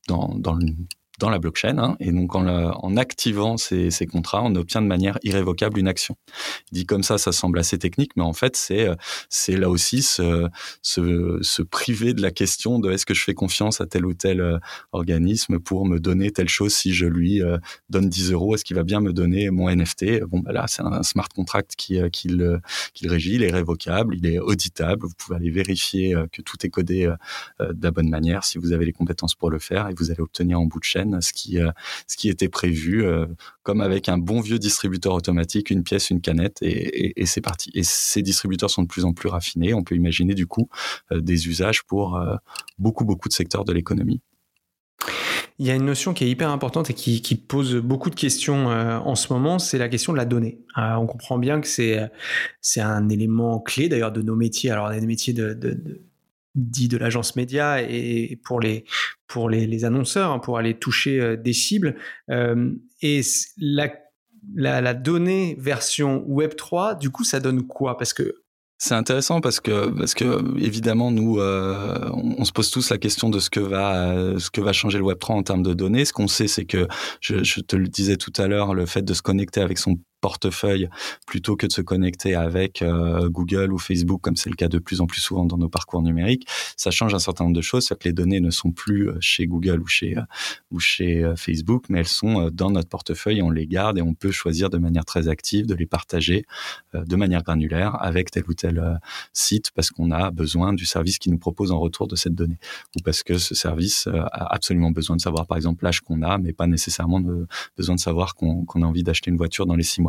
dans, 0.08 0.36
dans 0.36 0.54
le 0.54 0.68
dans 1.18 1.30
la 1.30 1.40
blockchain. 1.40 1.78
Hein, 1.78 1.96
et 2.00 2.12
donc, 2.12 2.36
en, 2.36 2.48
en 2.48 2.98
activant 2.98 3.58
ces, 3.58 3.92
ces, 3.92 4.06
contrats, 4.06 4.44
on 4.44 4.56
obtient 4.56 4.82
de 4.82 4.88
manière 4.88 5.18
irrévocable 5.24 5.80
une 5.80 5.88
action. 5.88 6.16
Dit 6.72 6.86
comme 6.86 7.04
ça, 7.04 7.18
ça 7.18 7.32
semble 7.32 7.60
assez 7.60 7.78
technique, 7.78 8.12
mais 8.16 8.24
en 8.24 8.34
fait, 8.34 8.56
c'est 8.56 8.88
c'est 9.30 9.58
là 9.58 9.70
aussi 9.70 10.02
se, 10.02 10.48
se, 10.82 11.40
se, 11.42 11.62
priver 11.62 12.14
de 12.14 12.22
la 12.22 12.32
question 12.32 12.80
de 12.80 12.92
est-ce 12.92 13.06
que 13.06 13.14
je 13.14 13.24
fais 13.24 13.34
confiance 13.34 13.82
à 13.82 13.86
tel 13.86 14.06
ou 14.06 14.14
tel 14.14 14.42
euh, 14.42 14.58
organisme 14.92 15.60
pour 15.60 15.86
me 15.86 16.00
donner 16.00 16.32
telle 16.32 16.50
chose 16.50 16.74
si 16.74 16.94
je 16.94 17.06
lui 17.06 17.42
euh, 17.42 17.58
donne 17.90 18.10
10 18.10 18.32
euros, 18.32 18.56
est-ce 18.56 18.64
qu'il 18.64 18.76
va 18.76 18.84
bien 18.84 19.02
me 19.02 19.14
donner 19.14 19.50
mon 19.50 19.70
NFT 19.70 20.24
Bon, 20.24 20.40
bah 20.40 20.52
là, 20.52 20.66
c'est 20.68 20.82
un 20.82 21.04
smart 21.04 21.30
contract 21.30 21.76
qui, 21.76 22.00
euh, 22.00 22.10
qui, 22.10 22.30
le, 22.30 22.60
qui 22.94 23.06
le 23.06 23.12
régit, 23.12 23.36
il 23.36 23.44
est 23.44 23.52
révocable, 23.52 24.16
il 24.16 24.26
est 24.26 24.40
auditable, 24.40 25.06
vous 25.06 25.14
pouvez 25.18 25.38
aller 25.38 25.50
vérifier 25.50 26.16
que 26.32 26.42
tout 26.42 26.58
est 26.66 26.70
codé 26.70 27.12
de 27.60 27.84
la 27.84 27.92
bonne 27.92 28.10
manière 28.10 28.44
si 28.44 28.58
vous 28.58 28.72
avez 28.72 28.86
les 28.86 28.94
compétences 28.94 29.36
pour 29.36 29.50
le 29.50 29.60
faire 29.60 29.88
et 29.90 29.94
vous 29.94 30.12
allez 30.12 30.22
obtenir 30.22 30.60
en 30.60 30.66
bout 30.66 30.80
de 30.80 30.84
chaîne 30.84 31.07
ce 31.22 31.34
qui, 31.34 31.60
euh, 31.60 31.72
ce 32.08 32.18
qui 32.18 32.30
était 32.30 32.50
prévu, 32.50 33.06
euh, 33.06 33.26
comme 33.64 33.82
avec 33.82 34.10
un 34.10 34.18
bon 34.18 34.42
vieux 34.42 34.60
distributeur 34.60 35.14
automatique, 35.14 35.70
une 35.70 35.84
pièce, 35.84 36.10
une 36.10 36.22
canette, 36.22 36.58
et, 36.62 37.14
c'est 37.26 37.42
parti. 37.42 37.72
Et 37.74 37.84
ces 37.84 38.22
distributeurs 38.22 38.70
sont 38.70 38.84
de 38.84 38.88
plus 38.88 39.06
en 39.06 39.14
plus 39.14 39.30
raffinés. 39.30 39.74
On 39.74 39.84
peut 39.84 39.96
imaginer 39.96 40.34
du 40.34 40.48
coup 40.48 40.70
euh, 41.12 41.22
des 41.22 41.48
usages 41.48 41.84
pour 41.84 42.20
beaucoup, 42.78 43.06
beaucoup 43.06 43.28
de 43.28 43.34
secteurs 43.34 43.66
de 43.66 43.74
l'économie. 43.74 44.22
Il 45.60 45.66
y 45.66 45.72
a 45.72 45.76
une 45.76 45.86
notion 45.86 46.14
qui 46.14 46.24
est 46.24 46.30
hyper 46.30 46.50
importante 46.50 46.90
et 46.92 46.94
qui, 46.94 47.36
pose 47.36 47.76
beaucoup 47.78 48.10
de 48.10 48.16
questions 48.16 48.68
en 48.68 49.16
ce 49.16 49.34
moment, 49.34 49.58
c'est 49.58 49.80
la 49.80 49.90
question 49.90 50.14
de 50.14 50.18
la 50.18 50.26
donnée. 50.26 50.60
On 50.76 51.08
comprend 51.08 51.40
bien 51.40 51.62
que 51.62 51.68
c'est 51.68 52.82
un 52.82 53.10
élément 53.10 53.60
clé 53.60 53.90
d'ailleurs 53.90 54.12
de 54.12 54.22
nos 54.22 54.36
métiers. 54.36 54.70
Alors, 54.70 54.92
des 54.92 55.02
métiers 55.02 55.34
de 55.34 55.54
dit 56.58 56.88
de 56.88 56.98
l'agence 56.98 57.36
média 57.36 57.82
et 57.82 58.40
pour 58.44 58.60
les 58.60 58.84
pour 59.28 59.50
les, 59.50 59.86
annonceurs 59.86 60.32
hein, 60.32 60.40
pour 60.40 60.58
aller 60.58 60.74
toucher 60.74 61.20
euh, 61.20 61.38
des 61.38 61.54
cibles 61.54 61.96
euh, 62.30 62.72
et 63.02 63.22
la, 63.58 63.92
la, 64.56 64.94
donnée 64.94 65.56
version 65.60 66.24
Web 66.28 66.56
3 66.56 66.96
du 66.96 67.10
coup 67.10 67.24
ça 67.24 67.40
donne 67.40 67.66
quoi? 67.66 67.98
Parce 67.98 68.14
que 68.14 68.44
c'est 68.80 68.96
intéressant 68.96 69.42
parce 69.42 69.60
que 69.60 69.90
parce 69.90 70.14
que 70.14 70.60
évidemment 70.60 71.12
nous 71.12 71.40
euh, 71.40 72.10
on, 72.14 72.44
se 72.46 72.52
pose 72.52 72.70
tous 72.72 72.90
la 72.90 72.98
question 72.98 73.30
de 73.30 73.40
ce 73.40 73.50
que 73.50 73.60
va 73.60 74.40
ce 74.40 74.50
que 74.50 74.62
va 74.62 74.74
changer 74.74 74.98
le 74.98 75.04
Web 75.04 75.20
3 75.20 75.36
en 75.36 75.44
termes 75.44 75.64
de 75.64 75.74
données. 75.74 76.06
Ce 76.06 76.14
qu'on 76.14 76.28
sait 76.28 76.48
c'est 76.48 76.66
que 76.66 76.88
je, 77.22 77.62
te 77.62 77.76
le 77.76 77.88
disais 77.88 78.18
tout 78.18 78.34
à 78.38 78.48
l'heure, 78.48 78.74
le 78.74 78.86
fait 78.86 79.02
de 79.02 79.14
se 79.14 79.22
connecter 79.22 79.62
avec 79.62 79.78
son 79.78 79.98
portefeuille 80.22 80.90
plutôt 81.26 81.56
que 81.56 81.68
de 81.68 81.72
se 81.72 81.82
connecter 81.82 82.36
avec 82.36 82.82
euh, 82.82 83.30
Google 83.30 83.72
ou 83.72 83.78
Facebook, 83.78 84.22
comme 84.22 84.36
c'est 84.36 84.50
le 84.50 84.56
cas 84.56 84.68
de 84.68 84.80
plus 84.80 85.02
en 85.02 85.08
plus 85.08 85.22
souvent 85.22 85.46
dans 85.46 85.58
nos 85.58 85.70
parcours 85.70 86.02
numériques, 86.02 86.48
ça 86.76 86.92
change 86.92 87.14
un 87.14 87.20
certain 87.20 87.46
nombre 87.46 87.56
de 87.56 87.62
choses. 87.62 87.86
C'est 87.86 87.98
que 87.98 88.08
les 88.08 88.14
données 88.14 88.40
ne 88.40 88.50
sont 88.50 88.72
plus 88.72 89.10
euh, 89.10 89.18
chez 89.20 89.46
Google 89.46 89.82
ou 89.82 89.88
chez, 89.88 90.18
euh, 90.18 90.22
ou 90.72 90.80
chez 90.80 91.34
Facebook, 91.36 91.86
mais 91.90 92.00
elles 92.00 92.08
sont 92.08 92.50
dans 92.52 92.72
notre 92.72 92.90
portefeuille, 92.90 93.42
on 93.42 93.50
les 93.50 93.68
garde 93.68 93.98
et 93.98 94.02
on 94.02 94.14
peut 94.14 94.32
choisir 94.32 94.70
de 94.70 94.78
manière 94.78 95.06
très 95.06 95.28
active 95.28 95.66
de 95.66 95.76
les 95.76 95.86
partager 95.86 96.46
de 96.94 97.16
manière 97.16 97.44
granulaire 97.44 97.98
avec 98.02 98.32
tel 98.32 98.44
ou 98.48 98.54
tel 98.54 99.00
site 99.34 99.72
parce 99.72 99.90
qu'on 99.90 100.12
a 100.12 100.32
besoin 100.32 100.74
du 100.74 100.86
service 100.86 101.18
qui 101.20 101.30
nous 101.30 101.38
propose 101.38 101.72
en 101.72 101.80
retour 101.80 102.08
de 102.08 102.16
cette 102.16 102.36
donnée 102.36 102.58
ou 102.96 103.02
parce 103.04 103.24
que 103.24 103.38
ce 103.38 103.56
service 103.56 104.08
a 104.08 104.54
absolument 104.54 104.92
besoin 104.92 105.16
de 105.16 105.22
savoir 105.22 105.48
par 105.48 105.58
exemple 105.58 105.84
l'âge 105.84 106.02
qu'on 106.02 106.22
a, 106.22 106.38
mais 106.38 106.54
pas 106.54 106.68
nécessairement 106.68 107.22
besoin 107.78 107.96
de 107.96 108.00
savoir 108.00 108.36
qu'on 108.36 108.66
a 108.66 108.86
envie 108.86 109.04
d'acheter 109.04 109.32
une 109.32 109.38
voiture 109.38 109.66
dans 109.66 109.76
les 109.76 109.84
six 109.84 110.02
mois. 110.02 110.07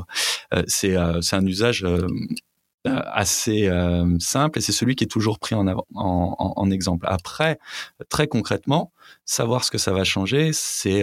Euh, 0.54 0.62
c'est 0.66 0.96
euh, 0.96 1.20
c'est 1.20 1.36
un 1.36 1.46
usage 1.46 1.84
euh, 1.84 2.06
assez 2.84 3.70
simple 4.18 4.58
et 4.58 4.62
c'est 4.62 4.72
celui 4.72 4.94
qui 4.96 5.04
est 5.04 5.08
toujours 5.08 5.38
pris 5.38 5.54
en, 5.54 6.70
exemple. 6.70 7.06
Après, 7.08 7.58
très 8.08 8.28
concrètement, 8.28 8.92
savoir 9.26 9.64
ce 9.64 9.70
que 9.70 9.76
ça 9.76 9.92
va 9.92 10.04
changer, 10.04 10.52
c'est 10.54 11.02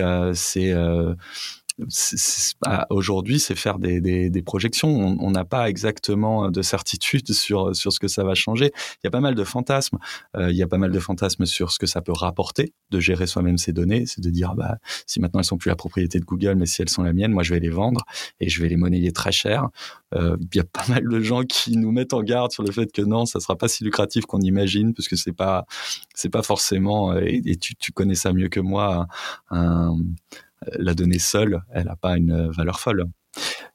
aujourd'hui, 2.90 3.40
c'est 3.40 3.56
faire 3.56 3.80
des, 3.80 4.00
des, 4.00 4.30
des, 4.30 4.42
projections. 4.42 5.18
On 5.20 5.32
n'a 5.32 5.44
pas 5.44 5.70
exactement 5.70 6.50
de 6.50 6.62
certitude 6.62 7.32
sur, 7.34 7.76
sur 7.76 7.92
ce 7.92 8.00
que 8.00 8.08
ça 8.08 8.24
va 8.24 8.34
changer. 8.34 8.72
Il 9.04 9.06
y 9.06 9.08
a 9.08 9.12
pas 9.12 9.20
mal 9.20 9.36
de 9.36 9.44
fantasmes. 9.44 9.98
Euh, 10.38 10.52
il 10.52 10.58
y 10.58 10.64
a 10.64 10.68
pas 10.68 10.78
mal 10.78 10.92
de 10.92 11.00
fantasmes 11.00 11.46
sur 11.46 11.72
ce 11.72 11.80
que 11.80 11.86
ça 11.86 12.02
peut 12.02 12.14
rapporter 12.14 12.74
de 12.92 13.00
gérer 13.00 13.28
soi-même 13.28 13.58
ces 13.58 13.74
données. 13.74 14.06
C'est 14.06 14.22
de 14.22 14.30
dire, 14.30 14.56
bah, 14.56 14.78
si 15.06 15.20
maintenant 15.20 15.40
elles 15.40 15.46
sont 15.46 15.58
plus 15.58 15.70
la 15.70 15.76
propriété 15.76 16.20
de 16.20 16.26
Google, 16.26 16.56
mais 16.56 16.66
si 16.66 16.82
elles 16.82 16.90
sont 16.90 17.04
la 17.04 17.14
mienne, 17.14 17.32
moi 17.32 17.44
je 17.44 17.54
vais 17.54 17.60
les 17.60 17.70
vendre 17.70 18.02
et 18.40 18.50
je 18.50 18.62
vais 18.62 18.70
les 18.70 18.78
monnayer 18.78 19.12
très 19.12 19.32
cher. 19.32 19.68
Euh, 20.14 20.38
il 20.54 20.58
y 20.58 20.62
a 20.62 20.64
pas 20.64 20.86
mal 20.88 21.08
de 21.08 21.20
gens 21.20 21.44
qui 21.44 21.78
nous 21.78 21.92
mettent 21.92 22.14
en 22.14 22.24
garde 22.24 22.52
sur 22.52 22.64
le 22.64 22.72
fait 22.72 22.92
que 22.92 23.02
non, 23.02 23.26
ça 23.26 23.40
sera 23.40 23.58
pas 23.58 23.68
si 23.68 23.84
lucratif 23.84 24.26
qu'on 24.26 24.40
imagine, 24.40 24.94
parce 24.94 25.08
que 25.08 25.16
c'est 25.16 25.34
pas, 25.34 25.66
c'est 26.14 26.30
pas 26.30 26.44
forcément. 26.44 27.12
Euh, 27.12 27.22
et, 27.26 27.58
tu, 27.58 27.76
tu, 27.76 27.92
connais 27.92 28.16
ça 28.16 28.32
mieux 28.32 28.48
que 28.48 28.60
moi. 28.60 29.08
Un, 29.50 29.98
la 30.78 30.94
donnée 30.94 31.20
seule, 31.20 31.62
elle 31.72 31.86
n'a 31.86 31.96
pas 31.96 32.18
une 32.18 32.50
valeur 32.52 32.80
folle. 32.80 33.06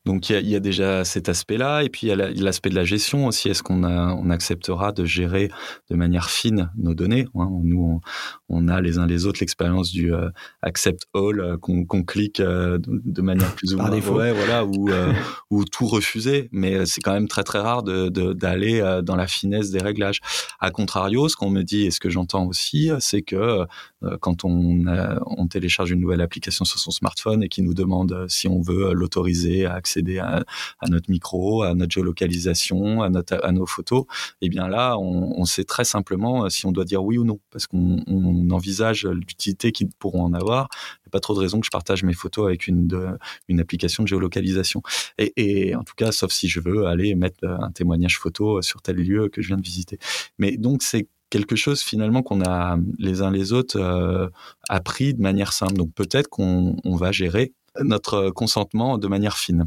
Donc 0.07 0.31
il 0.31 0.49
y, 0.49 0.57
a 0.57 0.61
déjà 0.61 1.05
cet 1.05 1.29
aspect-là, 1.29 1.83
et 1.83 1.91
puis 1.91 2.07
il 2.07 2.09
y 2.09 2.13
a 2.13 2.17
l'aspect 2.17 2.71
de 2.71 2.75
la 2.75 2.85
gestion 2.85 3.27
aussi. 3.27 3.51
Est-ce 3.51 3.63
qu'on 3.63 3.85
on 3.85 4.31
acceptera 4.31 4.93
de 4.93 5.05
gérer 5.05 5.51
de 5.91 5.97
manière 5.97 6.31
fine 6.31 6.71
nos 6.79 6.95
données 6.95 7.27
hein? 7.35 7.51
Nous, 7.63 8.01
on, 8.49 8.69
a 8.69 8.81
les 8.81 8.97
uns 8.97 9.07
les 9.07 9.27
autres 9.27 9.41
l'expérience 9.41 9.91
du 9.91 10.15
euh, 10.15 10.31
accept 10.63 11.05
all 11.15 11.41
euh, 11.41 11.57
qu'on 11.59 12.03
clique 12.03 12.41
euh, 12.41 12.79
de, 12.81 13.21
manière 13.21 13.55
plus 13.55 13.75
ou 13.75 13.77
moins 13.77 13.91
ouais, 13.91 14.33
voilà, 14.33 14.65
ou, 14.65 14.89
ou 15.51 15.65
tout 15.67 15.87
refuser. 15.87 16.49
Mais 16.51 16.87
c'est 16.87 17.03
quand 17.03 17.13
même 17.13 17.29
très 17.29 17.45
très 17.45 17.61
rare 17.61 17.83
d'aller 17.83 18.81
de, 18.81 19.01
dans 19.03 19.17
la 19.17 19.27
finesse 19.27 19.71
des 19.71 19.83
réglages. 19.83 20.21
A 20.61 20.71
contrario, 20.71 21.29
ce 21.29 21.37
qu'on 21.37 21.51
me 21.51 21.63
dit 21.63 21.85
et 21.85 21.91
ce 21.91 22.01
que 22.01 22.09
j'entends 22.09 22.47
aussi, 22.47 22.91
c'est 23.01 23.23
que 23.23 23.67
quand 24.21 24.45
on, 24.45 25.47
télécharge 25.51 25.91
une 25.91 26.01
nouvelle 26.01 26.21
application 26.21 26.65
sur 26.65 26.79
son 26.79 26.93
smartphone 26.93 27.43
et 27.43 27.49
qui 27.49 27.63
nous 27.63 27.75
demande 27.75 28.27
si 28.29 28.47
on 28.47 28.61
veut 28.61 28.93
l'autoriser 28.93 29.67
à 29.67 29.75
accéder 29.75 30.19
à, 30.19 30.45
notre 30.89 31.11
micro, 31.11 31.63
à 31.63 31.75
notre 31.75 31.93
géolocalisation, 31.93 33.03
à, 33.03 33.53
nos 33.53 33.67
photos, 33.67 34.05
et 34.41 34.47
eh 34.47 34.49
bien 34.49 34.69
là, 34.69 34.97
on, 34.99 35.45
sait 35.45 35.65
très 35.65 35.85
simplement 35.85 36.45
euh, 36.45 36.49
si 36.49 36.67
on 36.67 36.73
doit 36.73 36.85
dire 36.85 37.03
oui 37.03 37.19
ou 37.19 37.25
non, 37.25 37.41
parce 37.51 37.67
qu'on 37.67 38.51
envisage 38.51 39.07
l'utilité 39.07 39.73
qu'ils 39.73 39.89
pourront 39.99 40.23
en 40.23 40.33
avoir. 40.33 40.69
Il 40.73 41.07
n'y 41.07 41.09
a 41.09 41.11
pas 41.11 41.21
trop 41.21 41.35
de 41.35 41.41
raison 41.41 41.59
que 41.59 41.67
je 41.67 41.71
partage 41.71 42.05
mes 42.05 42.13
photos 42.13 42.47
avec 42.47 42.69
une, 42.69 43.17
une 43.49 43.61
application 43.61 44.03
de 44.05 44.09
géolocalisation. 44.09 44.83
Et, 45.19 45.75
en 45.75 45.83
tout 45.83 45.95
cas, 45.97 46.13
sauf 46.13 46.31
si 46.31 46.49
je 46.49 46.61
veux 46.61 46.87
aller 46.87 47.15
mettre 47.15 47.45
un 47.45 47.71
témoignage 47.73 48.19
photo 48.19 48.63
sur 48.63 48.83
tel 48.83 48.97
lieu 48.97 49.29
que 49.29 49.43
je 49.43 49.49
viens 49.49 49.57
de 49.57 49.63
visiter. 49.63 49.99
Mais 50.39 50.57
donc, 50.57 50.83
c'est 50.83 51.09
quelque 51.31 51.57
chose 51.57 51.81
finalement 51.81 52.23
qu'on 52.23 52.43
a 52.43 52.77
les 52.99 53.23
uns 53.23 53.31
les 53.31 53.53
autres 53.53 53.81
euh, 53.81 54.29
appris 54.69 55.15
de 55.15 55.23
manière 55.23 55.53
simple. 55.53 55.75
Donc 55.75 55.93
peut-être 55.95 56.29
qu'on 56.29 56.77
va 56.85 57.13
gérer 57.13 57.55
notre 57.81 58.31
consentement 58.31 58.99
de 58.99 59.09
manière 59.09 59.39
fine. 59.39 59.67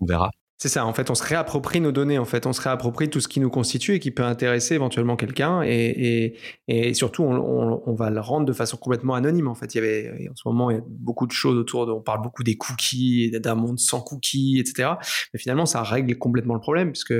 On 0.00 0.06
verra. 0.06 0.30
C'est 0.58 0.70
ça, 0.70 0.86
en 0.86 0.94
fait, 0.94 1.10
on 1.10 1.14
se 1.14 1.22
réapproprie 1.22 1.82
nos 1.82 1.92
données, 1.92 2.18
en 2.18 2.24
fait, 2.24 2.46
on 2.46 2.54
se 2.54 2.62
réapproprie 2.62 3.10
tout 3.10 3.20
ce 3.20 3.28
qui 3.28 3.40
nous 3.40 3.50
constitue 3.50 3.96
et 3.96 3.98
qui 4.00 4.10
peut 4.10 4.22
intéresser 4.22 4.74
éventuellement 4.74 5.16
quelqu'un, 5.16 5.60
et, 5.62 6.34
surtout, 6.94 7.24
on, 7.24 7.94
va 7.94 8.08
le 8.08 8.20
rendre 8.20 8.46
de 8.46 8.54
façon 8.54 8.78
complètement 8.78 9.14
anonyme, 9.14 9.48
en 9.48 9.54
fait. 9.54 9.74
Il 9.74 9.78
y 9.78 9.80
avait, 9.80 10.28
en 10.30 10.34
ce 10.34 10.48
moment, 10.48 10.70
il 10.70 10.76
y 10.76 10.78
a 10.78 10.82
beaucoup 10.86 11.26
de 11.26 11.32
choses 11.32 11.58
autour, 11.58 11.86
de, 11.86 11.92
on 11.92 12.00
parle 12.00 12.22
beaucoup 12.22 12.42
des 12.42 12.56
cookies, 12.56 13.30
d'un 13.32 13.54
monde 13.54 13.78
sans 13.78 14.00
cookies, 14.00 14.58
etc. 14.58 14.94
Mais 15.34 15.38
finalement, 15.38 15.66
ça 15.66 15.82
règle 15.82 16.16
complètement 16.16 16.54
le 16.54 16.60
problème, 16.60 16.92
puisque 16.92 17.14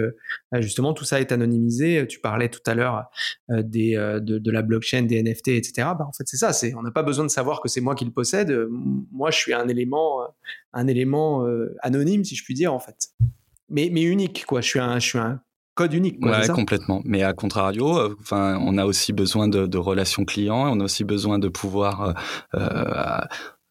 justement, 0.55 0.95
tout 0.95 1.05
ça 1.05 1.21
est 1.21 1.31
anonymisé. 1.31 2.07
Tu 2.07 2.21
parlais 2.21 2.49
tout 2.49 2.61
à 2.65 2.75
l'heure 2.75 3.05
euh, 3.51 3.63
euh, 3.77 4.21
de, 4.21 4.51
la 4.51 4.63
blockchain, 4.63 5.03
des 5.03 5.23
NFT, 5.23 5.49
etc. 5.49 5.89
Bah, 5.99 6.07
en 6.09 6.13
fait, 6.13 6.25
c'est 6.27 6.39
ça, 6.39 6.55
c'est, 6.55 6.75
on 6.75 6.83
n'a 6.83 6.91
pas 6.91 7.03
besoin 7.03 7.27
de 7.27 7.31
savoir 7.31 7.61
que 7.61 7.69
c'est 7.69 7.83
moi 7.83 7.95
qui 7.95 8.07
le 8.07 8.13
possède. 8.13 8.51
Moi, 9.13 9.31
je 9.31 9.37
suis 9.37 9.53
un 9.53 9.69
élément, 9.69 10.23
un 10.77 10.87
élément 10.87 11.45
euh, 11.45 11.75
anonyme, 11.81 12.25
si 12.25 12.37
je 12.37 12.45
puis 12.45 12.55
dire, 12.55 12.73
en 12.73 12.79
fait 12.79 13.11
mais, 13.69 13.91
mais 13.93 14.03
unique, 14.03 14.45
quoi. 14.47 14.61
Je 14.61 14.69
suis 14.69 14.81
un, 14.81 14.99
je 14.99 15.09
suis 15.09 15.19
un 15.19 15.41
code 15.75 15.93
unique. 15.93 16.21
Quoi, 16.21 16.39
ouais, 16.39 16.49
complètement. 16.49 17.03
Mais 17.05 17.23
à 17.23 17.33
contrario, 17.33 17.99
euh, 17.99 18.17
enfin, 18.21 18.59
on 18.63 18.79
a 18.79 18.85
aussi 18.85 19.13
besoin 19.13 19.49
de, 19.49 19.67
de, 19.67 19.79
relations 19.79 20.25
clients. 20.25 20.71
On 20.73 20.81
a 20.81 20.85
aussi 20.85 21.05
besoin 21.05 21.39
de 21.39 21.49
pouvoir 21.49 22.15
euh 22.55 23.21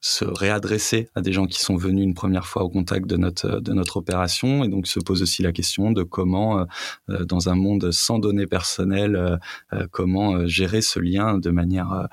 se 0.06 0.24
réadresser 0.24 1.10
à 1.16 1.22
des 1.22 1.34
gens 1.34 1.48
qui 1.48 1.60
sont 1.60 1.78
venus 1.78 2.04
une 2.04 2.14
première 2.14 2.46
fois 2.46 2.62
au 2.62 2.70
contact 2.70 3.08
de 3.08 3.18
notre 3.18 3.60
de 3.60 3.74
notre 3.74 3.98
opération 3.98 4.64
et 4.64 4.68
donc 4.68 4.86
se 4.86 5.00
pose 5.00 5.24
aussi 5.24 5.42
la 5.42 5.52
question 5.52 5.92
de 5.92 6.04
comment 6.04 6.60
euh, 6.60 6.66
euh, 7.10 7.26
dans 7.26 7.50
un 7.50 7.56
monde 7.56 7.90
sans 7.90 8.20
données 8.20 8.46
personnelles 8.46 9.40
euh, 9.74 9.88
comment 9.90 10.46
gérer 10.46 10.82
ce 10.82 11.00
lien 11.00 11.40
de 11.40 11.50
manière 11.50 12.08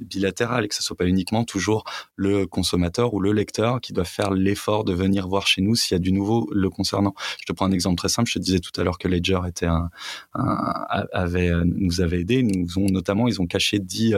bilatérale 0.00 0.64
et 0.64 0.68
que 0.68 0.74
ce 0.74 0.82
soit 0.82 0.96
pas 0.96 1.04
uniquement 1.04 1.44
toujours 1.44 1.84
le 2.16 2.46
consommateur 2.46 3.12
ou 3.12 3.20
le 3.20 3.32
lecteur 3.32 3.82
qui 3.82 3.92
doit 3.92 4.04
faire 4.06 4.30
l'effort 4.30 4.84
de 4.84 4.94
venir 4.94 5.28
voir 5.28 5.46
chez 5.46 5.60
nous 5.60 5.74
s'il 5.74 5.94
y 5.94 5.96
a 5.96 5.98
du 5.98 6.12
nouveau 6.12 6.48
le 6.50 6.70
concernant. 6.70 7.14
Je 7.40 7.44
te 7.44 7.52
prends 7.52 7.66
un 7.66 7.72
exemple 7.72 7.96
très 7.96 8.08
simple. 8.08 8.30
Je 8.30 8.38
te 8.38 8.38
disais 8.38 8.60
tout 8.60 8.72
à 8.80 8.84
l'heure 8.84 8.96
que 8.96 9.08
Ledger 9.08 9.40
était 9.46 9.66
un, 9.66 9.90
un 10.32 10.84
avait 11.12 11.52
nous 11.64 12.00
avait 12.00 12.20
aidé. 12.20 12.42
Nous 12.42 12.78
ont 12.78 12.86
notamment 12.86 13.28
ils 13.28 13.42
ont 13.42 13.46
caché 13.46 13.78
10 13.78 14.14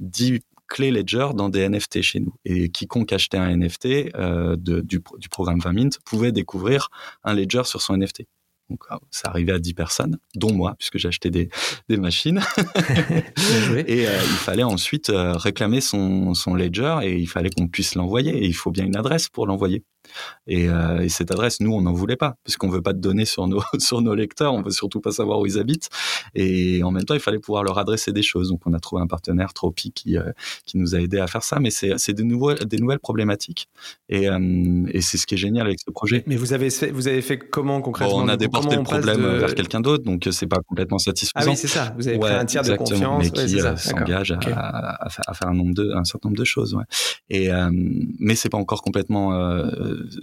10 0.00 0.40
clé 0.72 0.90
Ledger 0.90 1.28
dans 1.34 1.50
des 1.50 1.68
NFT 1.68 2.00
chez 2.00 2.20
nous. 2.20 2.34
Et 2.46 2.70
quiconque 2.70 3.12
achetait 3.12 3.36
un 3.36 3.54
NFT 3.54 4.14
euh, 4.14 4.56
de, 4.56 4.80
du, 4.80 5.02
du, 5.18 5.28
programme 5.28 5.60
20 5.60 5.72
Mint 5.72 5.98
pouvait 6.04 6.32
découvrir 6.32 6.88
un 7.24 7.34
Ledger 7.34 7.64
sur 7.64 7.82
son 7.82 7.96
NFT. 7.96 8.22
Donc, 8.70 8.84
ah, 8.88 8.98
ça 9.10 9.28
arrivait 9.28 9.52
à 9.52 9.58
10 9.58 9.74
personnes, 9.74 10.18
dont 10.34 10.54
moi, 10.54 10.74
puisque 10.78 10.96
j'ai 10.96 11.08
acheté 11.08 11.30
des, 11.30 11.50
des 11.90 11.98
machines. 11.98 12.40
et 13.86 14.08
euh, 14.08 14.18
il 14.22 14.38
fallait 14.38 14.62
ensuite 14.62 15.10
euh, 15.10 15.34
réclamer 15.34 15.82
son, 15.82 16.32
son 16.32 16.54
ledger 16.54 17.00
et 17.02 17.18
il 17.18 17.28
fallait 17.28 17.50
qu'on 17.50 17.68
puisse 17.68 17.94
l'envoyer. 17.94 18.34
Et 18.34 18.46
il 18.46 18.54
faut 18.54 18.70
bien 18.70 18.86
une 18.86 18.96
adresse 18.96 19.28
pour 19.28 19.46
l'envoyer. 19.46 19.84
Et, 20.46 20.68
euh, 20.68 21.00
et, 21.00 21.08
cette 21.08 21.30
adresse, 21.30 21.60
nous, 21.60 21.72
on 21.72 21.82
n'en 21.82 21.92
voulait 21.92 22.16
pas, 22.16 22.36
puisqu'on 22.44 22.68
veut 22.68 22.82
pas 22.82 22.92
de 22.92 23.00
données 23.00 23.24
sur 23.24 23.46
nos, 23.46 23.62
sur 23.78 24.00
nos 24.00 24.14
lecteurs, 24.14 24.52
on 24.54 24.62
veut 24.62 24.70
surtout 24.70 25.00
pas 25.00 25.12
savoir 25.12 25.38
où 25.40 25.46
ils 25.46 25.58
habitent. 25.58 25.88
Et 26.34 26.82
en 26.82 26.90
même 26.90 27.04
temps, 27.04 27.14
il 27.14 27.20
fallait 27.20 27.38
pouvoir 27.38 27.62
leur 27.62 27.78
adresser 27.78 28.12
des 28.12 28.22
choses. 28.22 28.48
Donc, 28.48 28.60
on 28.66 28.72
a 28.72 28.80
trouvé 28.80 29.02
un 29.02 29.06
partenaire, 29.06 29.52
Tropi, 29.52 29.92
qui, 29.92 30.16
euh, 30.16 30.32
qui 30.66 30.78
nous 30.78 30.94
a 30.94 31.00
aidé 31.00 31.18
à 31.18 31.26
faire 31.26 31.42
ça. 31.42 31.60
Mais 31.60 31.70
c'est, 31.70 32.12
des 32.12 32.24
nouvelles 32.24 32.98
problématiques. 32.98 33.68
Et, 34.08 34.28
euh, 34.28 34.84
et 34.88 35.00
c'est 35.00 35.16
ce 35.16 35.26
qui 35.26 35.34
est 35.34 35.38
génial 35.38 35.66
avec 35.66 35.80
ce 35.84 35.90
projet. 35.90 36.24
Mais 36.26 36.36
vous 36.36 36.52
avez 36.52 36.70
fait, 36.70 36.90
vous 36.90 37.08
avez 37.08 37.22
fait 37.22 37.38
comment 37.38 37.80
concrètement? 37.80 38.16
On 38.16 38.28
a 38.28 38.36
déporté 38.36 38.76
le 38.76 38.82
problème 38.82 39.20
vers 39.20 39.54
quelqu'un 39.54 39.80
d'autre, 39.80 40.04
donc 40.04 40.28
c'est 40.30 40.46
pas 40.46 40.58
complètement 40.66 40.98
satisfaisant. 40.98 41.46
Ah 41.46 41.50
oui, 41.50 41.56
c'est 41.56 41.68
ça. 41.68 41.94
Vous 41.96 42.08
avez 42.08 42.18
pris 42.18 42.32
un 42.32 42.44
tiers 42.44 42.62
de 42.62 42.74
confiance. 42.74 43.24
Mais 43.24 43.30
qui 43.30 43.60
s'engage 43.76 44.32
à, 44.32 45.06
à, 45.06 45.34
faire 45.34 45.48
un, 45.48 45.54
nombre 45.54 45.74
de, 45.74 45.92
un 45.94 46.04
certain 46.04 46.28
nombre 46.28 46.38
de 46.38 46.44
choses. 46.44 46.74
Ouais. 46.74 46.84
Et, 47.30 47.50
mais 48.18 48.34
c'est 48.34 48.48
pas 48.48 48.58
encore 48.58 48.82
complètement 48.82 49.32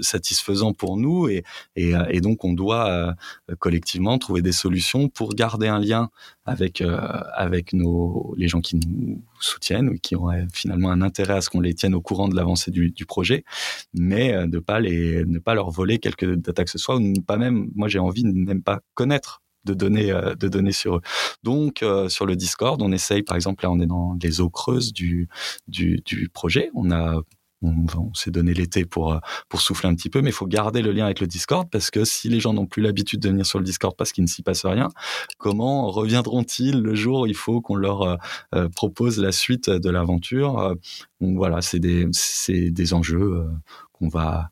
satisfaisant 0.01 0.73
pour 0.73 0.97
nous 0.97 1.27
et, 1.27 1.43
et, 1.75 1.93
et, 2.09 2.21
donc 2.21 2.43
on 2.45 2.53
doit 2.53 3.15
collectivement 3.59 4.17
trouver 4.17 4.41
des 4.41 4.51
solutions 4.51 5.09
pour 5.09 5.33
garder 5.33 5.67
un 5.67 5.79
lien 5.79 6.09
avec 6.45 6.81
avec 7.33 7.73
nos 7.73 8.33
les 8.37 8.47
gens 8.47 8.61
qui 8.61 8.75
nous 8.77 9.23
soutiennent 9.39 9.89
ou 9.89 9.95
qui 10.01 10.15
ont 10.15 10.29
finalement 10.53 10.91
un 10.91 11.01
intérêt 11.01 11.35
à 11.35 11.41
ce 11.41 11.49
qu'on 11.49 11.61
les 11.61 11.73
tienne 11.73 11.95
au 11.95 12.01
courant 12.01 12.27
de 12.27 12.35
l'avancée 12.35 12.71
du, 12.71 13.05
projet, 13.05 13.43
mais 13.93 14.47
de 14.47 14.59
pas 14.59 14.79
les 14.79 15.25
ne 15.25 15.39
pas 15.39 15.53
leur 15.53 15.69
voler 15.69 15.99
quelques 15.99 16.35
data 16.35 16.63
que 16.63 16.71
ce 16.71 16.77
soit 16.77 16.97
ou 16.97 17.13
pas 17.25 17.37
même 17.37 17.69
moi 17.75 17.87
j'ai 17.87 17.99
envie 17.99 18.23
de 18.23 18.31
même 18.31 18.61
pas 18.61 18.81
connaître 18.93 19.41
de 19.65 19.73
données 19.73 20.11
euh, 20.11 20.35
de 20.35 20.47
données 20.47 20.71
sur 20.71 20.97
eux. 20.97 21.01
Donc 21.43 21.83
euh, 21.83 22.09
sur 22.09 22.25
le 22.25 22.35
Discord, 22.35 22.81
on 22.81 22.91
essaye 22.91 23.23
par 23.23 23.35
exemple 23.35 23.63
là 23.63 23.71
on 23.71 23.79
est 23.79 23.85
dans 23.85 24.17
les 24.21 24.41
eaux 24.41 24.49
creuses 24.49 24.93
du, 24.93 25.27
du 25.67 26.29
projet. 26.33 26.69
On 26.73 26.91
a 26.91 27.21
on, 27.61 28.13
s'est 28.13 28.31
donné 28.31 28.53
l'été 28.53 28.85
pour 28.85 29.13
euh, 29.13 29.19
pour 29.49 29.61
souffler 29.61 29.89
un 29.89 29.95
petit 29.95 30.09
peu, 30.09 30.21
mais 30.21 30.29
il 30.29 30.33
faut 30.33 30.47
garder 30.47 30.81
le 30.81 30.91
lien 30.91 31.05
avec 31.05 31.19
le 31.19 31.27
Discord 31.27 31.69
parce 31.69 31.91
que 31.91 32.05
si 32.05 32.29
les 32.29 32.39
gens 32.39 32.53
n'ont 32.53 32.65
plus 32.65 32.81
l'habitude 32.81 33.19
de 33.19 33.29
venir 33.29 33.45
sur 33.45 33.59
le 33.59 33.65
Discord 33.65 33.95
parce 33.97 34.11
qu'il 34.11 34.23
ne 34.23 34.29
s'y 34.29 34.43
passe 34.43 34.65
rien, 34.65 34.89
comment 35.37 35.89
reviendront-ils 35.89 36.81
le 36.81 36.95
jour 36.95 37.21
où 37.21 37.25
il 37.25 37.35
faut 37.35 37.61
qu'on 37.61 37.75
leur 37.75 38.17
propose 38.75 39.19
la 39.19 39.31
suite 39.31 39.69
de 39.69 39.89
l'aventure? 39.89 40.75
Donc 41.21 41.37
voilà, 41.37 41.61
c'est 41.61 41.79
des 41.79 42.07
c'est 42.11 42.71
des 42.71 42.93
enjeux 42.93 43.45
qu'on 43.93 44.07
va 44.07 44.49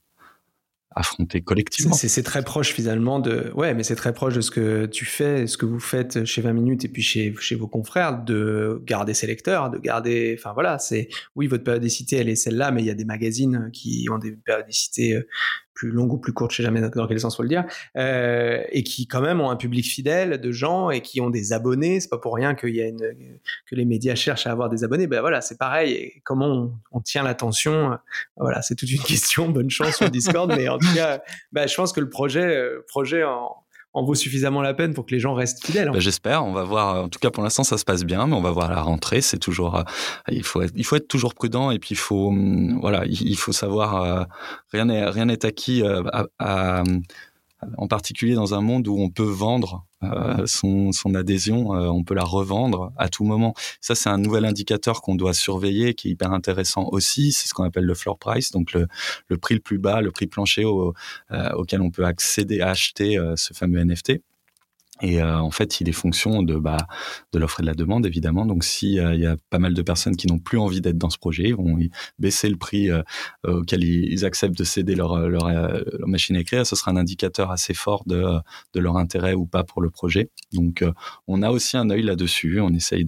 affronter 0.97 1.41
collectivement. 1.41 1.93
C'est 1.93 2.23
très 2.23 2.43
proche 2.43 2.73
finalement 2.73 3.19
de, 3.19 3.51
ouais, 3.55 3.73
mais 3.73 3.83
c'est 3.83 3.95
très 3.95 4.13
proche 4.13 4.33
de 4.33 4.41
ce 4.41 4.51
que 4.51 4.85
tu 4.85 5.05
fais, 5.05 5.47
ce 5.47 5.57
que 5.57 5.65
vous 5.65 5.79
faites 5.79 6.25
chez 6.25 6.41
20 6.41 6.53
minutes 6.53 6.85
et 6.85 6.87
puis 6.87 7.01
chez, 7.01 7.33
chez 7.39 7.55
vos 7.55 7.67
confrères, 7.67 8.23
de 8.23 8.81
garder 8.85 9.13
ses 9.13 9.27
lecteurs, 9.27 9.69
de 9.69 9.77
garder, 9.77 10.35
enfin 10.37 10.53
voilà, 10.53 10.79
c'est, 10.79 11.09
oui, 11.35 11.47
votre 11.47 11.63
périodicité 11.63 12.17
elle 12.17 12.29
est 12.29 12.35
celle-là, 12.35 12.71
mais 12.71 12.81
il 12.81 12.87
y 12.87 12.91
a 12.91 12.95
des 12.95 13.05
magazines 13.05 13.69
qui 13.71 14.07
ont 14.11 14.17
des 14.17 14.31
périodicités 14.31 15.13
euh, 15.13 15.27
plus 15.77 15.91
longue 15.91 16.11
ou 16.11 16.17
plus 16.17 16.33
courte, 16.33 16.51
je 16.51 16.57
sais 16.57 16.63
jamais 16.63 16.81
dans 16.81 17.07
quel 17.07 17.19
sens 17.19 17.37
faut 17.37 17.43
le 17.43 17.49
dire, 17.49 17.63
euh, 17.97 18.63
et 18.71 18.83
qui 18.83 19.05
quand 19.05 19.21
même 19.21 19.39
ont 19.39 19.51
un 19.51 19.55
public 19.55 19.85
fidèle 19.85 20.41
de 20.41 20.51
gens 20.51 20.89
et 20.89 21.01
qui 21.01 21.21
ont 21.21 21.29
des 21.29 21.53
abonnés. 21.53 21.99
C'est 21.99 22.09
pas 22.09 22.17
pour 22.17 22.33
rien 22.33 22.55
qu'il 22.55 22.75
y 22.75 22.81
a 22.81 22.87
une, 22.87 23.13
que 23.67 23.75
les 23.75 23.85
médias 23.85 24.15
cherchent 24.15 24.47
à 24.47 24.51
avoir 24.51 24.69
des 24.69 24.83
abonnés. 24.83 25.05
Ben 25.05 25.21
voilà, 25.21 25.39
c'est 25.39 25.59
pareil. 25.59 25.93
Et 25.93 26.21
comment 26.25 26.71
on, 26.91 26.99
tient 27.01 27.21
l'attention 27.21 27.95
Voilà, 28.37 28.63
c'est 28.63 28.73
toute 28.73 28.89
une 28.89 29.01
question. 29.03 29.49
Bonne 29.49 29.69
chance 29.69 29.97
sur 29.97 30.09
Discord, 30.09 30.51
mais 30.51 30.67
en 30.67 30.79
tout 30.79 30.93
cas, 30.95 31.21
ben, 31.51 31.67
je 31.67 31.75
pense 31.75 31.93
que 31.93 31.99
le 31.99 32.09
projet, 32.09 32.57
euh, 32.57 32.83
projet 32.87 33.23
en, 33.23 33.55
en 33.97 34.03
vaut 34.03 34.13
suffisamment 34.13 34.61
la 34.61 34.75
peine 34.75 34.93
pour 34.93 35.07
que 35.07 35.11
les 35.15 35.19
gens 35.19 35.33
restent 35.33 35.65
fidèles. 35.65 35.89
Bah, 35.89 35.99
j'espère. 35.99 36.45
On 36.45 36.53
va 36.53 36.63
voir. 36.63 37.05
En 37.05 37.09
tout 37.09 37.17
cas, 37.17 37.31
pour 37.31 37.43
l'instant, 37.43 37.63
ça 37.63 37.79
se 37.79 37.83
passe 37.83 38.03
bien, 38.03 38.27
mais 38.27 38.35
on 38.35 38.41
va 38.41 38.51
voir 38.51 38.69
la 38.69 38.81
rentrée. 38.83 39.21
C'est 39.21 39.39
toujours. 39.39 39.75
Euh, 39.75 39.83
il 40.29 40.43
faut 40.43 40.61
être, 40.61 40.73
il 40.75 40.85
faut 40.85 40.97
être 40.97 41.07
toujours 41.07 41.33
prudent 41.33 41.71
et 41.71 41.79
puis 41.79 41.89
il 41.91 41.97
faut, 41.97 42.27
hum, 42.27 42.79
voilà, 42.79 43.05
il 43.07 43.35
faut 43.37 43.51
savoir. 43.51 44.03
Euh, 44.03 44.23
rien 44.71 44.85
n'est 44.85 45.05
rien 45.05 45.25
n'est 45.25 45.43
acquis 45.45 45.81
euh, 45.81 46.03
à, 46.37 46.83
en 47.77 47.87
particulier 47.87 48.35
dans 48.35 48.53
un 48.53 48.61
monde 48.61 48.87
où 48.87 48.97
on 48.99 49.09
peut 49.09 49.23
vendre 49.23 49.85
euh, 50.03 50.45
son, 50.45 50.91
son, 50.91 51.15
adhésion, 51.15 51.73
euh, 51.73 51.87
on 51.87 52.03
peut 52.03 52.13
la 52.13 52.23
revendre 52.23 52.91
à 52.97 53.09
tout 53.09 53.23
moment. 53.23 53.55
Ça, 53.81 53.95
c'est 53.95 54.09
un 54.09 54.19
nouvel 54.19 54.45
indicateur 54.45 55.01
qu'on 55.01 55.15
doit 55.15 55.33
surveiller, 55.33 55.95
qui 55.95 56.09
est 56.09 56.11
hyper 56.11 56.31
intéressant 56.33 56.87
aussi. 56.91 57.31
C'est 57.31 57.47
ce 57.47 57.53
qu'on 57.53 57.63
appelle 57.63 57.85
le 57.85 57.95
floor 57.95 58.19
price, 58.19 58.51
donc 58.51 58.73
le, 58.73 58.87
le, 59.27 59.37
prix 59.37 59.55
le 59.55 59.59
plus 59.59 59.79
bas, 59.79 60.01
le 60.01 60.11
prix 60.11 60.27
plancher 60.27 60.65
au, 60.65 60.93
euh, 61.31 61.49
auquel 61.53 61.81
on 61.81 61.89
peut 61.89 62.05
accéder 62.05 62.61
à 62.61 62.69
acheter 62.69 63.17
ce 63.35 63.53
fameux 63.53 63.83
NFT. 63.83 64.21
Et 65.01 65.21
euh, 65.21 65.39
en 65.39 65.51
fait, 65.51 65.79
il 65.81 65.89
est 65.89 65.93
fonction 65.93 66.43
de 66.43 66.55
bah, 66.55 66.87
de 67.33 67.39
l'offre 67.39 67.59
et 67.59 67.63
de 67.63 67.67
la 67.67 67.73
demande, 67.73 68.05
évidemment. 68.05 68.45
Donc, 68.45 68.63
s'il 68.63 68.89
il 69.13 69.19
y 69.19 69.25
a 69.25 69.35
pas 69.49 69.59
mal 69.59 69.73
de 69.73 69.81
personnes 69.81 70.15
qui 70.15 70.27
n'ont 70.27 70.39
plus 70.39 70.57
envie 70.57 70.81
d'être 70.81 70.97
dans 70.97 71.09
ce 71.09 71.17
projet, 71.17 71.43
ils 71.49 71.55
vont 71.55 71.77
baisser 72.19 72.49
le 72.49 72.57
prix 72.57 72.89
euh, 72.89 73.01
auquel 73.45 73.83
ils, 73.83 74.25
acceptent 74.25 74.57
de 74.57 74.63
céder 74.63 74.95
leur, 74.95 75.13
euh, 75.13 75.81
machine 76.05 76.35
à 76.35 76.39
écrire. 76.39 76.65
Ce 76.65 76.75
sera 76.75 76.91
un 76.91 76.97
indicateur 76.97 77.51
assez 77.51 77.73
fort 77.73 78.03
de, 78.05 78.39
leur 78.75 78.97
intérêt 78.97 79.33
ou 79.33 79.45
pas 79.45 79.63
pour 79.63 79.81
le 79.81 79.89
projet. 79.89 80.29
Donc, 80.53 80.83
on 81.27 81.41
a 81.41 81.49
aussi 81.49 81.77
un 81.77 81.89
œil 81.89 82.03
là-dessus. 82.03 82.59
On 82.59 82.69
essaye 82.69 83.05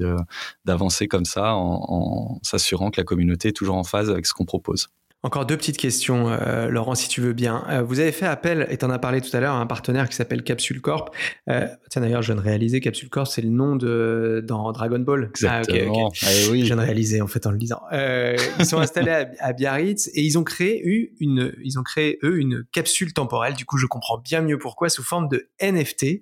d'avancer 0.66 1.08
comme 1.08 1.26
ça 1.26 1.54
en 1.56 2.40
s'assurant 2.44 2.92
que 2.92 3.00
la 3.00 3.06
communauté 3.06 3.50
est 3.50 3.54
toujours 3.54 3.76
en 3.76 3.84
phase 3.84 4.10
avec 4.10 4.26
ce 4.26 4.34
qu'on 4.34 4.46
propose. 4.46 4.90
Encore 5.22 5.46
deux 5.46 5.58
petites 5.58 5.76
questions, 5.76 6.30
euh, 6.30 6.70
Laurent, 6.70 6.96
si 6.96 7.10
tu 7.10 7.20
veux 7.20 7.34
bien. 7.34 7.66
Euh, 7.70 7.82
vous 7.82 8.00
avez 8.00 8.14
fait 8.14 8.26
appel, 8.26 8.66
et 8.70 8.78
tu 8.78 8.86
en 8.86 8.90
as 8.90 9.00
parlé 9.00 9.20
tout 9.20 9.36
à 9.36 9.42
l'heure, 9.42 9.54
à 9.54 9.60
un 9.60 9.66
partenaire 9.66 10.08
qui 10.08 10.16
s'appelle 10.16 10.44
Capsule 10.44 10.80
Corp. 10.80 11.14
Euh, 11.50 11.68
tiens, 11.90 12.02
d'ailleurs, 12.02 12.22
je 12.22 12.32
viens 12.32 12.42
de 12.42 12.46
réaliser, 12.46 12.80
Capsule 12.80 13.10
Corp, 13.10 13.28
c'est 13.28 13.42
le 13.42 13.50
nom 13.50 13.76
de 13.76 14.42
dans 14.48 14.72
Dragon 14.72 15.00
Ball. 15.00 15.26
Exactement. 15.26 16.10
Ah, 16.24 16.28
oui. 16.52 16.62
Je 16.62 16.68
viens 16.68 16.78
de 16.78 16.82
réaliser, 16.82 17.20
en 17.20 17.28
fait, 17.28 17.46
en 17.46 17.52
le 17.52 17.58
lisant. 17.58 17.82
ils 17.92 18.66
sont 18.66 18.78
installés 18.80 19.26
à, 19.40 19.52
Biarritz 19.52 20.08
et 20.14 20.22
ils 20.22 20.38
ont 20.38 20.46
créé 20.46 20.82
eu 20.88 21.14
une, 21.20 21.54
ils 21.66 21.78
ont 21.78 21.84
créé 21.84 22.18
eux 22.24 22.40
une 22.40 22.64
capsule 22.72 23.12
temporelle. 23.12 23.56
Du 23.56 23.66
coup, 23.66 23.78
je 23.78 23.88
comprends 23.88 24.20
bien 24.20 24.40
mieux 24.40 24.58
pourquoi, 24.58 24.88
sous 24.88 25.04
forme 25.04 25.28
de 25.28 25.50
NFT. 25.62 26.22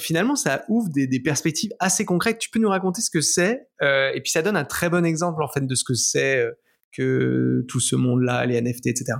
finalement, 0.00 0.34
ça 0.34 0.64
ouvre 0.68 0.88
des, 0.88 1.06
des, 1.06 1.20
perspectives 1.20 1.70
assez 1.78 2.04
concrètes. 2.04 2.40
Tu 2.40 2.50
peux 2.50 2.58
nous 2.58 2.70
raconter 2.70 3.00
ce 3.00 3.10
que 3.10 3.20
c'est 3.20 3.68
Et 3.80 4.20
puis, 4.20 4.32
ça 4.32 4.42
donne 4.42 4.56
un 4.56 4.64
très 4.64 4.90
bon 4.90 5.04
exemple, 5.04 5.40
en 5.40 5.48
fait, 5.48 5.64
de 5.64 5.74
ce 5.76 5.84
que 5.84 5.94
c'est 5.94 6.44
que 6.92 7.64
tout 7.68 7.80
ce 7.80 7.96
monde-là, 7.96 8.46
les 8.46 8.60
NFT, 8.60 8.86
etc. 8.88 9.18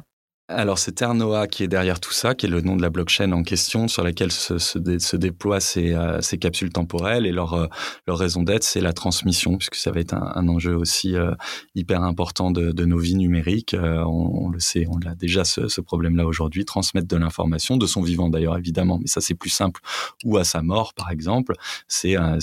Alors 0.50 0.78
c'est 0.78 0.92
Ternoa 0.92 1.46
qui 1.46 1.62
est 1.62 1.68
derrière 1.68 2.00
tout 2.00 2.12
ça, 2.12 2.34
qui 2.34 2.46
est 2.46 2.48
le 2.48 2.62
nom 2.62 2.74
de 2.74 2.80
la 2.80 2.88
blockchain 2.88 3.32
en 3.32 3.42
question 3.42 3.86
sur 3.86 4.02
laquelle 4.02 4.32
se, 4.32 4.56
se, 4.56 5.16
déploient 5.16 5.60
ces, 5.60 5.92
euh, 5.92 6.22
ces, 6.22 6.38
capsules 6.38 6.70
temporelles 6.70 7.26
et 7.26 7.32
leur, 7.32 7.52
euh, 7.52 7.66
leur 8.06 8.16
raison 8.16 8.42
d'être, 8.42 8.64
c'est 8.64 8.80
la 8.80 8.94
transmission, 8.94 9.58
puisque 9.58 9.74
ça 9.74 9.90
va 9.90 10.00
être 10.00 10.14
un, 10.14 10.48
enjeu 10.48 10.74
aussi 10.74 11.14
euh, 11.16 11.34
hyper 11.74 12.02
important 12.02 12.50
de, 12.50 12.72
de, 12.72 12.84
nos 12.86 12.96
vies 12.96 13.16
numériques. 13.16 13.76
On, 13.78 14.46
on, 14.46 14.48
le 14.48 14.58
sait, 14.58 14.86
on 14.88 15.06
a 15.06 15.14
déjà 15.14 15.44
ce, 15.44 15.68
ce 15.68 15.82
problème-là 15.82 16.26
aujourd'hui, 16.26 16.64
transmettre 16.64 17.08
de 17.08 17.16
l'information, 17.18 17.76
de 17.76 17.86
son 17.86 18.00
vivant 18.00 18.30
d'ailleurs 18.30 18.56
évidemment, 18.56 18.96
mais 18.98 19.06
ça 19.06 19.20
c'est 19.20 19.34
plus 19.34 19.50
simple, 19.50 19.82
ou 20.24 20.38
à 20.38 20.44
sa 20.44 20.62
mort 20.62 20.94
par 20.94 21.10
exemple, 21.10 21.56
c'est 21.88 22.16
un, 22.16 22.38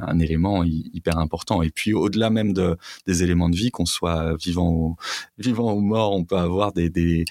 un 0.00 0.18
élément 0.18 0.64
hyper 0.64 1.18
important. 1.18 1.60
Et 1.60 1.68
puis 1.68 1.92
au-delà 1.92 2.30
même 2.30 2.54
de, 2.54 2.78
des 3.06 3.22
éléments 3.22 3.50
de 3.50 3.56
vie, 3.56 3.70
qu'on 3.70 3.84
soit 3.84 4.34
vivant 4.36 4.70
ou, 4.70 4.96
vivant 5.36 5.74
ou 5.74 5.80
mort, 5.80 6.14
on 6.14 6.24
peut 6.24 6.38
avoir 6.38 6.72
des, 6.72 6.88
des 6.88 7.26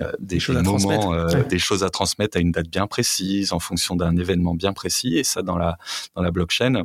euh, 0.00 0.12
des, 0.18 0.40
choses 0.40 0.62
moments, 0.62 1.26
des 1.48 1.58
choses 1.58 1.84
à 1.84 1.90
transmettre 1.90 2.36
à 2.36 2.40
une 2.40 2.52
date 2.52 2.68
bien 2.68 2.86
précise, 2.86 3.52
en 3.52 3.58
fonction 3.58 3.96
d'un 3.96 4.16
événement 4.16 4.54
bien 4.54 4.72
précis. 4.72 5.16
Et 5.18 5.24
ça, 5.24 5.42
dans 5.42 5.56
la 5.56 5.78
dans 6.14 6.22
la 6.22 6.30
blockchain, 6.30 6.84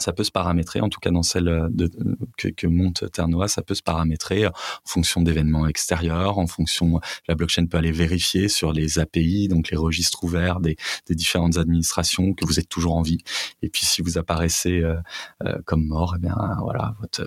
ça 0.00 0.12
peut 0.12 0.24
se 0.24 0.30
paramétrer, 0.30 0.80
en 0.80 0.88
tout 0.88 1.00
cas 1.00 1.10
dans 1.10 1.22
celle 1.22 1.48
euh, 1.48 1.68
de, 1.70 1.90
que, 2.36 2.66
monte 2.66 3.10
Ternoa, 3.12 3.48
ça 3.48 3.62
peut 3.62 3.74
se 3.74 3.82
paramétrer 3.82 4.46
en 4.46 4.52
fonction 4.84 5.22
d'événements 5.22 5.66
extérieurs, 5.66 6.38
en 6.38 6.46
fonction, 6.46 7.00
la 7.28 7.34
blockchain 7.34 7.66
peut 7.66 7.78
aller 7.78 7.92
vérifier 7.92 8.48
sur 8.48 8.72
les 8.72 8.98
API, 8.98 9.48
donc 9.48 9.70
les 9.70 9.76
registres 9.76 10.24
ouverts 10.24 10.60
des, 10.60 10.76
différentes 11.10 11.58
administrations, 11.58 12.34
que 12.34 12.44
vous 12.46 12.58
êtes 12.58 12.68
toujours 12.68 12.94
en 12.94 13.02
vie. 13.02 13.18
Et 13.62 13.68
puis 13.68 13.84
si 13.84 14.00
vous 14.00 14.16
apparaissez 14.16 14.80
euh, 14.80 14.96
euh, 15.44 15.58
comme 15.64 15.84
mort, 15.86 16.14
eh 16.16 16.20
bien 16.20 16.36
voilà, 16.60 16.94
votre 17.00 17.22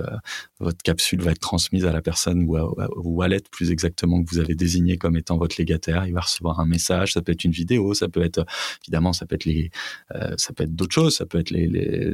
euh, 0.62 0.72
capsule 0.84 1.22
va 1.22 1.32
être 1.32 1.40
transmise 1.40 1.86
à 1.86 1.92
la 1.92 2.02
personne 2.02 2.44
ou 2.48 2.56
à, 2.56 2.64
au 2.64 3.10
wallet 3.10 3.42
plus 3.52 3.72
exactement 3.72 4.24
que 4.24 4.30
vous 4.30 4.40
avez 4.40 4.56
désigné 4.56 4.98
comme 4.98 5.18
étant 5.18 5.38
votre 5.38 5.56
légataire. 5.58 6.06
Il 6.08 6.14
va 6.14 6.22
recevoir 6.22 6.60
un 6.60 6.66
message, 6.66 7.14
ça 7.14 7.22
peut 7.22 7.32
être 7.32 7.44
une 7.44 7.52
vidéo, 7.52 7.94
ça 7.94 8.08
peut 8.08 8.24
être 8.24 8.46
évidemment, 8.84 9.14
ça 9.14 9.26
peut 9.26 9.36
être 9.36 9.46
les, 9.46 9.70
être 10.12 10.76
d'autres 10.76 10.94
choses, 10.94 11.18
ça 11.18 11.26
peut 11.26 11.40
être 11.40 11.52
les 11.52 12.14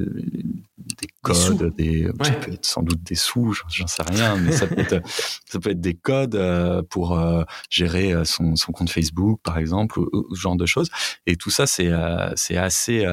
des 0.94 1.09
codes, 1.22 1.74
des, 1.76 2.08
ça 2.22 2.32
peut 2.32 2.52
être 2.52 2.66
sans 2.66 2.82
doute 2.82 3.02
des 3.02 3.14
sous, 3.14 3.54
j'en 3.68 3.86
sais 3.86 4.02
rien, 4.02 4.36
mais 4.36 4.52
ça 4.52 4.66
peut 4.66 4.78
être, 4.78 5.00
ça 5.46 5.58
peut 5.58 5.70
être 5.70 5.80
des 5.80 5.94
codes 5.94 6.34
euh, 6.34 6.82
pour 6.82 7.18
euh, 7.18 7.44
gérer 7.68 8.12
euh, 8.12 8.24
son, 8.24 8.56
son, 8.56 8.72
compte 8.72 8.90
Facebook, 8.90 9.40
par 9.42 9.58
exemple, 9.58 9.98
ou, 10.00 10.34
ce 10.34 10.40
genre 10.40 10.56
de 10.56 10.66
choses. 10.66 10.88
Et 11.26 11.36
tout 11.36 11.50
ça, 11.50 11.66
c'est 11.66 11.90
c'est 12.36 12.56
assez 12.56 13.04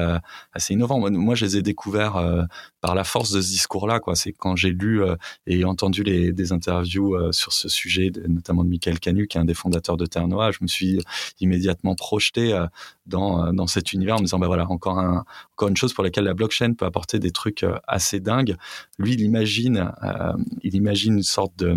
assez 0.52 0.74
innovant. 0.74 0.98
Moi, 0.98 1.10
moi, 1.10 1.34
je 1.34 1.44
les 1.44 1.56
ai 1.58 1.62
découverts 1.62 2.46
par 2.80 2.94
la 2.94 3.04
force 3.04 3.30
de 3.30 3.40
ce 3.40 3.48
discours-là. 3.48 4.00
Quoi, 4.00 4.14
c'est 4.14 4.32
quand 4.32 4.56
j'ai 4.56 4.70
lu 4.70 5.02
et 5.46 5.64
entendu 5.64 6.02
les, 6.02 6.32
des 6.32 6.52
interviews 6.52 7.32
sur 7.32 7.52
ce 7.52 7.68
sujet, 7.68 8.10
notamment 8.28 8.64
de 8.64 8.70
Michael 8.70 8.98
Canu, 9.00 9.26
qui 9.26 9.38
est 9.38 9.40
un 9.40 9.44
des 9.44 9.54
fondateurs 9.54 9.96
de 9.96 10.06
Terre 10.06 10.28
Noire, 10.28 10.52
je 10.52 10.58
me 10.62 10.68
suis 10.68 11.00
immédiatement 11.40 11.94
projeté 11.94 12.58
dans 13.06 13.52
dans 13.52 13.66
cet 13.66 13.92
univers 13.92 14.16
en 14.16 14.18
me 14.18 14.24
disant, 14.24 14.38
bah 14.38 14.46
voilà, 14.46 14.68
encore 14.70 14.98
un 14.98 15.24
encore 15.54 15.68
une 15.68 15.76
chose 15.76 15.92
pour 15.92 16.04
laquelle 16.04 16.24
la 16.24 16.34
blockchain 16.34 16.74
peut 16.74 16.86
apporter 16.86 17.18
des 17.18 17.32
trucs 17.32 17.62
euh, 17.62 17.78
assez 17.98 18.20
dingues. 18.20 18.56
Lui, 18.98 19.14
il 19.14 19.20
imagine, 19.20 19.92
euh, 20.04 20.32
il 20.62 20.74
imagine 20.76 21.14
une 21.14 21.22
sorte 21.22 21.52
de, 21.56 21.76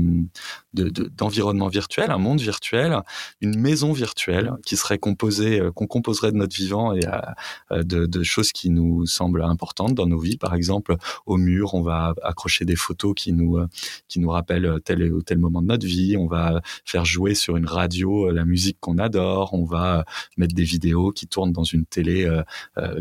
d'environnement 1.18 1.68
virtuel, 1.68 2.12
un 2.12 2.20
monde 2.20 2.40
virtuel, 2.40 3.00
une 3.42 3.58
maison 3.60 3.92
virtuelle 3.92 4.54
qui 4.66 4.78
serait 4.78 5.00
composée, 5.00 5.60
euh, 5.60 5.72
qu'on 5.72 5.88
composerait 5.88 6.32
de 6.32 6.38
notre 6.38 6.56
vivant 6.56 6.94
et 6.94 7.02
de, 7.72 8.06
de, 8.06 8.24
choses 8.24 8.52
qui 8.52 8.70
nous 8.70 9.06
semblent 9.08 9.44
importantes 9.44 9.96
dans 9.96 10.06
nos 10.06 10.20
vies. 10.20 10.38
Par 10.38 10.54
exemple, 10.54 10.96
au 11.26 11.38
mur, 11.38 11.74
on 11.74 11.82
va 11.82 12.14
accrocher 12.24 12.64
des 12.66 12.76
photos 12.76 13.14
qui 13.16 13.34
nous 13.34 13.60
qui 14.08 14.20
nous 14.20 14.30
rappellent 14.30 14.80
tel 14.86 15.12
ou 15.12 15.22
tel 15.24 15.40
moment 15.40 15.62
de 15.62 15.68
notre 15.68 15.88
vie. 15.88 16.16
On 16.18 16.28
va 16.28 16.62
faire 16.86 17.06
jouer 17.06 17.34
sur 17.34 17.58
une 17.58 17.66
radio 17.66 18.30
la 18.30 18.46
musique 18.46 18.78
qu'on 18.80 18.98
adore. 19.00 19.54
On 19.54 19.66
va 19.66 20.06
mettre 20.38 20.54
des 20.54 20.64
vidéos 20.64 21.12
qui 21.12 21.26
tournent 21.28 21.52
dans 21.52 21.64
une 21.64 21.86
télé 21.86 22.30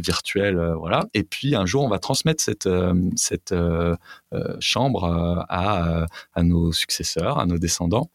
virtuelle, 0.09 0.59
voilà. 0.79 1.07
Et 1.15 1.23
puis 1.23 1.55
un 1.55 1.67
jour, 1.67 1.83
on 1.85 1.89
va 1.89 1.99
transmettre 1.99 2.43
cette 2.43 2.67
euh, 2.67 2.95
cette 3.17 3.53
euh, 3.53 3.97
euh, 4.35 4.57
chambre 4.61 5.45
à, 5.49 6.07
à 6.35 6.43
nos 6.43 6.73
successeurs, 6.73 7.39
à 7.39 7.47
nos 7.47 7.59
descendants 7.59 8.11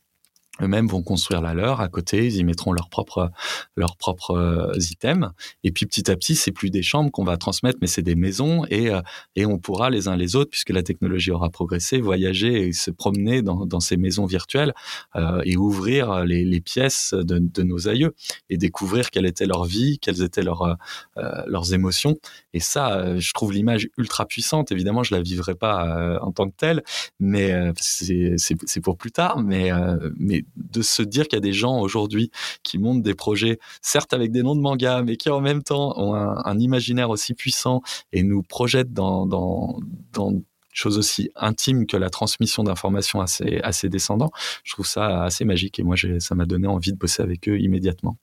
eux-mêmes 0.62 0.88
vont 0.88 1.04
construire 1.04 1.42
la 1.42 1.54
leur. 1.54 1.82
À 1.82 1.90
côté, 1.90 2.26
ils 2.26 2.38
y 2.38 2.44
mettront 2.44 2.72
leurs 2.72 2.90
propres 2.90 3.32
leurs 3.76 3.98
propres 3.98 4.32
euh, 4.32 4.74
items. 4.80 5.30
Et 5.64 5.72
puis 5.72 5.86
petit 5.86 6.10
à 6.10 6.16
petit 6.16 6.36
c'est 6.36 6.52
plus 6.52 6.70
des 6.70 6.82
chambres 6.82 7.12
qu'on 7.12 7.24
va 7.24 7.38
transmettre 7.38 7.80
mais 7.82 7.88
c'est 7.88 8.02
des 8.02 8.16
maisons. 8.16 8.66
Et 8.70 8.90
euh, 8.90 9.02
et 9.36 9.46
on 9.46 9.58
pourra 9.58 9.90
les 9.90 10.08
uns 10.08 10.16
les 10.16 10.36
autres 10.36 10.52
puisque 10.52 10.70
la 10.70 10.84
technologie 10.84 11.32
aura 11.32 11.50
progressé 11.50 12.00
voyager 12.00 12.68
et 12.68 12.74
se 12.74 12.92
promener 12.92 13.42
dans, 13.42 13.66
dans 13.66 13.80
ces 13.80 13.98
maisons 13.98 14.26
virtuelles 14.26 14.74
euh, 15.16 15.42
et 15.44 15.58
ouvrir 15.58 16.24
les, 16.26 16.46
les 16.46 16.62
pièces 16.62 17.14
de, 17.14 17.40
de, 17.40 17.64
nos 17.64 17.88
aïeux 17.88 18.14
et 18.50 18.58
découvrir 18.58 19.10
quelle 19.10 19.26
était 19.26 19.46
leur 19.46 19.66
vie, 19.66 20.00
quelles 20.00 20.22
étaient 20.22 20.44
leurs 20.44 20.78
euh, 21.18 21.44
leurs 21.48 21.74
émotions. 21.74 22.16
Et 22.54 22.60
ça 22.60 23.20
je 23.20 23.34
trouve 23.34 23.52
l'image 23.52 23.90
ultra 23.98 24.26
puissante. 24.26 24.72
Évidemment 24.72 25.04
je 25.04 25.14
la 25.14 25.22
vivrai 25.22 25.56
pas 25.56 26.20
en 26.22 26.32
tant 26.32 26.50
que 26.50 26.56
telle 26.56 26.84
mais 27.20 27.54
c'est 27.78 28.36
c'est 28.38 28.82
pour 28.82 28.98
plus 28.98 29.12
tard. 29.12 29.40
Mais 29.40 29.72
mais 30.18 30.45
de 30.56 30.82
se 30.82 31.02
dire 31.02 31.28
qu'il 31.28 31.38
y 31.38 31.42
a 31.42 31.42
des 31.42 31.54
gens 31.54 31.80
aujourd'hui 31.80 32.32
qui 32.64 32.78
montent 32.78 33.02
des 33.02 33.16
projets, 33.16 33.60
certes 33.82 34.14
avec 34.14 34.32
des 34.32 34.44
noms 34.44 34.56
de 34.56 34.62
manga, 34.62 35.04
mais 35.04 35.18
qui 35.18 35.30
en 35.30 35.42
même 35.42 35.64
temps 35.64 35.98
ont 35.98 36.16
un, 36.16 36.60
imaginaire 36.60 37.10
aussi 37.10 37.34
puissant 37.34 37.82
et 38.14 38.24
nous 38.24 38.42
projettent 38.42 38.94
dans, 38.94 39.26
dans, 39.26 39.80
dans 40.14 40.34
choses 40.76 40.98
aussi 40.98 41.32
intimes 41.36 41.88
que 41.88 41.98
la 41.98 42.10
transmission 42.10 42.64
d'informations 42.64 43.22
à 43.22 43.28
ses, 43.28 43.90
descendants. 43.90 44.32
Je 44.64 44.74
trouve 44.74 44.86
ça 44.86 45.24
assez 45.24 45.46
magique 45.46 45.80
et 45.80 45.84
moi, 45.84 45.96
ça 46.20 46.36
m'a 46.36 46.46
donné 46.46 46.68
envie 46.68 46.92
de 46.92 46.98
bosser 46.98 47.24
avec 47.24 47.48
eux 47.48 47.60
immédiatement. 47.60 48.18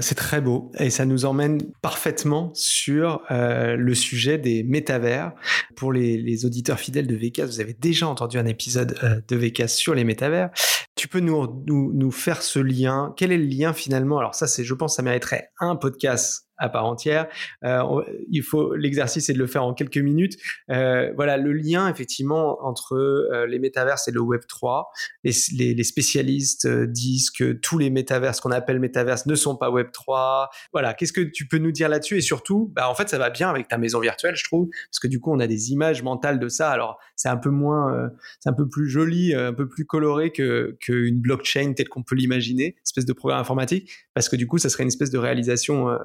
C'est 0.00 0.16
très 0.16 0.42
beau 0.42 0.70
et 0.78 0.90
ça 0.90 1.06
nous 1.06 1.24
emmène 1.24 1.62
parfaitement 1.80 2.50
sur 2.52 3.22
euh, 3.30 3.74
le 3.74 3.94
sujet 3.94 4.36
des 4.36 4.62
métavers. 4.62 5.32
Pour 5.76 5.92
les, 5.92 6.44
auditeurs 6.44 6.78
fidèles 6.78 7.06
de 7.06 7.16
VCAS, 7.16 7.46
vous 7.46 7.60
avez 7.60 7.72
déjà 7.72 8.06
entendu 8.06 8.38
un 8.38 8.44
épisode 8.44 8.98
euh, 9.02 9.20
de 9.26 9.36
VCAS 9.36 9.68
sur 9.68 9.94
les 9.94 10.04
métavers. 10.04 10.50
Tu 10.98 11.06
peux 11.06 11.20
nous, 11.20 12.10
faire 12.10 12.42
ce 12.42 12.58
lien. 12.58 13.14
Quel 13.16 13.30
est 13.30 13.38
le 13.38 13.44
lien 13.44 13.72
finalement? 13.72 14.18
Alors 14.18 14.34
ça, 14.34 14.48
c'est, 14.48 14.64
je 14.64 14.74
pense, 14.74 14.96
ça 14.96 15.02
mériterait 15.02 15.52
un 15.60 15.76
podcast 15.76 16.47
à 16.58 16.68
part 16.68 16.86
entière. 16.86 17.26
Euh, 17.64 18.02
il 18.30 18.42
faut 18.42 18.74
l'exercice 18.74 19.28
est 19.28 19.32
de 19.32 19.38
le 19.38 19.46
faire 19.46 19.64
en 19.64 19.74
quelques 19.74 19.98
minutes. 19.98 20.36
Euh, 20.70 21.12
voilà 21.14 21.36
le 21.36 21.52
lien 21.52 21.88
effectivement 21.88 22.64
entre 22.64 22.96
euh, 22.96 23.46
les 23.46 23.58
métaverses 23.58 24.08
et 24.08 24.10
le 24.10 24.20
Web 24.20 24.42
3. 24.48 24.90
Les, 25.24 25.32
les, 25.56 25.74
les 25.74 25.84
spécialistes 25.84 26.66
disent 26.66 27.30
que 27.30 27.52
tous 27.52 27.78
les 27.78 27.90
métaverses 27.90 28.40
qu'on 28.40 28.50
appelle 28.50 28.80
métaverses 28.80 29.26
ne 29.26 29.34
sont 29.34 29.56
pas 29.56 29.70
Web 29.70 29.88
3. 29.92 30.50
Voilà, 30.72 30.94
qu'est-ce 30.94 31.12
que 31.12 31.20
tu 31.20 31.46
peux 31.46 31.58
nous 31.58 31.72
dire 31.72 31.88
là-dessus? 31.88 32.18
Et 32.18 32.20
surtout, 32.20 32.72
bah 32.74 32.88
en 32.88 32.94
fait 32.94 33.08
ça 33.08 33.18
va 33.18 33.30
bien 33.30 33.48
avec 33.48 33.68
ta 33.68 33.78
maison 33.78 34.00
virtuelle, 34.00 34.36
je 34.36 34.44
trouve, 34.44 34.68
parce 34.90 34.98
que 35.00 35.08
du 35.08 35.20
coup 35.20 35.32
on 35.32 35.40
a 35.40 35.46
des 35.46 35.72
images 35.72 36.02
mentales 36.02 36.38
de 36.38 36.48
ça. 36.48 36.70
Alors 36.70 36.98
c'est 37.16 37.28
un 37.28 37.36
peu 37.36 37.50
moins, 37.50 37.94
euh, 37.94 38.08
c'est 38.40 38.48
un 38.48 38.54
peu 38.54 38.68
plus 38.68 38.88
joli, 38.88 39.34
un 39.34 39.52
peu 39.52 39.68
plus 39.68 39.84
coloré 39.84 40.32
que 40.32 40.76
qu'une 40.80 41.20
blockchain 41.20 41.72
telle 41.74 41.88
qu'on 41.88 42.02
peut 42.02 42.14
l'imaginer, 42.14 42.76
espèce 42.84 43.06
de 43.06 43.12
programme 43.12 43.40
informatique, 43.40 43.90
parce 44.14 44.28
que 44.28 44.36
du 44.36 44.46
coup 44.46 44.58
ça 44.58 44.68
serait 44.68 44.82
une 44.82 44.88
espèce 44.88 45.10
de 45.10 45.18
réalisation 45.18 45.88
euh, 45.90 45.98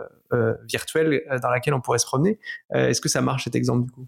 virtuelle 0.67 1.21
euh, 1.31 1.39
dans 1.39 1.49
laquelle 1.49 1.73
on 1.73 1.81
pourrait 1.81 1.99
se 1.99 2.05
promener. 2.05 2.39
Euh, 2.73 2.89
est-ce 2.89 3.01
que 3.01 3.09
ça 3.09 3.21
marche 3.21 3.45
cet 3.45 3.55
exemple 3.55 3.85
du 3.85 3.91
coup? 3.91 4.07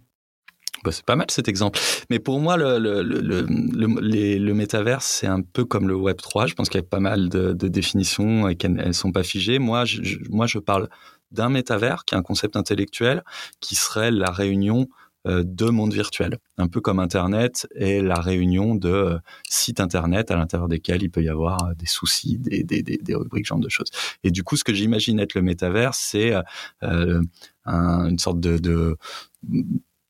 Bah, 0.83 0.91
c'est 0.91 1.05
pas 1.05 1.15
mal 1.15 1.27
cet 1.31 1.47
exemple. 1.47 1.79
Mais 2.09 2.19
pour 2.19 2.39
moi, 2.39 2.57
le, 2.57 2.77
le, 2.77 3.01
le, 3.01 4.37
le 4.37 4.53
métaverse, 4.53 5.05
c'est 5.05 5.27
un 5.27 5.41
peu 5.41 5.65
comme 5.65 5.87
le 5.87 5.95
Web 5.95 6.17
3. 6.17 6.47
Je 6.47 6.53
pense 6.53 6.69
qu'il 6.69 6.79
y 6.79 6.83
a 6.83 6.87
pas 6.87 6.99
mal 6.99 7.29
de, 7.29 7.53
de 7.53 7.67
définitions 7.67 8.47
et 8.47 8.55
qu'elles 8.55 8.73
ne 8.73 8.91
sont 8.91 9.11
pas 9.11 9.23
figées. 9.23 9.57
Moi 9.57 9.85
je, 9.85 10.01
moi, 10.29 10.45
je 10.47 10.59
parle 10.59 10.89
d'un 11.31 11.49
métavers 11.49 12.05
qui 12.05 12.13
est 12.15 12.17
un 12.17 12.23
concept 12.23 12.55
intellectuel 12.55 13.23
qui 13.61 13.75
serait 13.75 14.11
la 14.11 14.29
réunion 14.31 14.81
euh, 14.81 15.04
de 15.25 15.65
monde 15.69 15.93
virtuel, 15.93 16.37
un 16.57 16.67
peu 16.67 16.81
comme 16.81 16.99
Internet 16.99 17.67
est 17.75 18.01
la 18.01 18.19
réunion 18.19 18.75
de 18.75 18.89
euh, 18.89 19.17
sites 19.49 19.79
Internet 19.79 20.31
à 20.31 20.35
l'intérieur 20.35 20.67
desquels 20.67 21.03
il 21.03 21.09
peut 21.09 21.23
y 21.23 21.29
avoir 21.29 21.63
euh, 21.63 21.73
des 21.75 21.85
soucis, 21.85 22.37
des, 22.37 22.63
des, 22.63 22.83
des, 22.83 22.97
des 22.97 23.15
rubriques, 23.15 23.45
genre 23.45 23.59
de 23.59 23.69
choses. 23.69 23.89
Et 24.23 24.31
du 24.31 24.43
coup, 24.43 24.55
ce 24.55 24.63
que 24.63 24.73
j'imagine 24.73 25.19
être 25.19 25.33
le 25.33 25.41
métavers, 25.41 25.93
c'est 25.93 26.33
une 26.81 28.19
sorte 28.19 28.39
de 28.39 28.97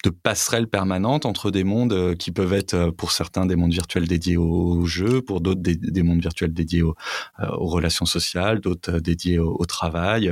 de 0.06 0.12
passerelle 0.12 0.68
permanente 0.68 1.26
entre 1.26 1.50
des 1.50 1.64
mondes 1.64 1.94
euh, 1.94 2.16
qui 2.16 2.32
peuvent 2.32 2.54
être 2.54 2.76
euh, 2.76 2.92
pour 2.92 3.12
certains 3.12 3.48
des 3.48 3.56
mondes 3.56 3.74
virtuels 3.74 4.08
dédiés 4.08 4.38
aux 4.38 4.86
jeux, 4.86 5.22
pour 5.22 5.42
d'autres 5.42 5.62
des, 5.62 6.04
mondes 6.04 6.22
virtuels 6.22 6.54
dédiés 6.54 6.84
aux, 6.84 6.96
euh, 7.40 7.48
aux 7.58 7.66
relations 7.66 8.06
sociales, 8.06 8.60
d'autres 8.60 9.00
dédiés 9.00 9.40
au, 9.40 9.66
travail 9.66 10.32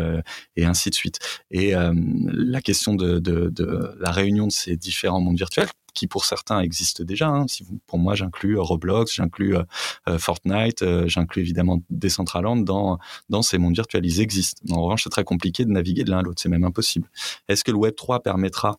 et 0.55 0.65
ainsi 0.65 0.91
de 0.91 0.95
suite. 0.95 1.17
Et 1.49 1.73
la 1.73 2.61
question 2.61 2.93
de, 2.93 3.51
la 3.99 4.11
réunion 4.11 4.45
de 4.45 4.51
ces 4.51 4.77
différents 4.77 5.19
mondes 5.19 5.37
virtuels 5.37 5.67
qui 5.95 6.05
pour 6.05 6.25
certains 6.25 6.59
existent 6.59 7.03
déjà. 7.03 7.27
Hein. 7.27 7.45
Si 7.47 7.65
pour 7.87 7.97
moi, 7.97 8.13
j'inclus 8.13 8.57
Roblox, 8.59 9.11
j'inclus 9.15 9.55
Fortnite, 10.19 10.85
j'inclus 11.07 11.41
évidemment 11.41 11.81
Decentraland 11.89 12.57
dans 12.57 12.99
dans 13.27 13.41
ces 13.41 13.57
mondes 13.57 13.75
virtuels. 13.75 14.05
Ils 14.05 14.21
existent. 14.21 14.61
En 14.71 14.83
revanche, 14.83 15.03
c'est 15.03 15.09
très 15.09 15.23
compliqué 15.23 15.65
de 15.65 15.71
naviguer 15.71 16.03
de 16.03 16.11
l'un 16.11 16.19
à 16.19 16.21
l'autre. 16.21 16.41
C'est 16.41 16.49
même 16.49 16.63
impossible. 16.63 17.09
Est-ce 17.47 17.63
que 17.63 17.71
le 17.71 17.77
Web 17.77 17.95
3 17.95 18.21
permettra 18.21 18.77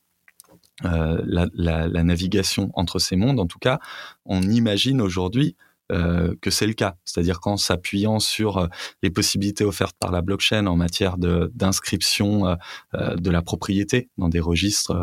euh, 0.84 1.22
la, 1.24 1.46
la, 1.54 1.86
la, 1.86 2.02
navigation 2.02 2.70
entre 2.74 2.98
ces 2.98 3.16
mondes. 3.16 3.38
En 3.38 3.46
tout 3.46 3.60
cas, 3.60 3.78
on 4.24 4.42
imagine 4.42 5.00
aujourd'hui 5.00 5.56
euh, 5.92 6.34
que 6.40 6.50
c'est 6.50 6.66
le 6.66 6.72
cas. 6.72 6.96
C'est-à-dire 7.04 7.40
qu'en 7.40 7.56
s'appuyant 7.56 8.18
sur 8.18 8.58
euh, 8.58 8.66
les 9.02 9.10
possibilités 9.10 9.64
offertes 9.64 9.96
par 9.98 10.10
la 10.10 10.22
blockchain 10.22 10.66
en 10.66 10.76
matière 10.76 11.16
d'inscription 11.18 12.46
euh, 12.46 12.54
euh, 12.94 13.16
de 13.16 13.30
la 13.30 13.42
propriété 13.42 14.08
dans 14.16 14.28
des 14.28 14.40
registres 14.40 14.96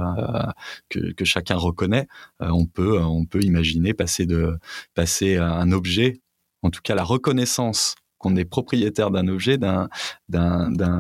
que, 0.90 1.14
que, 1.14 1.24
chacun 1.26 1.56
reconnaît, 1.56 2.08
on 2.40 2.66
peut 2.66 3.00
on 3.00 3.26
peut 3.26 3.44
imaginer 3.44 3.94
passer 3.94 4.26
de 4.26 4.58
passer 4.96 5.38
un 5.38 5.72
objet, 5.72 6.22
en 6.64 6.70
tout 6.70 6.82
cas 6.84 6.96
la 6.96 7.04
reconnaissance 7.04 7.96
qu'on 8.22 8.36
est 8.36 8.46
propriétaire 8.46 9.10
d'un 9.10 9.28
objet, 9.28 9.58
d'un 9.58 9.90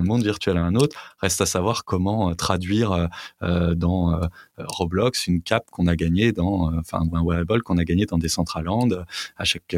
monde 0.01 0.23
virtuel 0.23 0.57
à 0.57 0.63
un 0.63 0.75
autre. 0.75 1.15
Reste 1.19 1.39
à 1.39 1.45
savoir 1.45 1.85
comment 1.85 2.31
euh, 2.31 2.33
traduire 2.33 2.91
euh, 2.91 3.07
euh, 3.43 3.75
dans 3.75 4.19
Roblox 4.57 5.27
une 5.27 5.41
cape 5.41 5.69
qu'on 5.71 5.87
a 5.87 5.95
gagnée 5.95 6.31
dans, 6.31 6.73
enfin 6.79 7.01
un 7.13 7.23
wearable 7.23 7.61
qu'on 7.61 7.77
a 7.77 7.83
gagné 7.83 8.05
dans 8.05 8.17
Decentraland. 8.17 8.89
À 9.37 9.45
chaque 9.45 9.75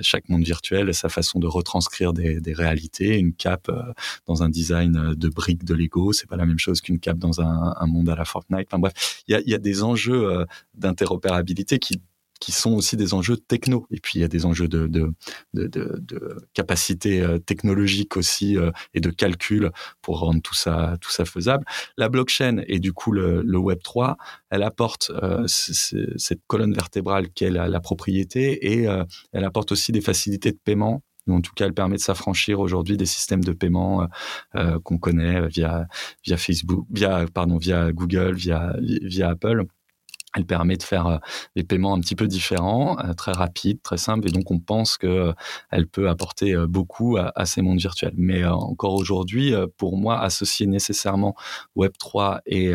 chaque 0.00 0.28
monde 0.28 0.44
virtuel, 0.44 0.92
sa 0.94 1.08
façon 1.08 1.38
de 1.38 1.46
retranscrire 1.46 2.12
des, 2.12 2.54
réalités. 2.54 3.18
Une 3.18 3.34
cape 3.34 3.70
dans 4.26 4.42
un 4.42 4.48
design 4.48 5.14
de 5.14 5.28
briques 5.28 5.64
de 5.64 5.74
Lego, 5.74 6.12
c'est 6.12 6.28
pas 6.28 6.36
la 6.36 6.46
même 6.46 6.58
chose 6.58 6.80
qu'une 6.80 6.98
cape 6.98 7.18
dans 7.18 7.40
un, 7.40 7.74
un, 7.78 7.86
monde 7.86 8.08
à 8.08 8.16
la 8.16 8.24
Fortnite. 8.24 8.66
Enfin 8.68 8.78
bref, 8.78 9.22
il 9.26 9.32
y 9.32 9.34
a, 9.34 9.40
y 9.46 9.54
a 9.54 9.58
des 9.58 9.82
enjeux 9.82 10.46
d'interopérabilité 10.74 11.78
qui 11.78 12.00
qui 12.42 12.50
sont 12.50 12.72
aussi 12.72 12.96
des 12.96 13.14
enjeux 13.14 13.36
techno. 13.36 13.86
Et 13.92 14.00
puis 14.00 14.18
il 14.18 14.22
y 14.22 14.24
a 14.24 14.28
des 14.28 14.44
enjeux 14.46 14.66
de, 14.66 14.88
de, 14.88 15.14
de, 15.54 15.68
de, 15.68 16.48
capacité 16.54 17.20
euh, 17.20 17.38
technologique 17.38 18.16
aussi 18.16 18.58
euh, 18.58 18.72
et 18.94 19.00
de 19.00 19.10
calcul 19.10 19.70
pour 20.00 20.18
rendre 20.18 20.42
tout 20.42 20.54
ça, 20.54 20.96
tout 21.00 21.10
ça 21.12 21.24
faisable. 21.24 21.64
La 21.96 22.08
blockchain 22.08 22.64
et 22.66 22.80
du 22.80 22.92
coup 22.92 23.12
le, 23.12 23.42
le 23.42 23.58
Web 23.58 23.78
3, 23.84 24.16
elle 24.50 24.64
apporte 24.64 25.12
euh, 25.22 25.44
cette 25.46 26.40
colonne 26.48 26.74
vertébrale 26.74 27.28
qu'est 27.30 27.50
la, 27.50 27.68
la, 27.68 27.78
propriété 27.78 28.72
et 28.72 28.88
elle 29.32 29.44
apporte 29.44 29.70
aussi 29.70 29.92
des 29.92 30.00
facilités 30.00 30.50
de 30.50 30.58
paiement 30.64 31.04
en 31.28 31.40
tout 31.40 31.52
cas, 31.54 31.66
elle 31.66 31.74
permet 31.74 31.96
de 31.96 32.00
s'affranchir 32.00 32.58
aujourd'hui 32.58 32.96
des 32.96 33.06
systèmes 33.06 33.44
de 33.44 33.52
paiement 33.52 34.08
euh, 34.56 34.80
qu'on 34.80 34.98
connaît 34.98 35.46
via 35.46 35.86
via 36.24 36.36
Facebook, 36.36 36.86
via 36.90 37.26
pardon, 37.32 37.58
via 37.58 37.92
Google, 37.92 38.34
via 38.34 38.74
via 38.80 39.30
Apple. 39.30 39.66
Elle 40.34 40.46
permet 40.46 40.76
de 40.76 40.82
faire 40.82 41.06
euh, 41.06 41.18
des 41.56 41.64
paiements 41.64 41.94
un 41.94 42.00
petit 42.00 42.14
peu 42.14 42.26
différents, 42.26 42.98
euh, 42.98 43.12
très 43.12 43.32
rapides, 43.32 43.82
très 43.82 43.98
simples, 43.98 44.28
et 44.28 44.32
donc 44.32 44.50
on 44.50 44.58
pense 44.58 44.96
que 44.96 45.06
euh, 45.06 45.32
elle 45.70 45.86
peut 45.86 46.08
apporter 46.08 46.54
beaucoup 46.68 47.16
à, 47.16 47.32
à, 47.34 47.46
ces 47.46 47.62
mondes 47.62 47.80
virtuels. 47.80 48.14
Mais 48.16 48.44
encore 48.44 48.94
aujourd'hui, 48.94 49.54
pour 49.76 49.96
moi, 49.96 50.20
associer 50.20 50.66
nécessairement 50.66 51.34
Web 51.76 51.92
3 51.98 52.40
et 52.46 52.72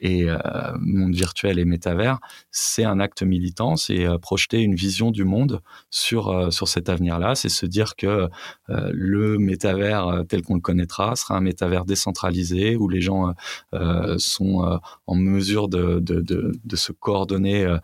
et 0.00 0.28
euh, 0.28 0.38
monde 0.80 1.14
virtuel 1.14 1.58
et 1.58 1.64
métavers, 1.64 2.18
c'est 2.50 2.84
un 2.84 3.00
acte 3.00 3.22
militant, 3.22 3.76
c'est 3.76 4.06
euh, 4.06 4.18
projeter 4.18 4.60
une 4.60 4.74
vision 4.74 5.10
du 5.10 5.24
monde 5.24 5.60
sur 5.90 6.28
euh, 6.28 6.50
sur 6.50 6.68
cet 6.68 6.88
avenir-là, 6.88 7.34
c'est 7.34 7.48
se 7.48 7.66
dire 7.66 7.96
que 7.96 8.28
euh, 8.70 8.90
le 8.92 9.38
métavers 9.38 10.24
tel 10.28 10.42
qu'on 10.42 10.54
le 10.54 10.60
connaîtra 10.60 11.16
sera 11.16 11.36
un 11.36 11.40
métavers 11.40 11.84
décentralisé 11.84 12.76
où 12.76 12.88
les 12.88 13.00
gens 13.00 13.34
sont 14.18 14.80
en 15.06 15.14
mesure 15.14 15.68
de, 15.68 16.00
de, 16.00 16.20
de, 16.20 16.52
de 16.64 16.76
se 16.76 16.92
coordonner 16.92 17.76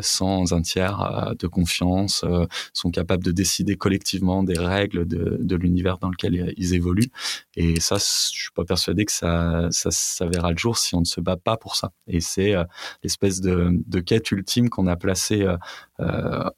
sans 0.00 0.52
un 0.52 0.62
tiers 0.62 1.34
de 1.38 1.46
confiance, 1.46 2.24
sont 2.72 2.90
capables 2.90 3.24
de 3.24 3.32
décider 3.32 3.76
collectivement 3.76 4.42
des 4.42 4.58
règles 4.58 5.06
de, 5.06 5.38
de 5.40 5.56
l'univers 5.56 5.98
dans 5.98 6.10
lequel 6.10 6.54
ils 6.56 6.74
évoluent. 6.74 7.10
Et 7.56 7.80
ça, 7.80 7.96
je 7.96 8.40
suis 8.40 8.50
pas 8.54 8.64
persuadé 8.64 9.04
que 9.04 9.12
ça, 9.12 9.68
ça, 9.70 9.90
ça 9.90 10.26
verra 10.26 10.50
le 10.50 10.58
jour 10.58 10.78
si 10.78 10.94
on 10.94 11.00
ne 11.00 11.04
se 11.04 11.20
bat 11.20 11.36
pas 11.36 11.55
pour 11.56 11.76
ça. 11.76 11.92
Et 12.06 12.20
c'est 12.20 12.54
euh, 12.54 12.64
l'espèce 13.02 13.40
de, 13.40 14.00
quête 14.00 14.30
ultime 14.30 14.68
qu'on 14.68 14.86
a 14.86 14.96
placée 14.96 15.42
euh, 15.42 15.56
euh, 16.00 16.50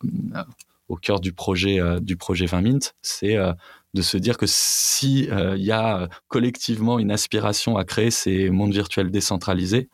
au 0.88 0.96
cœur 0.96 1.20
du 1.20 1.32
projet 1.32 1.78
du 2.00 2.16
projet 2.16 2.46
20 2.46 2.62
Mint, 2.62 2.94
c'est 3.02 3.36
de 3.92 4.02
se 4.02 4.16
dire 4.16 4.38
que 4.38 4.46
si 4.46 5.28
il 5.28 5.62
y 5.62 5.70
a 5.70 6.08
collectivement 6.28 6.98
une 6.98 7.10
aspiration 7.10 7.76
à 7.76 7.84
créer 7.84 8.10
ces 8.10 8.48
mondes 8.48 8.72
virtuels 8.72 9.10
décentralisés, 9.10 9.90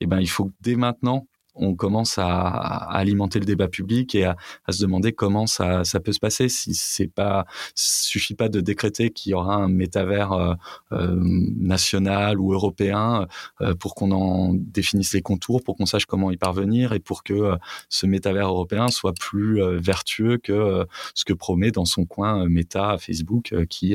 eh 0.00 0.06
ben 0.06 0.20
il 0.20 0.28
faut 0.28 0.52
dès 0.60 0.76
maintenant 0.76 1.26
on 1.54 1.74
commence 1.74 2.18
à, 2.18 2.24
alimenter 2.26 3.38
le 3.38 3.44
débat 3.44 3.68
public 3.68 4.14
et 4.14 4.24
à, 4.24 4.36
se 4.68 4.82
demander 4.82 5.12
comment 5.12 5.46
ça, 5.46 5.82
peut 6.02 6.12
se 6.12 6.20
passer. 6.20 6.48
Si 6.48 6.74
c'est 6.74 7.08
pas 7.08 7.46
suffit 7.74 8.34
pas 8.34 8.48
de 8.48 8.60
décréter 8.60 9.10
qu'il 9.10 9.30
y 9.30 9.34
aura 9.34 9.54
un 9.56 9.68
métavers 9.68 10.32
euh, 10.32 10.54
euh, 10.92 11.20
national 11.56 12.40
ou 12.40 12.52
européen 12.52 13.26
euh, 13.60 13.74
pour 13.74 13.94
qu'on 13.94 14.10
en 14.12 14.52
définisse 14.54 15.12
les 15.14 15.22
contours, 15.22 15.62
pour 15.62 15.76
qu'on 15.76 15.86
sache 15.86 16.06
comment 16.06 16.30
y 16.30 16.36
parvenir 16.36 16.92
et 16.92 17.00
pour 17.00 17.22
que 17.22 17.52
ce 17.88 18.06
métavers 18.06 18.48
européen 18.48 18.88
soit 18.88 19.14
plus 19.14 19.60
vertueux 19.78 20.38
que 20.38 20.86
ce 21.14 21.24
que 21.24 21.32
promet 21.32 21.70
dans 21.70 21.84
son 21.84 22.04
coin 22.04 22.48
Meta, 22.48 22.96
Facebook, 22.98 23.54
qui 23.68 23.94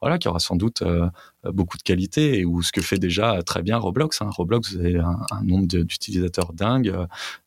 voilà, 0.00 0.18
qui 0.18 0.28
aura 0.28 0.40
sans 0.40 0.56
doute 0.56 0.82
beaucoup 1.44 1.76
de 1.76 1.82
qualité 1.82 2.44
ou 2.44 2.62
ce 2.62 2.72
que 2.72 2.80
fait 2.80 2.98
déjà 2.98 3.42
très 3.42 3.62
bien 3.62 3.76
Roblox. 3.78 4.22
Hein. 4.22 4.30
Roblox, 4.30 4.74
vous 4.74 4.84
un, 4.84 5.26
un 5.30 5.44
nombre 5.44 5.66
d'utilisateurs 5.66 6.52
dingues 6.52 6.94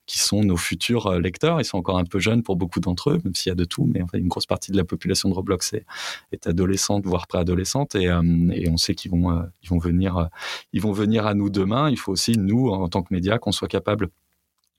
qui 0.06 0.20
sont 0.20 0.43
nos 0.43 0.58
futurs 0.58 1.08
euh, 1.08 1.20
lecteurs. 1.20 1.60
Ils 1.60 1.66
sont 1.66 1.78
encore 1.78 1.98
un 1.98 2.06
peu 2.06 2.20
jeunes 2.20 2.43
pour 2.43 2.56
beaucoup 2.56 2.80
d'entre 2.80 3.12
eux, 3.12 3.22
même 3.24 3.34
s'il 3.36 3.50
y 3.50 3.52
a 3.52 3.56
de 3.56 3.66
tout, 3.66 3.86
mais 3.86 4.02
enfin, 4.02 4.18
une 4.18 4.28
grosse 4.28 4.46
partie 4.46 4.72
de 4.72 4.78
la 4.78 4.84
population 4.84 5.30
de 5.30 5.34
Roblox 5.34 5.74
est, 5.74 5.86
est 6.32 6.48
adolescente, 6.48 7.06
voire 7.06 7.28
préadolescente, 7.28 7.96
et, 7.96 8.08
euh, 8.08 8.22
et 8.54 8.70
on 8.70 8.78
sait 8.78 8.96
qu'ils 8.96 9.12
vont, 9.12 9.32
euh, 9.32 9.43
vont 9.68 9.80
venir, 9.80 10.30
ils 10.74 10.82
vont 10.82 10.91
venir 10.91 11.26
à 11.26 11.34
nous 11.34 11.50
demain. 11.50 11.89
Il 11.89 11.98
faut 11.98 12.12
aussi 12.12 12.38
nous, 12.38 12.70
en 12.70 12.88
tant 12.88 13.02
que 13.02 13.14
médias, 13.14 13.39
qu'on 13.39 13.52
soit 13.52 13.68
capable 13.68 14.10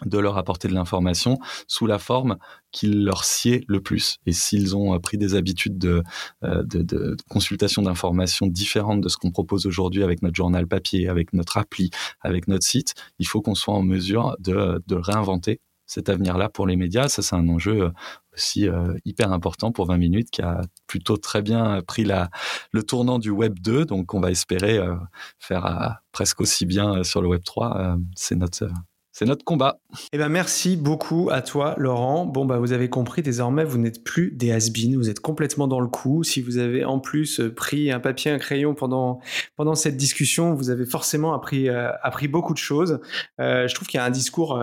de 0.05 0.19
leur 0.19 0.37
apporter 0.37 0.69
de 0.69 0.75
l'information 0.75 1.39
sous 1.67 1.87
la 1.87 1.99
forme 1.99 2.37
qui 2.71 2.87
leur 2.89 3.25
sied 3.25 3.65
le 3.67 3.81
plus. 3.81 4.19
Et 4.27 4.33
s'ils 4.33 4.77
ont 4.77 4.95
euh, 4.95 4.99
pris 4.99 5.17
des 5.17 5.35
habitudes 5.35 5.79
de, 5.79 6.03
euh, 6.45 6.63
de, 6.65 6.83
de 6.83 7.17
consultation 7.31 7.83
d'informations 7.83 8.47
différentes 8.47 9.01
de 9.01 9.09
ce 9.09 9.17
qu'on 9.17 9.31
propose 9.31 9.67
aujourd'hui 9.67 10.03
avec 10.03 10.23
notre 10.23 10.37
journal 10.37 10.67
papier, 10.67 11.09
avec 11.09 11.33
notre 11.33 11.57
appli, 11.57 11.91
avec 12.21 12.49
notre 12.49 12.67
site, 12.67 12.95
il 13.19 13.27
faut 13.27 13.41
qu'on 13.41 13.55
soit 13.55 13.75
en 13.75 13.83
mesure 13.83 14.37
de, 14.39 14.83
de 14.87 14.95
réinventer 14.95 15.61
cet 15.87 16.09
avenir-là 16.09 16.49
pour 16.49 16.67
les 16.67 16.77
médias. 16.77 17.09
Ça, 17.09 17.23
c'est 17.23 17.37
un 17.37 17.49
enjeu 17.49 17.85
euh, 17.85 17.91
aussi 18.35 18.67
hyper 19.07 19.33
important 19.33 19.73
pour 19.73 19.87
20 19.87 19.97
minutes 19.97 20.31
qui 20.31 20.43
a 20.43 20.61
plutôt 20.87 21.17
très 21.17 21.41
bien 21.41 21.81
pris 21.87 22.05
la, 22.05 22.29
le 22.71 22.83
tournant 22.83 23.19
du 23.19 23.31
Web 23.31 23.59
2. 23.61 23.87
Donc, 23.87 24.13
on 24.13 24.21
va 24.21 24.31
espérer 24.31 24.79
faire 25.39 26.03
presque 26.13 26.43
aussi 26.43 26.67
bien 26.67 27.03
sur 27.03 27.23
le 27.23 27.29
Web 27.29 27.45
3. 27.45 27.97
c'est 28.15 28.35
notre 28.35 28.69
c'est 29.19 29.25
notre 29.25 29.47
combat. 29.47 29.81
Eh 30.13 30.19
ben 30.19 30.29
merci 30.29 30.77
beaucoup 30.77 31.31
à 31.33 31.41
toi, 31.41 31.75
Laurent. 31.79 32.27
Bon, 32.27 32.45
bah, 32.45 32.59
vous 32.59 32.73
avez 32.73 32.91
compris, 32.91 33.23
désormais, 33.23 33.65
vous 33.65 33.79
n'êtes 33.79 34.05
plus 34.05 34.31
des 34.31 34.53
has 34.53 34.71
vous 34.95 35.09
êtes 35.09 35.21
complètement 35.21 35.67
dans 35.67 35.81
le 35.81 35.89
coup. 35.89 36.23
Si 36.23 36.43
vous 36.43 36.59
avez 36.59 36.85
en 36.85 36.99
plus 36.99 37.41
euh, 37.41 37.55
pris 37.55 37.91
un 37.91 37.99
papier, 37.99 38.31
un 38.31 38.37
crayon 38.37 38.75
pendant, 38.75 39.21
pendant 39.57 39.75
cette 39.75 39.97
discussion, 39.97 40.53
vous 40.53 40.69
avez 40.69 40.85
forcément 40.85 41.33
appris, 41.33 41.71
euh, 41.71 41.93
appris 42.03 42.29
beaucoup 42.29 42.53
de 42.53 42.59
choses. 42.59 43.01
Euh, 43.41 43.67
je 43.67 43.75
trouve 43.75 43.89
qu'il 43.89 43.97
y 43.97 44.03
a 44.03 44.05
un 44.05 44.11
discours 44.11 44.63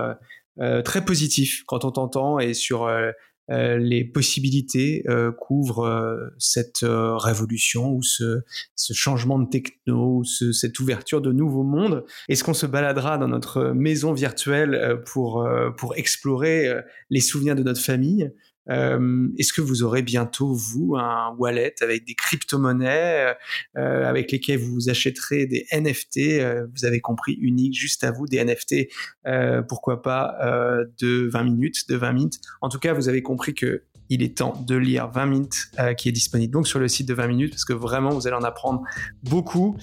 très 0.85 1.03
positif 1.03 1.63
quand 1.65 1.83
on 1.83 1.89
t'entend 1.89 2.37
et 2.37 2.53
sur 2.53 2.83
euh, 2.83 3.11
les 3.49 4.05
possibilités 4.05 5.03
euh, 5.09 5.31
couvrent 5.31 5.85
euh, 5.85 6.29
cette 6.37 6.83
révolution 6.83 7.91
ou 7.91 8.01
ce, 8.01 8.41
ce, 8.75 8.93
changement 8.93 9.39
de 9.39 9.49
techno, 9.49 10.19
ou 10.19 10.23
cette 10.23 10.79
ouverture 10.79 11.21
de 11.21 11.31
nouveaux 11.31 11.63
mondes. 11.63 12.05
Est-ce 12.29 12.43
qu'on 12.43 12.53
se 12.53 12.65
baladera 12.65 13.17
dans 13.17 13.27
notre 13.27 13.71
maison 13.71 14.13
virtuelle 14.13 15.01
pour, 15.05 15.47
pour 15.77 15.95
explorer 15.95 16.73
les 17.09 17.21
souvenirs 17.21 17.55
de 17.55 17.63
notre 17.63 17.81
famille? 17.81 18.31
Euh, 18.69 19.27
Est-ce 19.37 19.53
que 19.53 19.61
vous 19.61 19.83
aurez 19.83 20.01
bientôt, 20.01 20.53
vous, 20.53 20.95
un 20.95 21.35
wallet 21.37 21.75
avec 21.81 22.05
des 22.05 22.15
crypto-monnaies 22.15 23.35
euh, 23.77 24.05
avec 24.05 24.31
lesquelles 24.31 24.59
vous 24.59 24.89
achèterez 24.89 25.45
des 25.45 25.65
NFT, 25.71 26.17
euh, 26.39 26.67
vous 26.75 26.85
avez 26.85 27.01
compris, 27.01 27.33
uniques, 27.33 27.77
juste 27.77 28.03
à 28.03 28.11
vous, 28.11 28.27
des 28.27 28.43
NFT, 28.43 28.87
euh, 29.27 29.61
pourquoi 29.61 30.01
pas 30.01 30.35
euh, 30.43 30.85
de 30.99 31.29
20 31.31 31.43
minutes, 31.43 31.89
de 31.89 31.95
20 31.95 32.13
minutes. 32.13 32.39
En 32.61 32.69
tout 32.69 32.79
cas, 32.79 32.93
vous 32.93 33.09
avez 33.09 33.21
compris 33.21 33.53
que 33.53 33.83
il 34.13 34.23
est 34.23 34.37
temps 34.37 34.63
de 34.67 34.75
lire 34.75 35.09
20 35.09 35.25
minutes 35.25 35.71
qui 35.97 36.09
est 36.09 36.11
disponible 36.11 36.53
donc 36.53 36.67
sur 36.67 36.79
le 36.79 36.87
site 36.87 37.07
de 37.07 37.13
20 37.13 37.27
minutes 37.27 37.51
parce 37.51 37.65
que 37.65 37.73
vraiment 37.73 38.09
vous 38.09 38.27
allez 38.27 38.35
en 38.35 38.43
apprendre 38.43 38.81
beaucoup. 39.23 39.77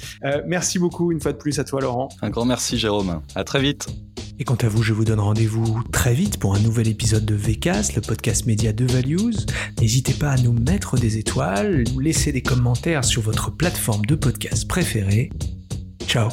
merci 0.46 0.78
beaucoup 0.78 1.12
une 1.12 1.20
fois 1.20 1.32
de 1.32 1.38
plus 1.38 1.58
à 1.58 1.64
toi 1.64 1.80
Laurent. 1.80 2.08
Un 2.22 2.30
grand 2.30 2.44
merci 2.44 2.78
Jérôme. 2.78 3.20
À 3.34 3.44
très 3.44 3.60
vite. 3.60 3.86
Et 4.40 4.44
quant 4.44 4.56
à 4.56 4.68
vous, 4.68 4.82
je 4.82 4.94
vous 4.94 5.04
donne 5.04 5.20
rendez-vous 5.20 5.82
très 5.92 6.14
vite 6.14 6.38
pour 6.38 6.54
un 6.54 6.60
nouvel 6.60 6.88
épisode 6.88 7.26
de 7.26 7.34
VCAS, 7.34 7.92
le 7.94 8.00
podcast 8.00 8.46
média 8.46 8.72
de 8.72 8.86
Values. 8.86 9.36
N'hésitez 9.78 10.14
pas 10.14 10.30
à 10.30 10.38
nous 10.38 10.54
mettre 10.54 10.96
des 10.96 11.18
étoiles, 11.18 11.84
nous 11.92 12.00
laisser 12.00 12.32
des 12.32 12.40
commentaires 12.40 13.04
sur 13.04 13.20
votre 13.20 13.50
plateforme 13.50 14.06
de 14.06 14.14
podcast 14.14 14.66
préférée. 14.66 15.28
Ciao 16.06 16.30